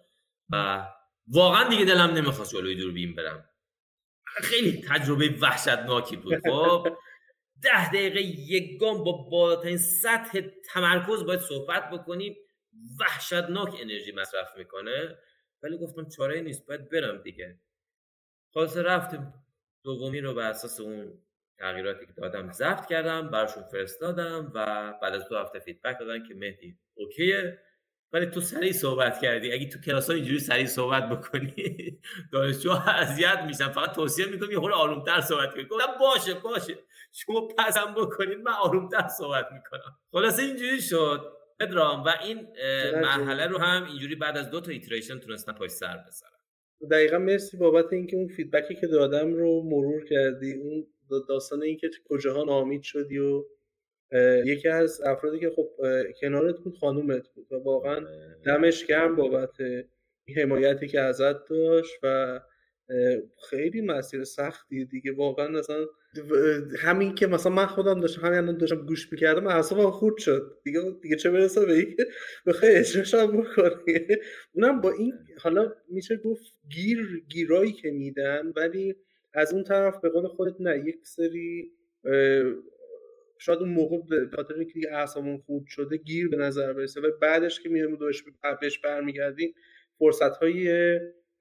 [0.50, 0.86] و
[1.28, 3.44] واقعا دیگه دلم نمی‌خواست جلوی دوربین برم.
[4.42, 6.34] خیلی تجربه وحشتناکی بود.
[6.48, 6.88] خب
[7.62, 12.36] ده دقیقه یک گام با بالاترین سطح تمرکز باید صحبت بکنیم.
[13.00, 15.18] وحشتناک انرژی مصرف می‌کنه.
[15.62, 17.58] ولی گفتم چاره نیست باید برم دیگه.
[18.54, 19.34] خلاص رفتیم
[19.84, 21.18] دومی رو به اساس اون
[21.58, 26.34] تغییراتی که دادم ضبط کردم براشون فرستادم و بعد از دو هفته فیدبک دادن که
[26.34, 27.58] مهدی اوکیه.
[28.12, 29.52] ولی تو سریع صحبت کردی.
[29.52, 31.98] اگه تو کلاس ها اینجوری سریع صحبت بکنی
[32.32, 33.68] دانشجو اذیت میشن.
[33.68, 36.78] فقط توصیه می‌کنم یه خورده آرومتر صحبت کنید گفتم باشه باشه.
[37.12, 39.98] شما پسم بکنید من آرومتر صحبت می‌کنم.
[40.12, 41.40] خلاصه اینجوری شد.
[41.60, 42.46] ادرام و این
[43.00, 46.38] مرحله رو هم اینجوری بعد از دو تا iteration تونستم پشت سر بذارم
[46.90, 50.52] دقیقا مرسی بابت اینکه اون feedback ی که دادم رو مرور کردی.
[50.52, 50.86] اون
[51.28, 53.44] داستان اینکه کجاها ناامید شدی و
[54.44, 55.68] یکی از افرادی که خب
[56.20, 57.52] کنارت بود خانومت بود.
[57.52, 58.40] و واقعا آره.
[58.44, 59.56] دمش گرم بابت
[60.36, 62.40] حمایتی که ازت داشت و
[63.50, 65.86] خیلی مسیر سختی دیگه واقعا مثلا
[66.78, 70.60] همین که مثلا من خودم داشتم همین داشتم گوش می‌کردم اعصابم خورد شد.
[70.64, 72.06] دیگه دیگه چه برسه به اینکه
[72.46, 74.00] بخوای اجراش هم بکنی؟
[74.52, 78.94] اونم با این حالا میشه گفت گیر گیرایی که میدن ولی
[79.34, 81.72] از اون طرف به قول خودت نه یک سری
[83.38, 87.00] شاید اون موقع به خاطر اینکه اعصابمون خورد شده گیر به نظر برسه.
[87.00, 88.24] و بعدش که میریم دوش
[88.60, 89.54] بهش برمیگردیم
[89.98, 90.68] فرصت های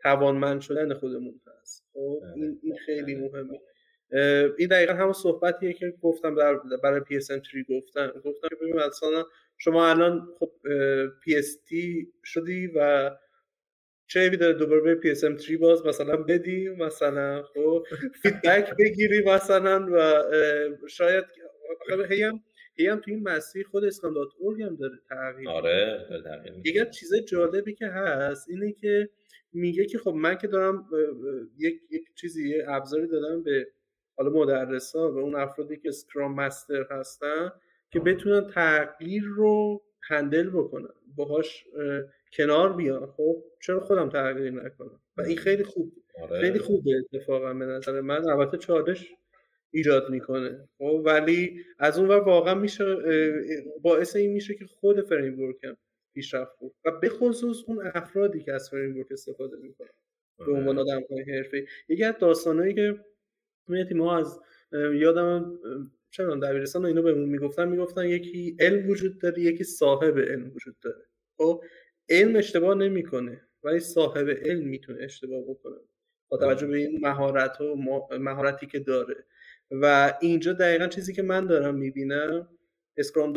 [0.02, 1.86] توانمند شدن خودمون هست.
[1.94, 3.24] خب بله، این, این خیلی بله.
[3.24, 3.60] مهمه.
[4.58, 7.32] این دقیقا همون صحبتیه که گفتم در برای PS
[7.70, 9.26] گفتم گفتم که ببین مثلا
[9.58, 10.52] شما الان خب
[11.24, 13.12] PST شدی و
[14.08, 17.86] چه عیبی داره دوباره به PSM 3 باز؟ مثلا بدی مثلا خب
[18.22, 20.24] feedback بگیری مثلا و
[20.88, 21.26] شاید
[22.10, 22.44] هی
[22.78, 24.30] هی تو این مسیر خود Scrum.
[24.62, 26.08] هم داره تغییر آره
[26.64, 29.10] دیگه چیز جالبی که هست اینه که
[29.54, 30.90] میگه که خب من که دارم
[31.58, 33.68] یک یک چیزی یه ابزاری دادم به
[34.18, 37.52] حالا مدرسان و اون افرادی که اسکرام مستر هستن
[37.92, 41.66] که بتونن تغییر رو هندل بکنن باهاش
[42.34, 43.06] کنار بیان.
[43.06, 46.42] خب چرا خودم تغییر نکنم؟ و این خیلی خوب آره.
[46.42, 49.14] خیلی خوبه اتفاقا به نظر من البته چالش
[49.72, 50.70] ایجاد می‌کنه.
[50.78, 52.86] خب ولی از اون واقعا میشه
[53.82, 55.78] باعث این میشه که خود فریم هم
[56.14, 59.90] پیشرفت کنه و به خصوص اون افرادی که از فریم استفاده می‌کنن.
[60.38, 63.06] به عنوان آدم های حرفه یکی از داستانهایی که
[63.96, 64.40] ما از
[64.74, 65.60] یادم
[66.12, 71.06] چرا دبیرستان اینا بهمون می‌گفتن می‌گفتن یکی علم وجود داره یکی صاحب علم وجود داره.
[71.38, 71.64] خب
[72.10, 75.78] علم اشتباه نمی‌کنه ولی صاحب علم می‌تونه اشتباه بکنه.
[76.30, 77.76] با توجه به این مهارت و
[78.20, 79.26] مهارتی که داره.
[79.72, 82.59] و اینجا دقیقا چیزی که من دارم می‌بینم
[83.00, 83.34] اسکرام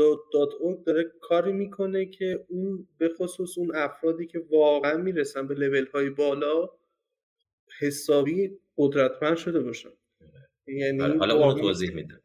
[0.87, 6.11] داره کاری می‌کنه که اون به خصوص اون افرادی که واقعا می‌رسن به لول های
[6.11, 6.71] بالا
[7.81, 9.91] حسابی قدرتمند شده باشن.
[10.67, 12.21] یعنی حالا اونو توضیح میدم.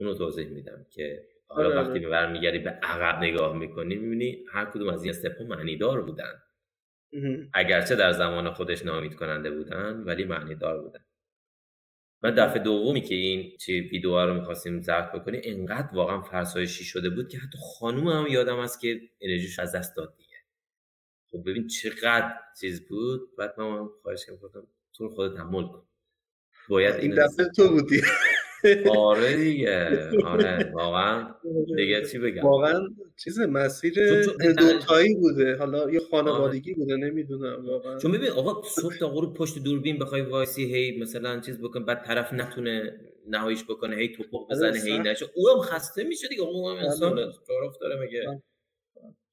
[0.00, 2.08] اونو توضیح میدم که حالا آره، وقتی آره.
[2.08, 6.42] برمیگردی به عقب نگاه می‌کنی می‌بینی هر کدوم از این استپ معنی دار بودن
[7.54, 11.04] اگرچه در زمان خودش نامید کننده بودن ولی معنی دار بودن.
[12.24, 17.10] و دفعه دومی که این چی ویدیو رو می‌خواستیم ضبط بکنیم انقدر واقعا فرسایشی شده
[17.10, 20.36] بود که حتی خانوم هم یادم است که انرژیش از دست داد دیگه.
[21.30, 23.36] خب ببین چقدر چیز بود.
[23.36, 25.86] بعد من خواهش کردم تو خودت تحمل کن.
[26.68, 28.02] باید این دفعه تو بودی.
[28.96, 30.10] آره دیگه.
[30.24, 31.34] آره واقعا.
[31.76, 32.80] دیگه چی بگم؟ واقعا
[33.24, 33.94] چیز مسیر
[34.58, 35.56] دوتایی بوده.
[35.56, 36.78] حالا یه خانوادگی آره.
[36.80, 37.98] بوده نمی‌دونم واقعا.
[37.98, 42.04] چون ببین آقا صبح تا غروب پشت دوربین بخوای وایسی هی مثلا چیز بکن بعد
[42.04, 45.26] طرف نتونه نهاییش بکنه هی توپق آره، بزنه هی نشه.
[45.34, 46.42] او هم خسته میشه دیگه.
[46.42, 47.14] اون هم انسان
[47.46, 48.42] تعارف داره میگه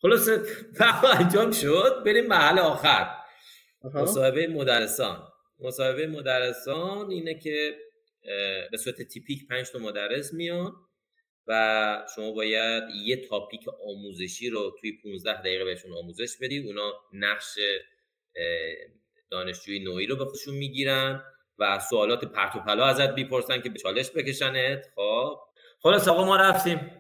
[0.01, 0.29] خلاص
[1.19, 2.03] انجام شد.
[2.05, 3.07] بریم محل آخر.
[3.93, 5.17] مصاحبه مدرسان.
[5.59, 7.75] مصاحبه مدرسان اینه که
[8.71, 10.73] به صورت تیپیک پنج تا مدرس میان
[11.47, 16.67] و شما باید یه تاپیک آموزشی رو توی 15 دقیقه بهشون آموزش بدی.
[16.67, 17.57] اونا نقش
[19.31, 21.23] دانشجوی نوعی رو به خودشون می‌گیرن
[21.59, 24.85] و سوالات پرت و پلا ازت می‌پرسن که به چالش بکشنت.
[24.95, 25.39] خب.
[25.79, 26.91] خلاص آقا ما رفتیم.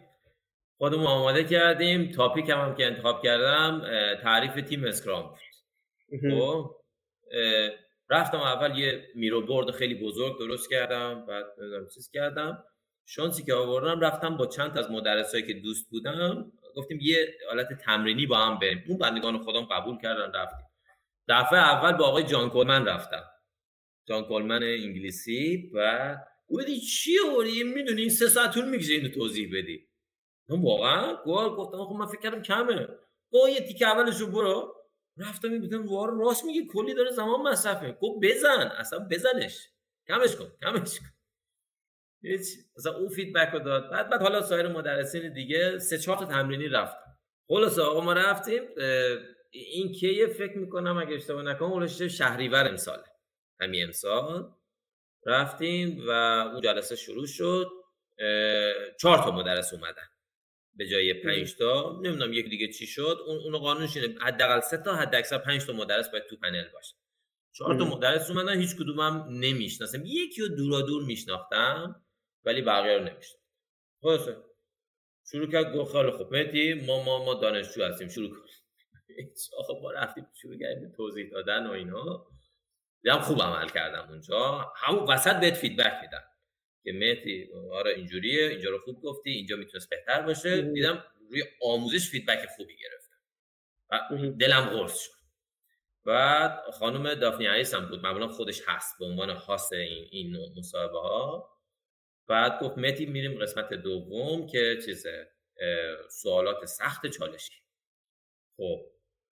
[0.77, 2.11] خودمون آماده کردیم.
[2.11, 3.81] تاپیک هم, هم که انتخاب کردم
[4.23, 5.39] تعریف تیم اسکرام بود.
[6.31, 6.75] خب.
[8.11, 11.45] رفتم اول یه میرو بورد خیلی بزرگ درست کردم بعد
[11.93, 12.63] چیز کردم.
[13.05, 18.25] شانسی که آوردم رفتم با چند از مدرسایی که دوست بودم گفتیم یه حالت تمرینی
[18.25, 18.83] با هم بریم.
[18.87, 20.65] اون بندگان خودم قبول کردن رفتیم.
[21.27, 23.23] دفعه اول با آقای جان کولمن رفتم.
[24.07, 26.17] جان کولمن انگلیسی و
[26.49, 29.87] گفتی چی آوری؟ می‌دونی سه ساعت طول می‌کشه اینو توضیح بدی.
[30.49, 32.87] من واقعا گفتم خب من فکر کردم کمه.
[33.31, 34.75] با یه تیکه اولشو برو.
[35.21, 37.91] رفتم می‌بینم وار راست میگه کلی داره زمان مصرفه.
[37.91, 38.71] گفت بزن.
[38.77, 39.69] اصلا بزنش.
[40.07, 41.05] کمش کن کمش کن.
[42.23, 42.47] هیچ.
[42.77, 43.91] مثلا اون فیدبک رو داد.
[43.91, 47.17] بعد بعد حالا سایر مدرسین دیگه سه چهار تا تمرینی رفتم.
[47.47, 48.63] خلاص آقا ما رفتیم.
[49.51, 53.03] این کیه فکر می‌کنم اگه اشتباه نکنم اولش شهریور امساله.
[53.61, 54.53] همین امسال
[55.25, 56.11] رفتیم و
[56.51, 57.69] اون جلسه شروع شد.
[58.99, 60.10] چهار تا مدرس اومدن.
[60.75, 64.77] به جای پنج تا نمی‌دونم یک دیگه چی شد اون اونو قانونش اینه حداقل سه
[64.77, 66.95] تا حد اکثر پنج تا مدرس باید تو پنل باشه.
[67.51, 70.05] چهار تا مدرس اومدن هیچ کدومم نمی‌شناسم.
[70.05, 72.05] یکی رو دورا دور میشناختم
[72.45, 73.41] ولی بقیه رو نمیشناختم
[74.01, 74.37] خلاصه.
[75.25, 78.45] شروع کرد گفت خیلی خوب مهدی ما ما ما دانشجو هستیم شروع کن.
[79.59, 82.27] آخه با رفتیم شروع کردیم توضیح دادن و اینا.
[83.03, 84.71] دیدم خوب عمل کردم اونجا.
[84.75, 86.23] همون وسط بهت feedback میدن.
[86.83, 90.61] که مهدی آره اینجوریه اینجا رو خوب گفتی اینجا می‌تونست بهتر باشه.
[90.61, 95.11] دیدم روی آموزش feedback خوبی گرفتم دلم قرص شد.
[96.05, 100.99] بعد خانم دافنی عیس هم بود معمولا خودش هست به عنوان host این, این مصاحبه
[100.99, 101.49] ها
[102.27, 105.31] بعد گفت مهدی میریم قسمت دوم که چیزه
[106.09, 107.53] سوالات سخت چالشی.
[108.57, 108.91] خب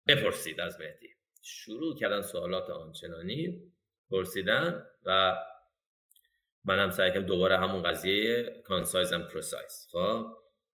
[0.09, 1.09] بپرسید از مهدی
[1.43, 3.73] شروع کردن سوالات آنچنانی
[4.11, 5.37] پرسیدن و
[6.67, 10.27] منم سعی کردم دوباره همون قضیه concise و precise خب؟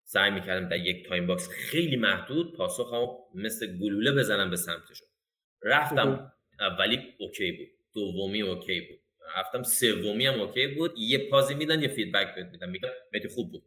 [0.05, 5.09] سعی می‌کردم در یک time box خیلی محدود پاسخ هم مثل گلوله بزنم به سمتشون.
[5.63, 6.33] رفتم.
[6.61, 7.69] اولی OK بود.
[7.95, 8.99] دومی OK بود.
[9.37, 9.63] رفتم.
[9.63, 10.95] سومی هم OK بود.
[10.99, 12.71] یه pause ی میدن یه feedback بهت میدن.
[12.71, 13.63] میگم مهدی خوب بود.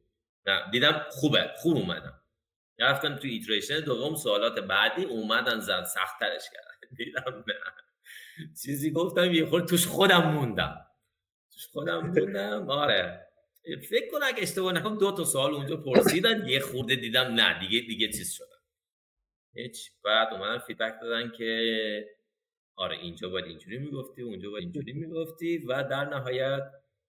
[0.46, 1.52] نه دیدم خوبه.
[1.56, 2.22] خوب اومدم.
[2.80, 5.84] رفتم تو iteration دوم سوالات بعدی اومدن زد.
[5.84, 6.96] سختترش کردن.
[6.98, 7.54] دیدم نه.
[8.64, 10.86] چیزی گفتم یه خورد توش خودم موندم.
[11.72, 13.28] خودم موندم آره.
[13.90, 17.60] فکر کنم اگه اشتباه نکنم دو تا سوال اونجا پرسیدن یه خورده دیدم نه.
[17.60, 18.48] دیگه دیگه چیز شدم.
[19.56, 19.92] هیچ.
[20.04, 22.10] بعد اومدن feedback دادن که
[22.76, 26.62] آره اینجا باید اینجوری می‌گفتی اونجا باید اینجوری می‌گفتی و در نهایت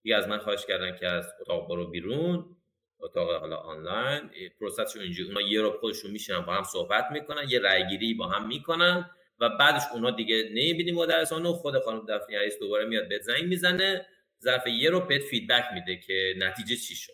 [0.02, 2.56] دیگه از من خواهش کردن که از اتاق برو بیرون.
[3.00, 4.30] اتاق حالا آنلاین.
[4.60, 5.28] process شون اینجوری.
[5.28, 9.48] اونا یه ربع خودشون میشینن با هم صحبت می‌کنن یه رأیگیری با هم می‌کنن و
[9.48, 14.06] بعدش اونا دیگه نمی‌بینی مدرسانو خود خانم Daphne دوباره میاد بهت زنگ می‌زنه.
[14.44, 17.12] ظرف یه ربع بهت feedback میده که نتیجه چی شد.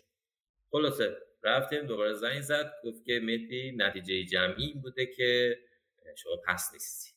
[0.71, 5.57] خلاصه رفتیم دوباره زنگ زد گفت که مهدی نتیجه جمعی بوده که
[6.17, 7.11] شما پس نیستی.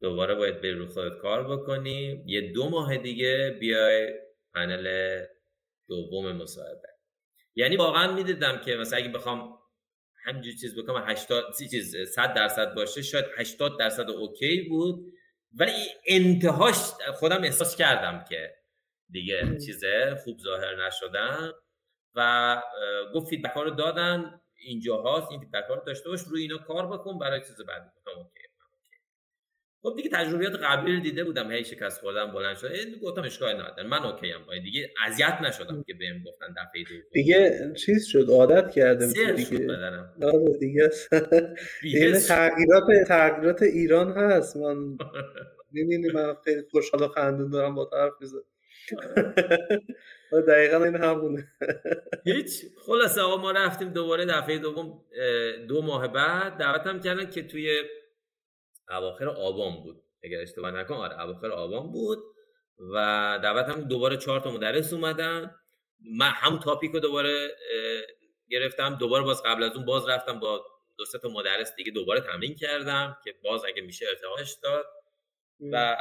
[0.00, 2.24] دوباره باید به رو خودت کار بکنی.
[2.26, 4.14] یه دو ماه دیگه بیای
[4.54, 5.18] پنل
[5.88, 6.88] دوم مصاحبه.
[7.54, 9.58] یعنی واقعا می‌دیدم که مثلا اگه بخوام
[10.24, 15.12] همینجور چیز بکنم 80 چیز 100 درصد باشه شاید 80 درصد اوکی بود.
[15.52, 15.72] ولی
[16.06, 16.76] انتهاش
[17.14, 18.54] خودم احساس کردم که
[19.10, 21.52] دیگه چیزه خوب ظاهر نشدم
[22.14, 22.62] و
[23.14, 27.18] گفت feedback رو دادن اینجا هاست این feedback رو داشته باش روی اینا کار بکن
[27.18, 27.86] برای چیز بعدی.
[27.96, 28.44] گفتم OK
[29.82, 33.88] خب دیگه تجربیات قبلی رو دیده بودم هی شکست خوردم بلند شد گفتم اشکال نداره
[33.88, 37.02] من OK ام دیگه اذیت نشدم که بهم گفتن دفعه دوم.
[37.12, 39.72] دیگه چیز شد عادت کردم دیگه.
[40.22, 40.90] آره دیگه.
[41.82, 44.56] دیگه تغییرات تغییرات ایران هست.
[44.56, 44.76] من
[45.72, 48.42] می‌بینی من خیلی خوشحال و خندون دارم با طرف می‌زنم.
[50.48, 51.52] دقیقا این همونه.
[52.24, 52.50] هیچ.
[52.86, 55.04] خلاصه آقا ما رفتیم دوباره دفعه دوم
[55.68, 57.82] دو ماه بعد دعوتم کردن که توی
[58.88, 60.02] اواخر آبان بود.
[60.24, 62.18] اگر اشتباه نکنم آره اواخر آبان بود
[62.78, 62.94] و
[63.42, 65.54] دعوت هم دوباره چهار تا مدرس اومدن.
[66.18, 67.48] من هم تاپیک رو دوباره
[68.50, 68.94] گرفتم.
[68.94, 70.64] دوباره باز قبل از اون باز رفتم با
[70.98, 74.86] دو سه تا مدرس دیگه دوباره تمرین کردم که باز اگه میشه ارتقاش داد.
[75.72, 75.96] و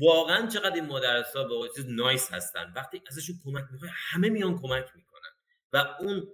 [0.00, 2.72] واقعا چقدر این مدرس ها به چیز نایس هستن.
[2.76, 5.30] وقتی ازشون کمک می‌کنه همه میان کمک می‌کنن.
[5.72, 6.28] و اون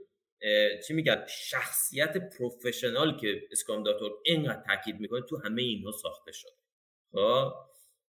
[0.86, 6.50] چی میگن شخصیت پروفشنال که اسکام داتور اینقدر تاکید می‌کنه تو همه اینها ساخته شده.
[7.12, 7.52] خب؟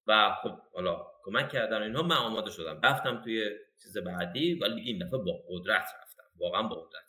[0.07, 2.81] و خب حالا کمک کردن اینها من آماده شدم.
[2.81, 3.51] رفتم توی
[3.83, 6.25] چیز بعدی ولی این دفعه با قدرت رفتم.
[6.37, 7.03] واقعا با قدرت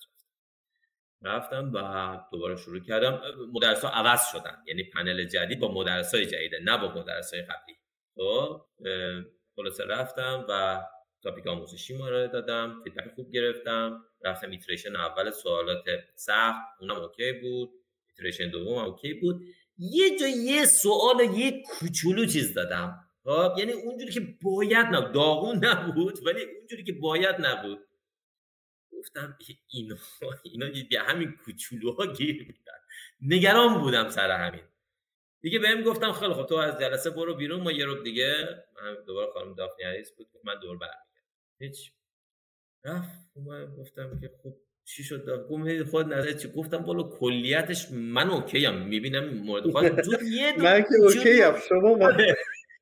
[1.21, 1.71] رفتم.
[1.73, 3.21] و دوباره شروع کردم.
[3.53, 4.63] مدرس ها عوض شدن.
[4.67, 7.76] یعنی پنل جدید با مدرس های جدیده نه با مدرس های قبلی.
[8.17, 8.65] خب،
[9.55, 10.81] خلاصه رفتم و
[11.23, 17.69] topic آموزشی مورد دادم feedback خوب گرفتم رفتم iteration اول سوالات سخت اونم OK بود
[18.09, 19.41] iteration دوم OK بود.
[19.77, 22.99] یه جا یه سوال یه کوچولو چیز دادم.
[23.23, 27.79] خب یعنی اونجوری که باید نبود داغون نبود ولی اونجوری که باید نبود.
[28.91, 29.37] گفتم
[29.69, 29.95] اینا
[30.43, 32.77] اینا همین کوچولوها گیر میدن.
[33.21, 34.63] نگران بودم سر همین.
[35.41, 38.35] دیگه بهم گفتم خیلی خب تو از جلسه برو بیرون ما یه رو دیگه.
[38.83, 41.01] من دوباره خانم دافنی عریس بود من دور برمیگردم.
[41.59, 41.93] هیچ.
[42.85, 48.29] رفت من گفتم که خب چی شد؟ گفتم خود نظر چی؟ گفتم بالا کلیتش من
[48.29, 49.85] اوکی ام می‌بینم مورد خود
[50.23, 52.11] یه من که اوکی ام شما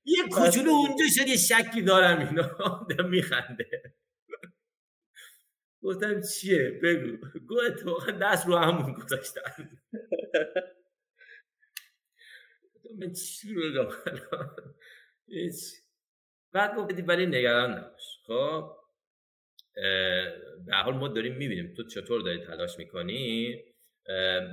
[0.06, 2.88] یه کوچولو اونجا شد یه شکی دارم اینا.
[3.10, 3.94] میخنده.
[5.84, 7.18] گفتم چیه؟ بگو.
[7.48, 9.70] گو اتفاقا دست رو همون گذاشتن.
[13.00, 13.88] من چی بگم
[15.28, 15.64] هیچ.
[16.52, 18.20] بعد گفتی ولی نگران نباش.
[18.28, 18.72] خب
[20.66, 21.74] به حال ما داریم می‌بینیم.
[21.74, 23.56] تو چطور داری تلاش می‌کنی؟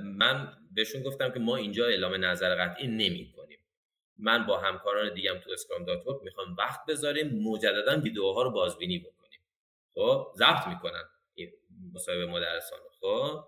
[0.03, 3.59] من بهشون گفتم که ما اینجا اعلام نظر قطعی نمی کنیم
[4.17, 9.39] من با همکاران دیگم تو اسکرام دات می‌خوام وقت بذاریم مجددا ویدیوها رو بازبینی بکنیم.
[9.93, 11.03] خب ضبط می‌کنن.
[11.93, 13.45] مصاحبه مدرسان خب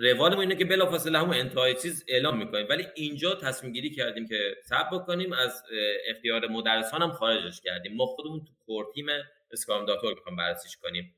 [0.00, 2.66] روال اینه که بلافاصله همون انتهای چیز اعلام می‌کنیم.
[2.70, 5.62] ولی اینجا تصمیم گیری کردیم که صبر بکنیم از
[6.08, 7.94] اختیار مدرسان هم خارجش کردیم.
[7.94, 9.06] ما خودمون تو کور تیم
[9.50, 11.14] اسکرام داتور می‌خوام بررسیش کنیم.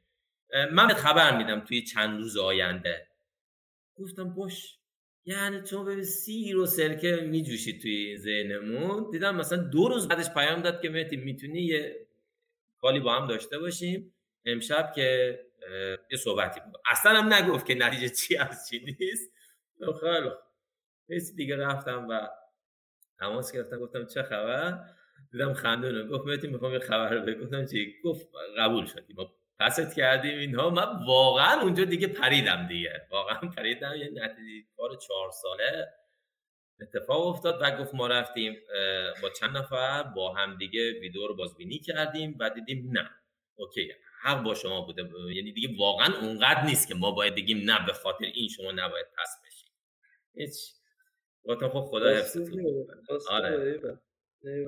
[0.72, 3.06] من خبر میدم توی چند روز آینده.
[3.96, 4.76] گفتم باش
[5.24, 9.10] یعنی تو به سیر و سرکه میجوشید توی ذهنمون.
[9.10, 12.06] دیدم مثلا دو روز بعدش پیام داد که می‌تونی یه
[12.78, 14.14] کالی با هم داشته باشیم
[14.44, 15.38] امشب که
[16.10, 16.80] یه صحبتی بود.
[16.90, 19.32] اصلا هم نگفت که نتیجه چی از چی نیست.
[20.00, 20.30] خیلی
[21.08, 22.28] نیست دیگه رفتم و
[23.18, 23.78] تماس گرفتم.
[23.78, 24.84] گفتم چه خبر؟
[25.32, 29.96] دیدم خندونه گفت میتی می‌خوام یه خبر رو بگفتم چی؟ گفت قبول شدی ما پست
[29.96, 30.70] کردیم اینها.
[30.70, 33.06] من واقعا اونجا دیگه پریدم دیگه.
[33.10, 33.94] واقعا پریدم.
[33.96, 35.88] یه نتیجه کار چهار ساله
[36.80, 38.56] اتفاق افتاد و گفت ما رفتیم
[39.22, 43.10] با چند نفر با هم دیگه ویدیو رو بازبینی کردیم و دیدیم نه.
[43.54, 43.92] اوکی.
[44.22, 45.02] حق با شما بوده.
[45.34, 49.06] یعنی دیگه واقعا اونقدر نیست که ما باید بگیم نه به خاطر این شما نباید
[49.18, 49.72] پس بشید
[50.34, 50.72] هیچ.
[51.44, 52.86] گفتم خب خدا حفظتون
[53.30, 53.80] آره.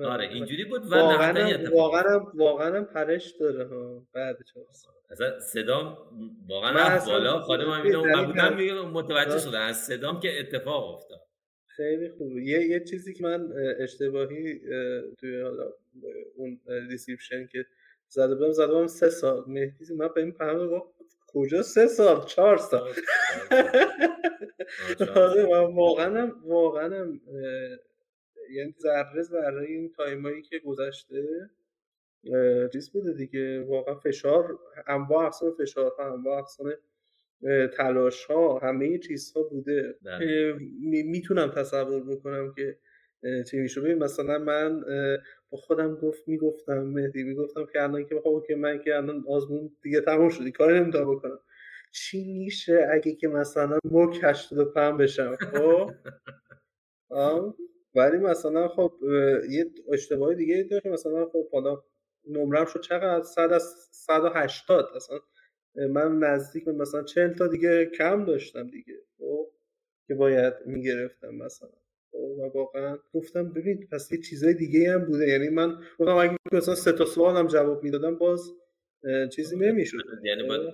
[0.05, 4.07] آره اینجوری بود و واقعا واقعا واقعا پرش داره ها.
[4.13, 4.37] بعد
[5.09, 5.97] اصلا صدام
[6.47, 7.41] واقعا بالا.
[7.41, 11.21] خانم من بودم متوجه شدم از صدام که اتفاق افتاد.
[11.65, 14.59] خیلی خوبه یه یه چیزی که من اشتباهی
[15.19, 15.41] توی
[16.35, 17.65] اون description که
[18.13, 19.43] زده بودم زده بودم سه سال.
[19.47, 20.31] مهدی من به این
[20.67, 20.93] گفت
[21.27, 22.93] کجا سه سال؟ چهار سال.
[25.15, 25.43] آره
[25.75, 27.19] واقعا واقعا
[28.51, 31.49] یعنی ذره ذره این time ایی که گذشته
[32.73, 33.61] چیز بوده دیگه.
[33.61, 36.73] واقعا فشار انواع اقسام فشارها انواع اقسام
[37.77, 39.95] تلاش ها همه چیزها بوده.
[40.01, 40.53] بله.
[41.05, 42.77] می‌تونم تصور بکنم که
[43.51, 44.83] چی میشه ببین مثلا من
[45.53, 49.77] با خودم گفت می‌گفتم مهدی می‌گفتم که الان که خب که من که الان آزمون
[49.83, 51.39] دیگه تموم شدی کاری نمی‌تونم بکنم.
[51.93, 55.91] چی میشه اگه که مثلا مک 85 بشم؟ خب؟
[57.95, 58.93] ولی مثلا خب
[59.51, 61.83] یه اشتباهی دیگه داره مثلا خب حالا
[62.29, 65.19] نمرم شد چقدر؟ 100 از 180 اصلا
[65.89, 69.51] من نزدیک به مثلا 40 تا دیگه کم داشتم دیگه خب؟
[70.07, 71.82] که باید می‌گرفتم مثلا.
[72.13, 75.27] و واقعا گفتم ببین پس یه چیزای دیگه هم بوده.
[75.27, 78.51] یعنی من گفتم اگه مثلا سه تا سوال هم جواب می‌دادم باز
[79.35, 79.97] چیزی نمی‌شد.
[80.29, 80.73] یعنی باید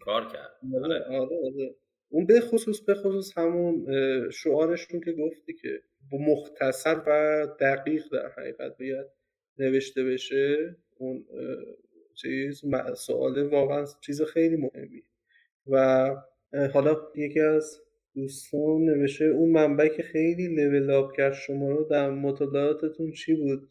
[0.00, 0.50] کار کرد.
[0.84, 1.74] آره آره, آره.
[2.08, 3.86] اون به خصوص به خصوص همون
[4.30, 9.06] شعارشون که گفتی که با مختصر و دقیق در حقیقت باید
[9.58, 11.24] نوشته بشه اون
[12.14, 12.62] چیز
[12.96, 15.02] سوال واقعا چیز خیلی مهمی
[15.66, 16.08] و
[16.72, 17.80] حالا یکی از
[18.14, 23.68] دوستان نوشته اون منبع که خیلی لول اپ کرد شما رو در مطالعاتتون چی بود؟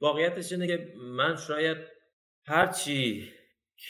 [0.00, 1.76] واقعیتش اینه که من شاید
[2.44, 3.28] هرچی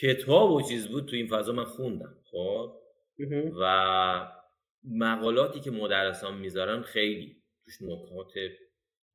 [0.01, 2.73] کتاب و چیز بود تو این فضا من خوندم خب؟
[3.61, 4.37] و
[4.83, 8.33] مقالاتی که مدرسان می‌ذارن خیلی توش نکات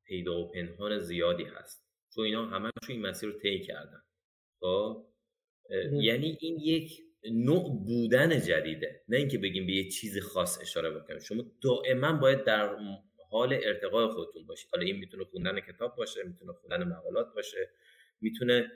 [0.07, 1.89] پیدا و پنهان زیادی هست.
[2.15, 4.03] چون اینا همه این مسیر رو طی کردن.
[4.61, 5.07] خب؟
[5.93, 9.03] یعنی این یک نوع بودن جدیده.
[9.09, 11.21] نه اینکه بگیم به یه چیز خاص اشاره بکنیم.
[11.21, 12.77] شما دائما باید در
[13.31, 17.71] حال ارتقای خودتون باشید حالا این می‌تونه خوندن کتاب باشه می‌تونه خوندن مقالات باشه
[18.21, 18.71] می‌تونه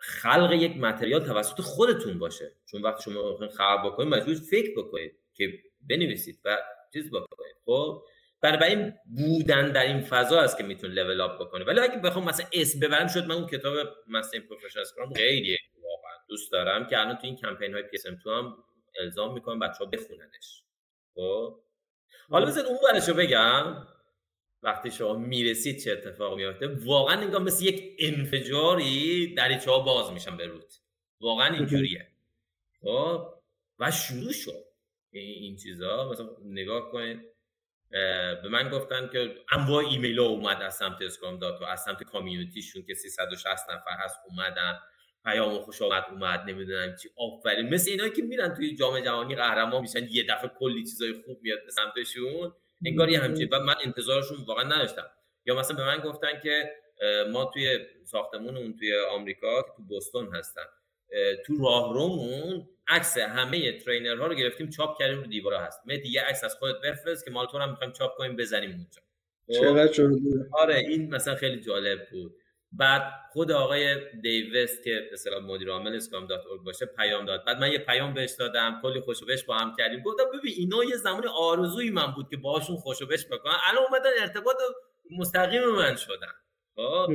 [0.00, 2.52] خلق یک متریال توسط خودتون باشه.
[2.66, 5.52] چون وقتی شما خلق بکنید مجبور فکر بکنید که
[5.90, 6.58] بنویسید و
[6.92, 7.56] چیز بکنید.
[7.64, 8.02] خب؟
[8.40, 11.64] بنابراین بودن در این فضا است که می‌تونه level up بکنه.
[11.64, 13.74] ولی اگه بخوام مثلا اسم ببرم شد من اون کتاب
[14.08, 15.58] Mastering Professional Scrum خیلی
[16.28, 18.64] دوست دارم که الان تو این کمپین های PSM 2 هم
[19.00, 20.62] الزام می‌کنم بچه‌ها بخوننش.
[21.14, 21.60] خب؟
[22.28, 23.86] حالا بزن اون برشو بگم.
[24.62, 30.36] وقتی شما می‌رسید چه اتفاق میفته واقعا انگار مثل یک انفجاری دریچه ها باز میشن
[30.36, 30.72] به روت.
[31.20, 32.08] واقعا اینجوریه.
[32.80, 33.34] خب؟
[33.78, 34.64] و شروع شد
[35.10, 36.10] این چیزا.
[36.10, 37.20] مثلا نگاه کنید.
[38.42, 42.02] به من گفتن که انواع ایمیل ها اومد از سمت Scrum dot و از سمت
[42.02, 44.80] community شون که 360 نفر هست اومدن.
[45.24, 47.74] پیام خوش آمد اومد نمی‌دونم چی آفرین.
[47.74, 51.58] مثل اینا که میرن توی جام جهانی قهرمان میشن یه دفعه کلی چیزای خوب میاد
[51.64, 52.52] به سمتشون
[52.86, 53.48] انگار یه همچین.
[53.52, 55.06] و من انتظارشون واقعا نداشتم.
[55.46, 56.72] یا مثلا به من گفتن که
[57.32, 60.62] ما توی ساختمون اون توی آمریکا که تو بوستون هستن
[61.46, 65.80] تو راهرومون عکس همه ترینرها رو گرفتیم چاپ کردیم رو دیوارا هست.
[65.86, 69.02] مهدی یه عکس از خودت بفرست که مال تو هم می‌خوایم چاپ کنیم بزنیم اونجا.
[69.46, 70.10] خب؟ چقدر
[70.52, 72.36] آره این مثلا خیلی جالب بود.
[72.78, 77.44] بعد خود آقای دیوست که به مدیر عامل اسکام دات باشه پیام داد.
[77.44, 80.00] بعد من یه پیام بهش دادم کلی خوشو بش با هم کردیم.
[80.00, 83.54] گفتم ببین اینا یه زمان آرزوی من بود که باهاشون خوشو بش بکنم.
[83.70, 84.56] الان اومدن ارتباط
[85.10, 86.32] مستقیم من شدن.
[86.76, 87.08] خب؟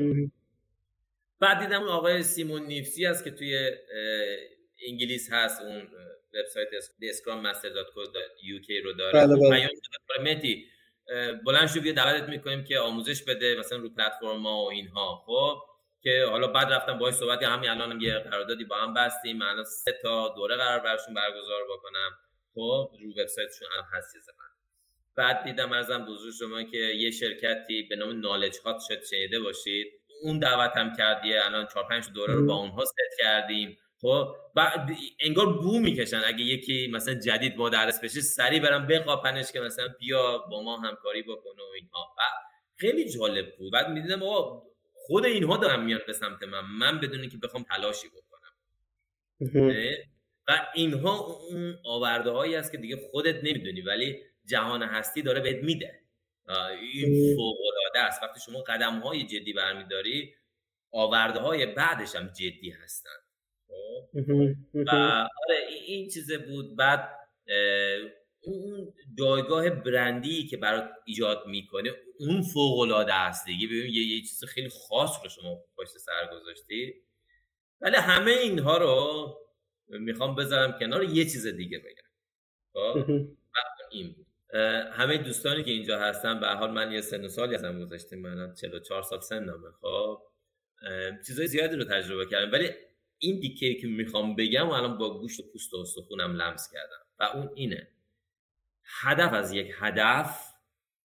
[1.39, 3.71] بعد دیدم اون آقای سیمون نیفسی هست که توی
[4.87, 5.87] انگلیس هست اون
[6.33, 6.67] وبسایت
[7.01, 7.87] اسکرام مستر دات
[8.83, 9.27] رو داره.
[9.27, 9.69] بله بله.
[10.23, 10.65] مهدی
[11.45, 15.23] بلند شو بیا دعوتت می‌کنیم که آموزش بده مثلا رو پلتفرم ها و اینها.
[15.25, 15.57] خب؟
[16.01, 19.37] که حالا بعد رفتم باهاش صحبت همین الان هم یه قراردادی با هم بستیم.
[19.37, 22.11] من سه تا دوره قرار براشون برگزار بکنم.
[22.53, 24.45] خب؟ رو وبسایتشون هم هست من
[25.15, 29.87] بعد دیدم ازم بزرگ شما که یه شرکتی به نام نالج هات شد شنیده باشید.
[30.23, 31.45] اون دعوتم کردیه.
[31.45, 33.77] الان 4 5 دوره رو با اونها ست کردیم.
[34.01, 34.89] خب بعد
[35.19, 36.21] انگار بو می‌کشن.
[36.25, 41.21] اگه یکی مثلا جدید مدرس بشه سری برم بقاپنش که مثلا بیا با ما همکاری
[41.21, 42.15] بکنه و اینها.
[42.75, 43.73] خیلی جالب بود.
[43.73, 46.61] بعد می‌دیدم آقا خود اینها دارن میان به سمت من.
[46.61, 48.53] من بدون که بخوام تلاشی بکنم.
[50.47, 55.63] و اینها اون آورده هایی است که دیگه خودت نمی‌دونی ولی جهان هستی داره بهت
[55.63, 55.99] میده.
[56.81, 58.23] این فوق العاده است.
[58.23, 60.33] وقتی شما قدم های جدی برمیداری
[60.91, 63.18] آورده های بعدش هم جدی هستن.
[64.73, 64.89] و
[65.45, 66.75] آره این چیزه بود.
[66.77, 67.09] بعد
[68.41, 73.67] اون جایگاه برندی که برات ایجاد می‌کنه اون فوق العاده است دیگه.
[73.67, 76.93] ببین یه, یه چیز خیلی خاص رو شما پشت سر گذاشتی.
[77.81, 79.35] ولی همه اینها رو
[79.87, 82.09] می‌خوام بذارم کنار یه چیز دیگه بگم.
[82.73, 83.11] خب؟
[83.91, 84.25] این بود.
[84.91, 88.21] همه دوستانی که اینجا هستن به حال من یه سن و سالی ازم گذاشتیم.
[88.21, 89.71] من 44 سال سنمه.
[89.81, 90.21] خب؟
[91.27, 92.51] چیزای زیادی رو تجربه کردم.
[92.51, 92.69] ولی
[93.19, 97.05] این دیکه که می‌خوام بگم و الان با گوشت و پوست و استخونم لمس کردم
[97.19, 97.87] و اون اینه.
[98.83, 100.53] هدف از یک هدف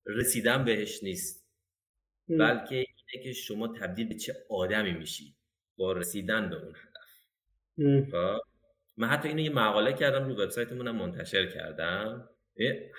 [0.06, 1.48] رسیدن بهش نیست.
[2.28, 5.34] بلکه اینه که شما تبدیل به چه آدمی میشی
[5.76, 8.10] با رسیدن به اون هدف.
[8.10, 8.40] خب؟
[8.96, 12.28] من حتی اینو یه مقاله کردم رو وبسایتمونم منتشر کردم.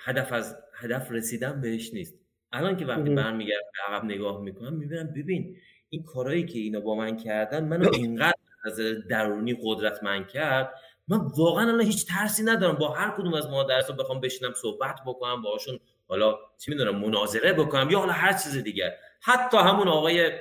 [0.04, 2.20] هدف از هدف رسیدن بهش نیست.
[2.52, 5.58] الان که وقتی برمیگردم به عقب نگاه می‌کنم می‌بینم ببین
[5.90, 8.35] این کارهایی که اینا با من کردن منو اینقدر
[8.66, 10.74] از درونی قدرتمند کرد
[11.08, 12.76] من واقعا الان هیچ ترسی ندارم.
[12.76, 17.90] با هر کدوم از مادرسا بخوام بشینم صحبت بکنم باهاشون حالا چی می‌دونم مناظره بکنم
[17.90, 18.94] یا حالا هر چیز دیگر.
[19.22, 20.32] حتی همون آقای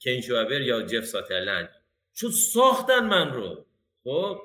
[0.00, 1.68] کنشوابر یا جف ساترلند.
[2.14, 3.64] چون ساختن من رو.
[4.04, 4.38] خب؟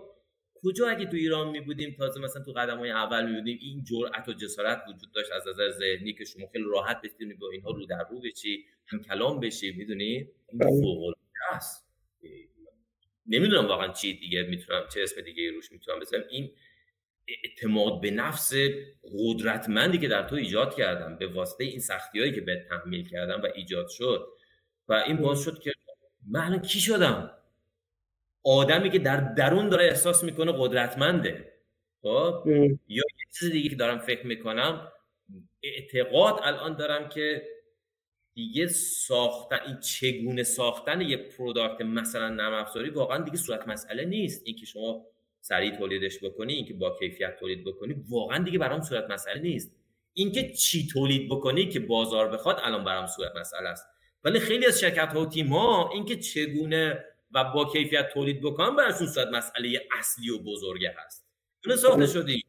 [0.63, 3.83] کجا اگه تو ایران می بودیم تازه مثلا تو قدم های اول می بودیم این
[3.83, 7.71] جرأت و جسارت وجود داشت از نظر ذهنی که شما خیلی راحت بتونید با اینها
[7.71, 10.69] رو در رو بشی هم کلام بشی می‌دونی؟ این بله.
[10.69, 11.89] فوق العاده است
[13.29, 16.23] نمی‌دونم واقعا چی دیگه می‌تونم چه اسم دیگه روش می‌تونم بذارم.
[16.29, 16.51] این
[17.27, 18.53] اعتماد به نفس
[19.03, 23.41] قدرتمندی که در تو ایجاد کردم به واسطه این سختی هایی که به تحمیل کردم
[23.41, 24.27] و ایجاد شد.
[24.87, 25.71] و این باز شد که
[26.27, 27.31] من کی شدم؟
[28.43, 31.53] آدمی که در درون داره احساس می‌کنه قدرتمنده.
[32.01, 34.91] خب؟ یا یه چیز دیگه که دارم فکر می‌کنم
[35.63, 37.47] اعتقاد الان دارم که
[38.33, 44.41] دیگه ساختن این چگونه ساختن یه پروداکت مثلا نرم افزاری واقعا دیگه صورت مسئله نیست.
[44.45, 45.05] اینکه شما
[45.41, 49.71] سریع تولیدش بکنی اینکه با کیفیت تولید بکنی واقعا دیگه برام صورت مسئله نیست.
[50.13, 53.85] اینکه چی تولید بکنی که بازار بخواد الان برام صورت مسئله است.
[54.23, 58.75] ولی خیلی از شرکت ها و تیم ها اینکه چگونه و با کیفیت تولید بکنن
[58.75, 61.25] براشون صورت مسئله اصلی و بزرگه هست.
[61.67, 62.43] اون ساخته شدی؟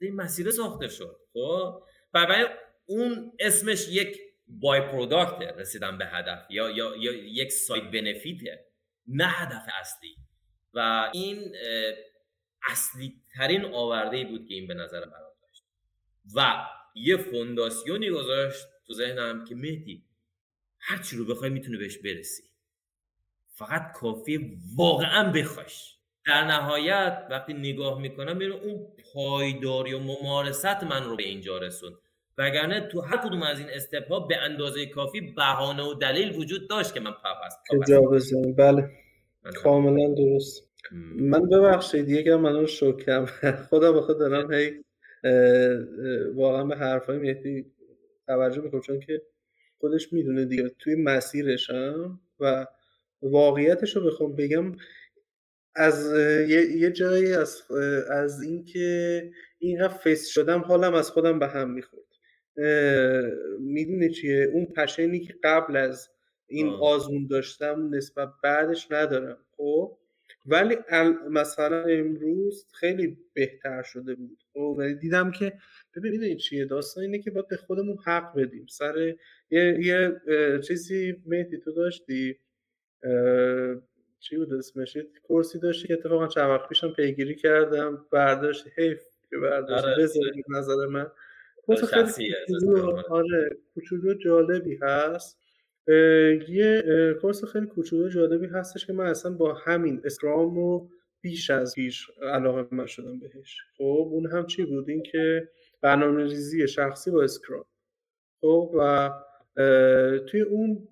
[0.00, 1.16] این مسیر ساخته شد.
[1.32, 1.82] خب؟
[2.12, 2.46] برای
[2.86, 4.18] اون اسمش یک
[4.48, 8.66] بای پروداکت رسیدن به هدف یا, یا, یا یک سایت بنفیته
[9.06, 10.16] نه هدف اصلی.
[10.74, 11.56] و این
[12.70, 15.64] اصلی ترین آورده بود که این به نظر من داشت.
[16.34, 20.04] و یه فونداسیونی گذاشت تو ذهنم که مهدی
[20.78, 22.42] هر رو بخوای می‌تونه بهش برسی.
[23.54, 31.04] فقط کافی واقعا بخواش در نهایت وقتی نگاه می‌کنم می‌بینم اون پایداری و ممارست من
[31.04, 31.98] رو به اینجا رسون
[32.38, 36.68] وگرنه تو هر کدوم از این استپ ها به اندازه کافی بهانه و دلیل وجود
[36.68, 37.58] داشت که من پاپ است
[38.56, 38.90] بله.
[39.62, 40.68] کاملا درست.
[41.16, 43.26] من ببخشید یکم منو شوکم
[43.70, 44.84] خدا بخواد دارم هی
[46.34, 47.66] واقعا به حرفای مهدی
[48.26, 49.22] توجه می‌کنم چون که
[49.80, 50.68] خودش می‌دونه دیگه.
[50.78, 52.66] توی مسیرشم و
[53.22, 54.76] واقعیتش رو بخوام بگم
[55.74, 56.12] از
[56.48, 57.62] یه, جایی از
[58.10, 62.07] از اینکه اینقدر فیس شدم حالم از خودم به هم می‌خورد.
[63.58, 66.08] می‌دونه چیه؟ اون پشنی که قبل از
[66.46, 69.98] این آزمون داشتم نسبت بعدش ندارم خب؟
[70.46, 70.76] ولی
[71.30, 75.52] مثلا امروز خیلی بهتر شده بود خب؟ ولی دیدم که
[75.96, 78.66] ببینید چیه؟ داستان اینه که باید به خودمون حق بدیم.
[78.66, 79.14] سر
[79.50, 80.20] یه, یه
[80.60, 82.38] چیزی مهدی تو داشتی؟
[84.20, 88.06] چی بود اسمش؟ کورسی داشتی که اتفاقا چند وقت پیشم پیگیری کردم.
[88.12, 89.84] برداشت حیف که برداشت.
[89.84, 90.08] آره.
[90.48, 91.06] نظر من.
[91.76, 92.34] خیلی
[93.10, 95.38] آره کوچولو جالبی هست.
[96.48, 96.82] یه
[97.20, 100.90] کورس خیلی کوچولو جالبی هستش که من اصلا با همین اسکرام رو
[101.20, 103.58] بیش از پیش علاقه من شدم بهش.
[103.76, 105.48] خب اون هم چی بود؟ این که
[105.80, 107.64] برنامه ریزی شخصی با اسکرام.
[108.40, 109.10] خب و
[110.26, 110.88] توی اون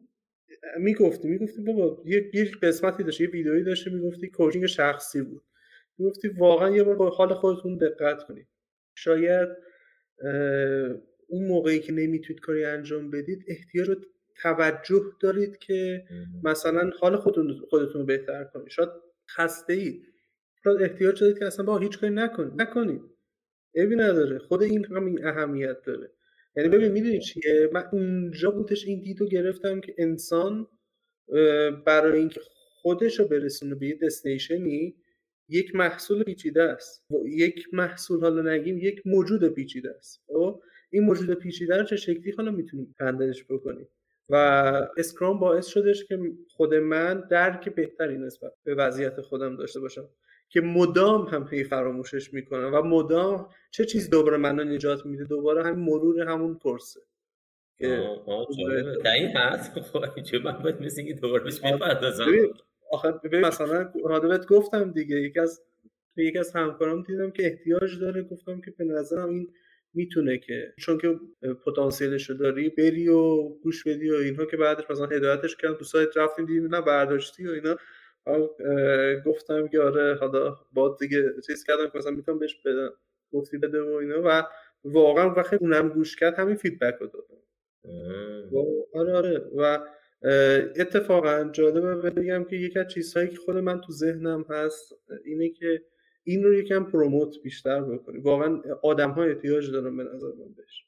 [0.78, 5.42] می‌گفتی می‌گفتی بابا یه یه قسمتی داشت یه ویدئویی داشته می‌گفتی کوچینگ شخصی بود.
[5.98, 8.46] می‌گفتی واقعا یه بار با حال خودتون دقت کنید
[8.94, 9.48] شاید
[11.28, 13.98] اون موقعی که نمی‌تونید کاری انجام بدید احتیاج
[14.42, 16.04] توجه دارید که
[16.44, 18.68] مثلا حال خودتون خودتون رو بهتر کنید.
[18.68, 18.88] شاید
[19.30, 20.06] خسته اید
[20.64, 23.02] شاید احتیاج دارید که اصلا با هیچ کاری نکنید نکنید.
[23.74, 24.38] عیبی نداره.
[24.38, 26.10] خود این همین اهمیت داره.
[26.56, 30.66] یعنی ببین می‌دونی چیه؟ من اونجا بودش این دیدو گرفتم که انسان
[31.86, 32.40] برای اینکه
[32.82, 34.96] خودش رو برسونه به یه دستیشنی
[35.48, 37.04] یک محصول پیچیده است.
[37.24, 40.22] یک محصول حالا نگیم یک موجود پیچیده است.
[40.26, 43.88] خب؟ این موجود پیچیده رو چه شکلی حالا می‌تونیم تندش بکنیم؟
[44.28, 44.34] و
[44.96, 46.18] اسکرام باعث شدش که
[46.50, 50.08] خود من درک بهتری نسبت به وضعیت خودم داشته باشم
[50.48, 55.64] که مدام هم هی فراموشش می‌کنم و مدام چه چیز دوباره منو نجات میده؟ دوباره
[55.64, 57.00] همین مرور همون پرسه.
[59.04, 61.60] در این هست؟ خب، چه من باید مثل اینکه دوباره بهش
[62.90, 65.62] آخه ببین مثلا رادوت گفتم دیگه یکی از
[66.16, 69.52] یکی از همکارام دیدم که احتیاج داره گفتم که به نظرم این
[69.94, 71.20] می‌تونه که چون که
[71.66, 75.84] پتانسیلش رو داری بری و گوش بدی و اینها که بعدش مثلا هدایتش کردم تو
[75.84, 77.76] سایت رفتیم دیدیم نه برداشتی و اینا.
[79.26, 82.90] گفتم که آره حالا با دیگه چیز کردم که مثلا می‌تونم بهش بدم
[83.32, 84.22] گفتی بده و اینا.
[84.24, 84.42] و
[84.84, 87.40] واقعا وقتی اونم گوش کرد همین فیدبک رو دادم.
[88.94, 89.38] آره آره.
[89.56, 89.78] و
[90.76, 94.94] اتفاقا جالبه بگم که یکی از چیزهایی که خود من تو ذهنم هست
[95.24, 95.82] اینه که
[96.24, 98.18] این رو یکم پروموت بیشتر بکنی.
[98.18, 100.84] واقعا آدم ها احتیاج دارن به نظر من بهش.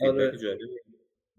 [0.00, 0.32] آره.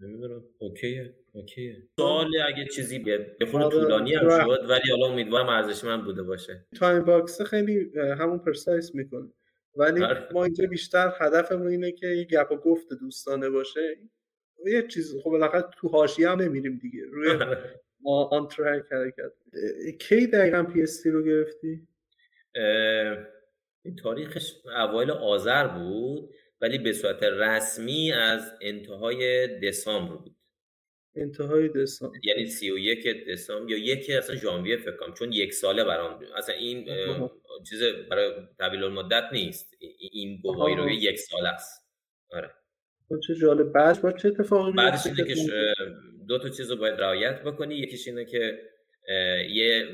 [0.00, 0.44] نمی‌دونم.
[0.58, 1.76] اوکیه اوکیه.
[1.96, 3.80] سوال اگه چیزی به خود آره.
[3.80, 6.66] طولانی هم شد ولی حالا امیدوارم ارزش من بوده باشه.
[6.76, 9.32] time box خیلی همون precise می‌کنه.
[9.76, 10.28] ولی آره.
[10.32, 13.96] ما اینجا بیشتر هدفمون اینه که یه گپ و گفت دوستانه باشه.
[14.66, 17.04] یه چیز خب بالاخره تو حاشیه هم نمیریم دیگه.
[17.10, 17.28] روی
[18.06, 19.32] آن track حرکت.
[19.98, 21.88] کی دقیقا PST رو گرفتی؟
[23.84, 30.36] این تاریخش اوایل آذر بود ولی به صورت رسمی از انتهای دسامبر بود.
[31.16, 32.18] انتهای دسامبر.
[32.24, 36.84] یعنی 31 دسامبر یا یکی اصلا ژانویه فکر کنم چون یک ساله برام اصلا این
[37.68, 39.74] چیز برای طویل المدت نیست.
[40.12, 41.88] این گواهی رو یک ساله است.
[42.30, 42.50] آره.
[43.26, 43.72] چه جالب.
[43.72, 45.34] بعد با چه اتفاقی بعدش اینه که
[46.28, 47.74] دو تا چیز رو باید رعایت بکنی.
[47.74, 48.58] یکیش اینه که
[49.50, 49.88] یه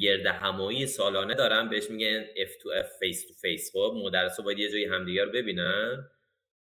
[0.00, 1.68] گرد همایی سالانه دارن.
[1.68, 3.72] بهش میگن F2F face to face.
[3.72, 6.10] خب مدرس باید یه جایی همدیگر رو ببینن.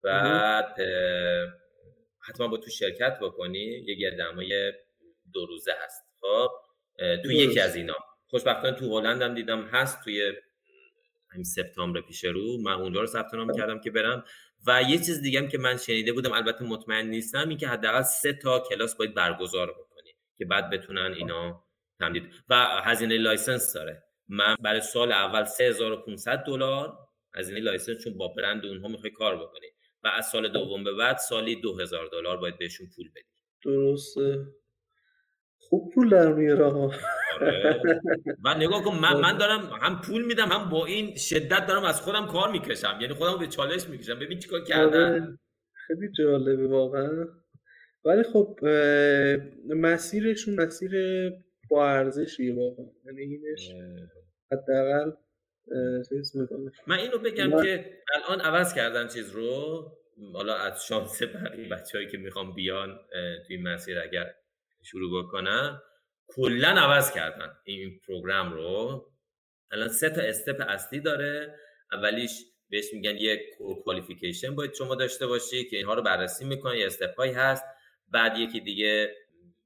[0.02, 0.76] بعد
[2.28, 3.84] حتما باید تو شرکت بکنی.
[3.86, 4.72] یه گرد همایی
[5.32, 6.02] دو روزه هست.
[6.20, 6.48] خب
[7.24, 7.96] تو یکی از اینا.
[8.26, 10.04] خوشبختانه تو هلند هم دیدم هست.
[10.04, 10.32] توی
[11.32, 12.62] همین سپتامبر پیش رو.
[12.62, 14.24] من اونجا رو ثبت نام کردم که برم.
[14.66, 18.02] و یه چیز دیگه هم که من شنیده بودم البته مطمئن نیستم این که حداقل
[18.02, 21.64] سه تا کلاس باید برگزار بکنی که بعد بتونن اینا
[22.00, 22.22] تمدید.
[22.48, 24.02] و هزینه license داره.
[24.28, 26.98] من برای سال اول 3500 دلار
[27.34, 29.66] هزینه license چون با برند اونها می‌خوای کار بکنی.
[30.02, 33.24] و از سال دوم به بعد سالی دو هزار دلار باید بهشون پول بدی.
[33.64, 34.46] درسته.
[35.68, 36.92] خوب پول در میاره ها.
[37.40, 37.80] آره.
[38.44, 42.00] من نگاه کن من, من دارم هم پول میدم هم با این شدت دارم از
[42.00, 42.98] خودم کار می‌کشم.
[43.00, 44.18] یعنی خودم به چالش می‌کشم.
[44.18, 45.38] ببین چیکار کردن آره.
[45.86, 47.26] خیلی جالبه واقعا.
[48.04, 48.58] ولی خب
[49.68, 50.90] مسیرشون مسیر
[51.70, 52.86] با ارزشیه واقعا.
[53.06, 53.70] یعنی اینش
[54.52, 55.10] حداقل
[56.08, 56.70] چیز می‌کنه.
[56.86, 57.84] من اینو بگم که
[58.14, 59.84] الان عوض کردن چیز رو
[60.32, 62.98] حالا از شانس بقیه بچه‌هایی که می‌خوام بیان
[63.46, 64.34] توی مسیر اگر
[64.90, 65.82] شروع بکنن
[66.26, 69.06] کلا عوض کردن این پروگرام رو.
[69.70, 71.58] الان سه تا استپ اصلی داره.
[71.92, 72.30] اولیش
[72.70, 73.40] بهش میگن یه
[73.84, 77.64] کوالیفیکیشن باید شما داشته باشی که اینها رو بررسی می‌کنه یه استپ هست.
[78.08, 79.14] بعد یکی دیگه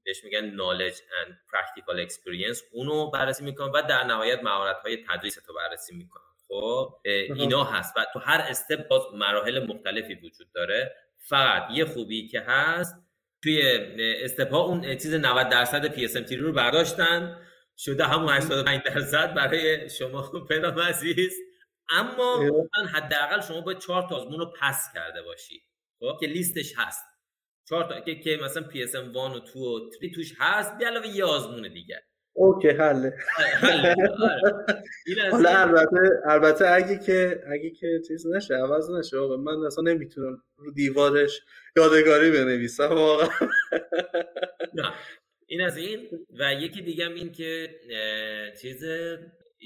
[0.03, 2.59] بهش میگن knowledge and practical experience.
[2.71, 7.97] اونو بررسی می‌کنن و در نهایت مهارت های تدریس تو بررسی می‌کنن خب؟ اینا هست
[7.97, 10.95] و تو هر step باز مراحل مختلفی وجود داره.
[11.17, 12.95] فقط یه خوبی که هست
[13.43, 13.61] توی
[13.97, 17.39] step اون چیز 90 درصد PSM رو برداشتن.
[17.77, 21.33] شده همون 85 درصد برای شما پیدا عزیز.
[21.89, 22.39] اما
[22.93, 25.63] حداقل شما باید چهار تا آزمون رو pass کرده باشی.
[25.99, 27.05] خب که لیستش هست.
[27.69, 31.07] چهار تا که, که مثلا PSM 1 و 2 و 3 توش هست به علاوه
[31.07, 32.03] یه آزمون دیگه.
[32.43, 33.13] OK حله
[33.63, 33.95] آره.
[35.31, 39.37] حالا البته البته اگه که اگه که چیز نشه عوض نشه آقا.
[39.37, 41.41] من اصلا نمی‌تونم رو دیوارش
[41.77, 43.29] یادگاری بنویسم واقعا.
[45.47, 46.09] این از این.
[46.39, 47.69] و یکی دیگه هم این که
[48.61, 48.83] چیز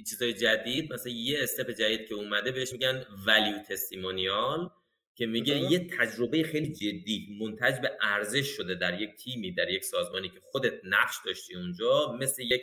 [0.09, 4.69] چیزای جدید مثلا یه step جدید که اومده بهش میگن value testimonial
[5.18, 9.84] که میگه یه تجربه خیلی جدی منتج به ارزش شده در یک تیمی در یک
[9.84, 12.61] سازمانی که خودت نقش داشتی اونجا مثل یک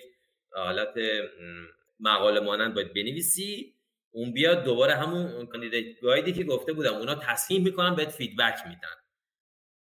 [0.51, 0.95] حالت
[2.01, 3.75] مقاله مانند باید بنویسی
[4.11, 8.59] اون بیاد دوباره همون candidate guide ی که گفته بودم اونا تصمیم می‌کنن بهت feedback
[8.67, 8.97] میدن.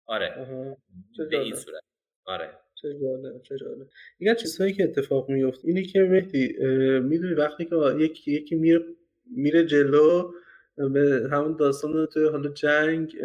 [0.06, 0.48] آره.
[1.30, 1.84] به این صورت.
[2.26, 2.60] آره.
[2.82, 3.88] چه جالب چه جالب.
[4.20, 6.48] یه چیزهایی که اتفاق میفت اینی که مهدی
[7.00, 8.80] می‌دونی وقتی که یکی یکی میره
[9.26, 10.34] میره جلو
[10.78, 13.16] به همون داستان توی حالا جنگ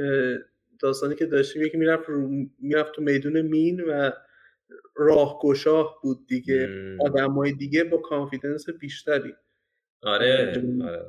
[0.81, 2.09] داستانی که داشتیم یکی می‌رفت
[2.59, 4.11] می‌رفت تو میدون مین و
[4.97, 6.69] راهگشاه بود دیگه.
[7.01, 9.35] آدمای دیگه با کانفیدنس بیشتری.
[10.03, 10.53] آره,
[10.85, 11.05] آره.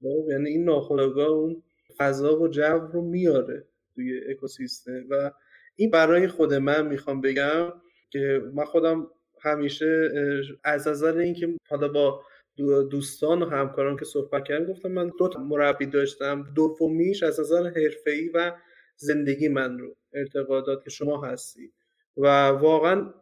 [0.00, 1.62] خب، یعنی این ناخودآگاه اون
[1.98, 3.64] فضا و جو رو میاره
[3.94, 5.30] توی اکوسیستم و
[5.76, 7.72] این برای خود من می‌خوام بگم
[8.10, 9.06] که من خودم
[9.42, 10.10] همیشه
[10.64, 12.22] از نظر اینکه حالا با
[12.90, 16.52] دوستان و همکاران که صحبت کردم گفتم من دو تا مربی داشتم.
[16.54, 18.52] دومیش از نظر حرفه‌ای و
[18.96, 21.72] زندگی من رو ارتقادات که شما هستی.
[22.16, 23.14] و واقعا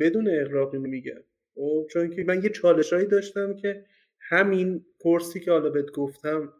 [0.00, 1.20] بدون اغراق میگم.
[1.54, 3.84] خب، چون که من یه چالشهایی داشتم که
[4.20, 6.52] همین کورسی که حالا بهت گفتم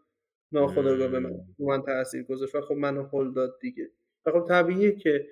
[0.51, 3.89] ناخداگاه به من من تاثیر گذاشت و خب منو هل داد دیگه.
[4.25, 5.27] و خب طبیعیه که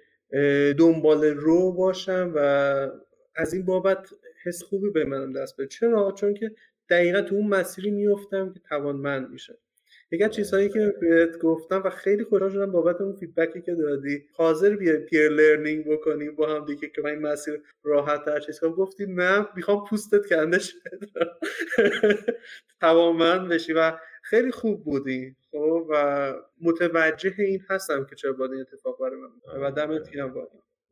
[0.77, 2.39] دنبال رو باشم و
[3.35, 4.09] از این بابت
[4.45, 5.67] حس خوبی به منم دست بده.
[5.67, 6.51] چرا؟ چون که
[6.89, 9.57] دقیقا تو اون مسیری میفتم که توانمند میشه
[10.11, 13.75] یکی از چیزهایی که بهت گفتم و خیلی خوشحال شدم بابت اون feedback ی که
[13.75, 14.23] دادی.
[14.33, 18.59] حاضر بیا peer learning بکنیم با هم دیگه که من این مسیر راحت تر چیز
[18.59, 20.77] کنم گفتی نه می‌خوام پوستت کنده شد
[22.81, 25.35] توانمند بشی و خیلی خوب بودی.
[25.51, 30.33] خب؟ و متوجه این هستم که چرا باید این اتفاق برای من و دمت گرم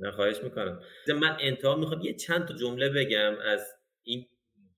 [0.03, 0.81] نه خواهش می‌کنم.
[1.07, 3.73] من انتها می‌خوام یه چند تا جمله بگم از
[4.03, 4.25] این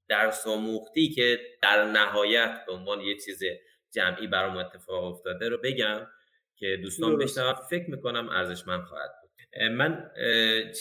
[0.07, 3.43] درس آموختی که در نهایت به عنوان یه چیز
[3.91, 6.07] جمعی برام اتفاق افتاده رو بگم
[6.55, 9.61] که دوستان بشنون فکر می‌کنم ارزشمند خواهد بود.
[9.71, 10.11] من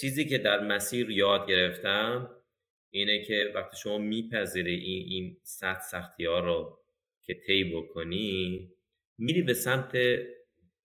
[0.00, 2.30] چیزی که در مسیر یاد گرفتم
[2.90, 6.80] اینه که وقتی شما میپذیری این این سخت سختی ها رو
[7.22, 8.70] که طی بکنی
[9.18, 9.94] میری به سمت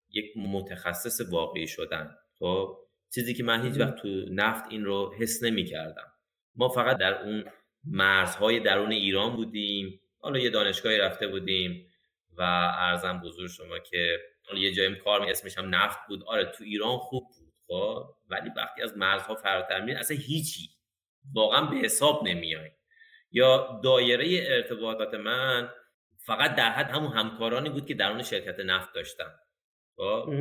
[0.10, 2.16] یک متخصص واقعی شدن.
[2.40, 2.78] خب؟
[3.14, 6.14] چیزی که من هیچ وقت تو نفت این رو حس نمی کردم
[6.56, 7.44] ما فقط در اون
[7.84, 11.86] مرزهای درون ایران بودیم حالا یه دانشگاهی رفته بودیم
[12.38, 12.42] و
[12.80, 14.18] ارزم بزرگ شما که
[14.58, 16.24] یه جایم کار می اسمش هم نفت بود.
[16.24, 18.16] آره تو ایران خوب بود خب.
[18.30, 20.70] ولی وقتی از مرزها فراتر میره اصلا هیچی.
[21.34, 22.72] واقعا به حساب نمیای
[23.32, 25.70] یا دایره ارتباطات من
[26.18, 29.32] فقط در حد همون همکارانی بود که درون شرکت نفت داشتم.
[29.96, 30.34] خب.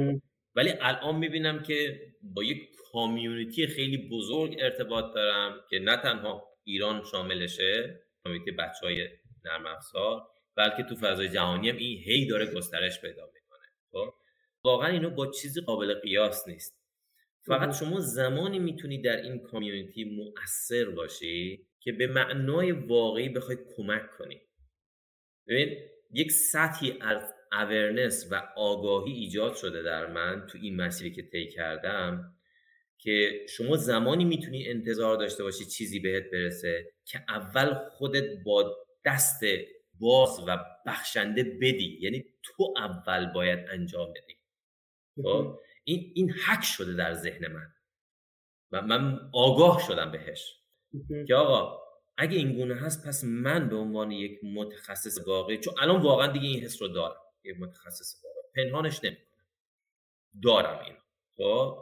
[0.59, 7.05] ولی الان می‌بینم که با یک کامیونیتی خیلی بزرگ ارتباط دارم که نه تنها ایران
[7.05, 9.09] شاملشه کامیونیتی بچه های
[9.45, 10.23] نرم افزار
[10.57, 13.67] بلکه تو فضای جهانی هم این هی داره گسترش پیدا می‌کنه.
[13.93, 14.15] خب؟
[14.65, 16.79] واقعا اینو با چیزی قابل قیاس نیست.
[17.47, 24.11] فقط شما زمانی می‌تونی در این کامیونیتی مؤثر باشی که به معنای واقعی بخوای کمک
[24.11, 24.41] کنی.
[25.49, 25.77] ببین
[26.15, 31.49] یک سطحی از اورنس و آگاهی ایجاد شده در من تو این مسیری که طی
[31.49, 32.35] کردم
[32.99, 39.41] که شما زمانی می‌تونی انتظار داشته باشی چیزی بهت برسه که اول خودت با دست
[40.01, 41.99] باز و بخشنده بدی.
[42.01, 44.39] یعنی تو اول باید انجام بدی.
[45.23, 47.73] خب؟ این این حک شده در ذهن من.
[48.73, 50.55] و من آگاه شدم بهش.
[51.29, 51.79] که آقا
[52.17, 56.49] اگه این گونه هست پس من به عنوان یک متخصص واقعی چون الان واقعا دیگه
[56.49, 57.17] این حس رو دارم.
[57.49, 59.29] یک متخصص واقعی پنهانش نمی‌کنم
[60.43, 60.97] دارم این
[61.37, 61.79] خب؟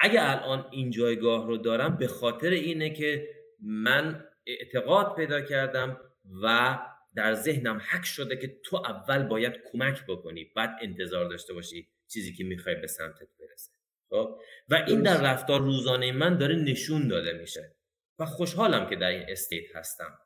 [0.00, 3.28] اگه الان این جایگاه رو دارم به خاطر اینه که
[3.60, 6.00] من اعتقاد پیدا کردم
[6.42, 6.78] و
[7.14, 12.34] در ذهنم حک شده که تو اول باید کمک بکنی بعد انتظار داشته باشی چیزی
[12.34, 13.72] که می‌خوای به سمتت برسه.
[14.10, 17.76] خب؟ و این در رفتار روزانه من داره نشون داده میشه.
[18.18, 20.18] و خوشحالم که در این state هستم.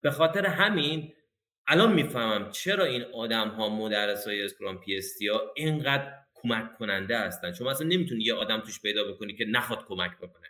[0.00, 1.12] به خاطر همین
[1.68, 7.52] الان می‌فهمم چرا این آدم ها مدرس های Scrum پی ها اینقدر کمک کننده هستن.
[7.52, 10.46] شما اصلا نمی‌تونی یه آدم توش پیدا بکنی که نخواد کمک بکنه.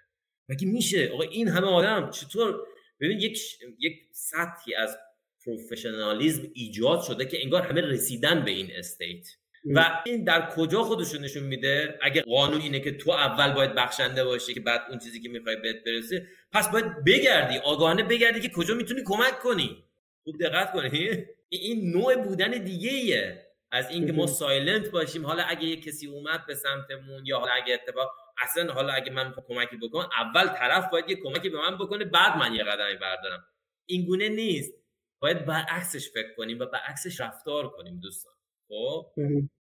[0.48, 2.66] مگه میشه؟ آقا این همه آدم چطور؟
[3.00, 3.38] ببین یک
[3.78, 4.98] یک سطحی از
[5.46, 9.26] professionalism ایجاد شده که انگار همه رسیدن به این state.
[9.74, 14.24] و این در کجا خودشون نشون میده؟ اگه قانون اینه که تو اول باید بخشنده
[14.24, 18.48] باشی که بعد اون چیزی که می‌خوای بهت برسه پس باید بگردی آگاهانه بگردی که
[18.48, 19.85] کجا می‌تونی کمک کنی.
[20.26, 23.46] خوب دقت کنی این نوع بودن دیگه ایه.
[23.70, 25.26] از اینکه ما سایلنت باشیم.
[25.26, 28.10] حالا اگه یه کسی اومد به سمتمون یا حالا اگه اتفاق
[28.42, 32.36] اصلا حالا اگه من کمکی بکنم اول طرف باید یه کمکی به من بکنه بعد
[32.36, 33.46] من یه قدمی بردارم.
[33.88, 34.74] این گونه نیست.
[35.22, 38.32] باید برعکسش فکر کنیم و برعکسش رفتار کنیم دوستان.
[38.68, 39.12] خب؟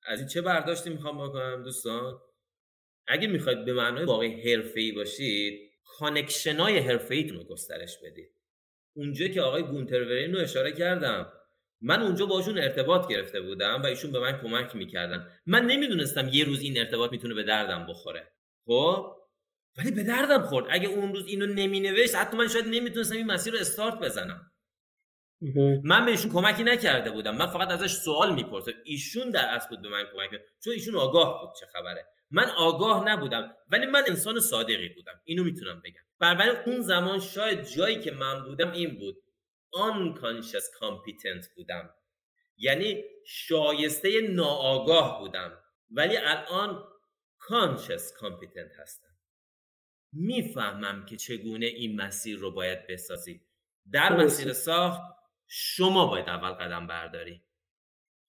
[0.06, 2.20] از این چه برداشتی می‌خوام بکنم دوستان؟
[3.08, 8.35] اگه می‌خواید به معنای واقعی حرفه‌ای باشید connection های حرفه‌ایتون رو گسترش بدید.
[8.96, 11.32] اونجا که آقای گونتر رو اشاره کردم.
[11.82, 15.32] من اونجا باشون ارتباط گرفته بودم و ایشون به من کمک می‌کردن.
[15.46, 18.32] من نمی‌دونستم یه روز این ارتباط می‌تونه به دردم بخوره.
[18.66, 19.16] خب؟
[19.78, 20.66] ولی به دردم خورد.
[20.70, 24.52] اگه اون روز اینو نمینوشت حتی من شاید نمی‌تونستم این مسیر رو استارت بزنم.
[25.84, 27.38] من به ایشون کمکی نکرده بودم.
[27.38, 30.42] من فقط ازش سوال می‌پرسم ایشون در اصل بود به من کمک کرد.
[30.64, 32.06] چون ایشون آگاه بود چه خبره.
[32.36, 35.22] من آگاه نبودم ولی من انسان صادقی بودم.
[35.24, 36.02] اینو می‌تونم بگم.
[36.20, 39.16] بنابراین اون زمان شاید جایی که من بودم این بود.
[39.76, 41.90] Unconscious competent بودم.
[42.58, 45.62] یعنی شایسته ناآگاه بودم.
[45.92, 46.84] ولی الان
[47.50, 49.16] conscious competent هستم.
[50.14, 53.42] می‌فهمم که چگونه این مسیر رو باید بسازی
[53.92, 55.02] در مسیر ساخت
[55.48, 57.42] شما باید اول قدم برداری.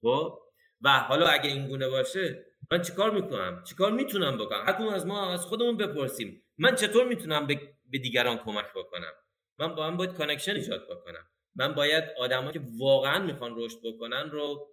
[0.03, 0.39] خب؟
[0.81, 5.33] و حالا اگه این گونه باشه من چیکار می‌کنم؟ چیکار می‌تونم بکنم؟ هر از ما
[5.33, 6.43] از خودمون بپرسیم.
[6.59, 7.47] من چطور می‌تونم
[7.91, 9.13] به دیگران کمک بکنم؟
[9.59, 11.29] من با هم باید connection ایجاد بکنم.
[11.55, 14.69] من باید آدمایی که واقعا می‌خوان رشد بکنن رو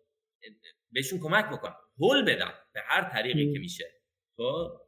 [0.91, 1.75] بهشون کمک بکنم.
[1.99, 3.85] هول بدم به هر طریقی که میشه.
[4.37, 4.81] خب؟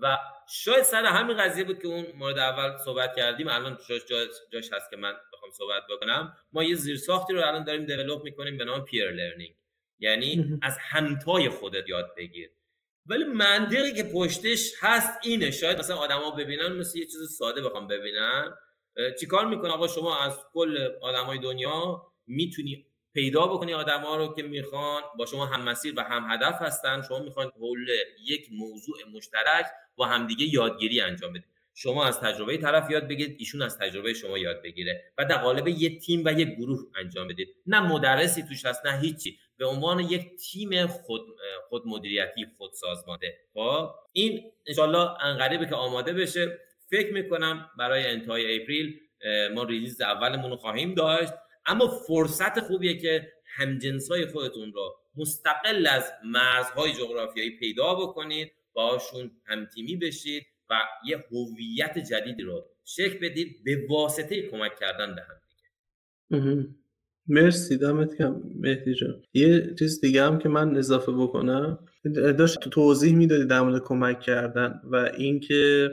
[0.00, 0.18] و
[0.48, 3.48] شاید سر همین قضیه بود که اون مورد اول صحبت کردیم.
[3.48, 4.02] الان جاش,
[4.52, 6.36] جاش هست که من بخوام صحبت بکنم.
[6.52, 9.56] ما یه زیرساختی رو الان داریم دیولپ می‌کنیم به نام پیر لرنینگ
[10.04, 12.50] یعنی از همتای خودت یاد بگیر.
[13.06, 15.50] ولی منطقی که پشتش هست اینه.
[15.50, 18.54] شاید مثلا آدما ببینن مثل یه چیز ساده بخوام ببینن
[19.20, 25.02] چیکار می‌کنه؟ آقا شما از کل آدمای دنیا می‌تونی پیدا بکنی آدما رو که می‌خوان.
[25.18, 27.02] با شما هم مسیر و هم هدف هستن.
[27.08, 27.88] شما می‌خوان حول
[28.26, 29.66] یک موضوع مشترک
[29.96, 31.53] با همدیگه یادگیری انجام بدید.
[31.74, 35.68] شما از تجربه طرف یاد بگیرید ایشون از تجربه شما یاد بگیره و در قالب
[35.68, 37.48] یک تیم و یک گروه انجام بدید.
[37.66, 39.38] نه مدرسی توش هست نه هیچی.
[39.56, 41.22] به عنوان یک تیم خود
[41.68, 43.38] خود مدیریتی خود سازمانده.
[43.54, 46.58] خب؟ این انشالله انقریبه که آماده بشه.
[46.90, 49.00] فکر می‌کنم برای انتهای اپریل
[49.54, 51.32] ما ریلیز اولمون رو خواهیم داشت.
[51.66, 59.96] اما فرصت خوبیه که همجنسای خودتون رو مستقل از مرزهای جغرافیایی پیدا بکنید باشون همتیمی
[59.96, 60.46] بشید.
[60.70, 60.74] و
[61.08, 66.68] یه هویت جدیدی رو شکل بدید به واسطه کمک کردن به هم دیگه.
[67.28, 69.22] مرسی دمت کم مهدی جان.
[69.34, 71.78] یه چیز دیگه هم که من اضافه بکنم.
[72.14, 75.90] داشت توضیح می‌دادی در مورد کمک کردن و اینکه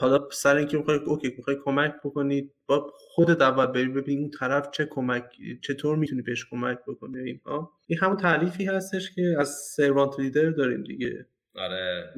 [0.00, 4.70] حالا سر اینکه می‌خوای اوکی می‌خوای کمک بکنید با خودت اول بری ببین اون طرف
[4.70, 5.24] چه کمک
[5.62, 7.72] چطور می‌تونی بهش کمک بکنی اینها.
[7.86, 11.26] این همون تعریفی هستش که از servant leader داریم دیگه.
[11.54, 12.14] آره.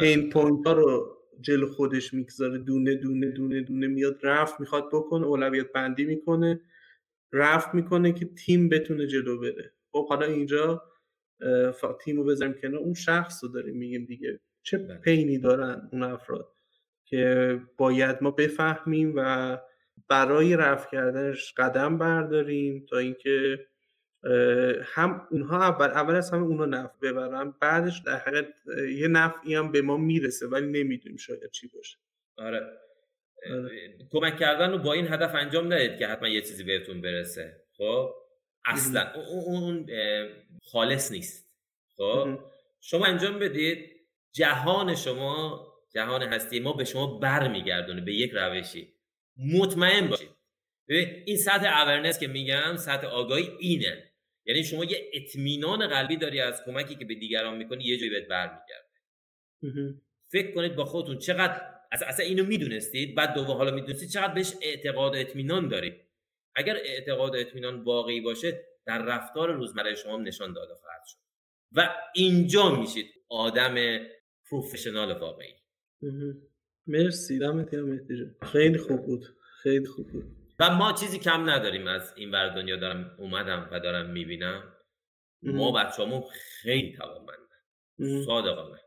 [0.00, 5.26] pain point ها رو جلو خودش می‌گذاره دونه دونه دونه دونه میاد رفع می‌خواد بکنه
[5.26, 6.60] اولویت بندی می‌کنه
[7.32, 10.82] رفع می‌کنه که تیم بتونه جلو بره خب حالا اینجا
[12.04, 14.98] تیم رو بذاریم کنار اون شخص رو داریم میگیم دیگه چه بله.
[14.98, 16.48] pain ی دارن اون افراد
[17.04, 19.58] که باید ما بفهمیم و
[20.08, 23.66] برای رفع کردنش قدم برداریم تا اینکه
[24.84, 28.46] هم اونها اول اول از همه اونها نفع ببرن بعدش در حقیقت
[28.96, 31.98] یه نفعی هم به ما می‌رسه ولی نمی‌دونیم شاید چی باشه.
[32.36, 32.60] آره.
[34.10, 37.62] کمک کردن رو با این هدف انجام ندید که حتما یه چیزی بهتون برسه.
[37.76, 38.14] خب؟
[38.64, 39.12] اصلا.
[39.46, 39.86] اون
[40.62, 41.56] خالص نیست.
[41.96, 42.38] خب؟
[42.80, 43.90] شما انجام بدید
[44.32, 48.94] جهان شما جهان هستی ما به شما برمیگردونه به یک روشی.
[49.36, 50.28] مطمئن باشید.
[50.88, 54.11] ببین این سطح اورنس که میگم سطح آگاهی اینه.
[54.46, 58.28] یعنی شما یه اطمینان قلبی داری از کمکی که به دیگران می‌کنی یه جایی بهت
[58.28, 58.88] برمیگرده.
[60.28, 61.60] فکر کنید با خودتون چقدر
[61.92, 65.94] اصلا, اصلا اینو می‌دونستید؟ بعد دوم حالا می‌دونستید چقدر بهش اعتقاد و اطمینان دارید
[66.54, 71.18] اگر اعتقاد و اطمینان واقعی باشه در رفتار روزمره شما نشان داده خواهد شد.
[71.72, 73.98] و اینجا میشید آدم
[74.50, 75.54] پروفشنال واقعی.
[76.86, 77.70] مرسی دمت
[78.42, 79.24] خیلی خوب بود.
[79.62, 80.41] خیلی خوب بود.
[80.62, 84.72] و ما چیزی کم نداریم از این ور دنیا دارم اومدم و دارم می‌بینم.
[85.42, 86.22] ما بچه
[86.62, 88.24] خیلی توانمندن.
[88.26, 88.78] صادقانه.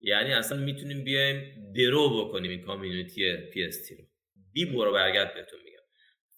[0.00, 4.04] یعنی اصلا می‌تونیم بیایم درو بکنیم این community PST رو.
[4.52, 5.82] بی برو برگرد بهتون میگم.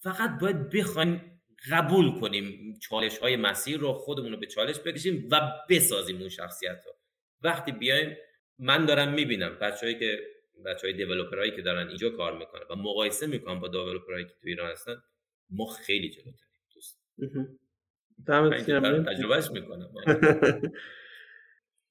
[0.03, 1.41] فقط باید بخوایم
[1.71, 6.83] قبول کنیم چالش های مسیر رو خودمون رو به چالش بکشیم و بسازیم اون شخصیت
[6.87, 6.93] رو.
[7.43, 8.17] وقتی بیایم
[8.59, 10.34] من دارم می‌بینم بچههایی که
[10.67, 14.49] بچه های دیولوپرهایی که دارن اینجا کار می‌کنن و مقایسه می‌کنن با دیولوپرهایی که تو
[14.49, 15.03] ایران هستن
[15.51, 16.99] ما خیلی جلوتریم دوست.
[19.07, 19.91] تجربهش می‌کنم.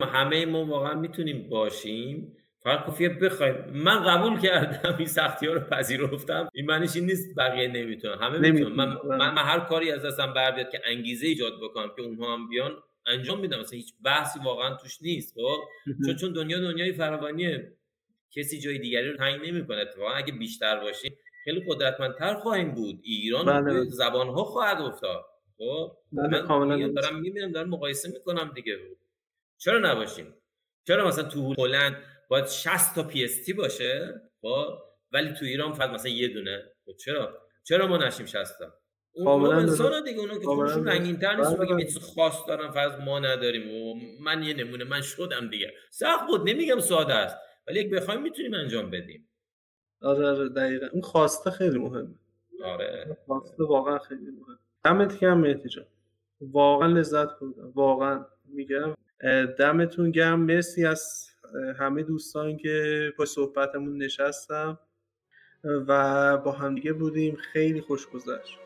[0.01, 2.37] همه ما واقعا می‌تونیم باشیم.
[2.59, 3.55] فقط کافیه بخوایم.
[3.73, 6.49] من قبول کردم این سختی ها رو پذیرفتم.
[6.53, 8.17] این معنیش این نیست بقیه نمی‌تونن.
[8.17, 8.75] همه می‌تونن.
[8.75, 12.49] من, من, هر کاری از دستم بر بیاد که انگیزه ایجاد بکنم که اونها هم
[12.49, 15.63] بیان انجام میدم مثلا هیچ بحثی واقعا توش نیست خب؟
[16.05, 17.73] چون چون دنیا دنیای فراوانیه.
[18.35, 19.77] کسی جای دیگری رو تنگ نمی‌کنه.
[19.77, 22.99] اتفاقا اگه بیشتر باشیم خیلی قدرتمندتر خواهیم بود.
[23.03, 23.83] ایران بله.
[23.83, 25.25] زبان ها خواهد افتاد.
[25.57, 28.77] خب؟ بله، من دارم می‌بینم دارم مقایسه می‌کنم دیگه.
[29.57, 30.35] چرا نباشیم؟
[30.87, 31.97] چرا مثلا تو هلند
[32.29, 34.67] باید 60 تا پی اس تی باشه؟ خب؟
[35.11, 36.63] ولی تو ایران فقط مثلا یه دونه.
[36.85, 38.73] خب چرا؟ چرا ما نشیم 60 تا؟
[39.15, 41.57] اون انسان دیگه اونا که خودشون رنگین تر نیست.
[41.57, 45.73] بگیم یه خاص دارن فقط ما نداریم و من یه نمونه من شدم دیگه.
[45.91, 47.37] سخت بود نمیگم ساده است.
[47.67, 49.27] ولی یک بخوایم می‌تونیم انجام بدیم.
[50.01, 50.87] آره آره دقیقا.
[50.93, 52.15] اون خواسته خیلی مهمه.
[52.63, 53.17] آره.
[53.25, 54.57] خواسته واقعا خیلی مهمه.
[54.85, 55.69] دمت گرم مهدی
[56.41, 57.71] واقعا لذت بردم.
[57.75, 58.25] واقعا.
[58.45, 58.93] میگم
[59.59, 60.39] دمتون گرم.
[60.39, 61.29] مرسی از
[61.79, 64.79] همه دوستان که با صحبتمون نشستم.
[65.63, 67.35] و با همدیگه بودیم.
[67.35, 68.59] خیلی خوش گذشت.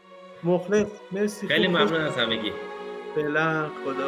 [0.44, 0.88] مخلص.
[1.12, 1.48] مرسی.
[1.48, 2.52] خیلی ممنون از همگی.
[3.16, 4.08] فعلا خدا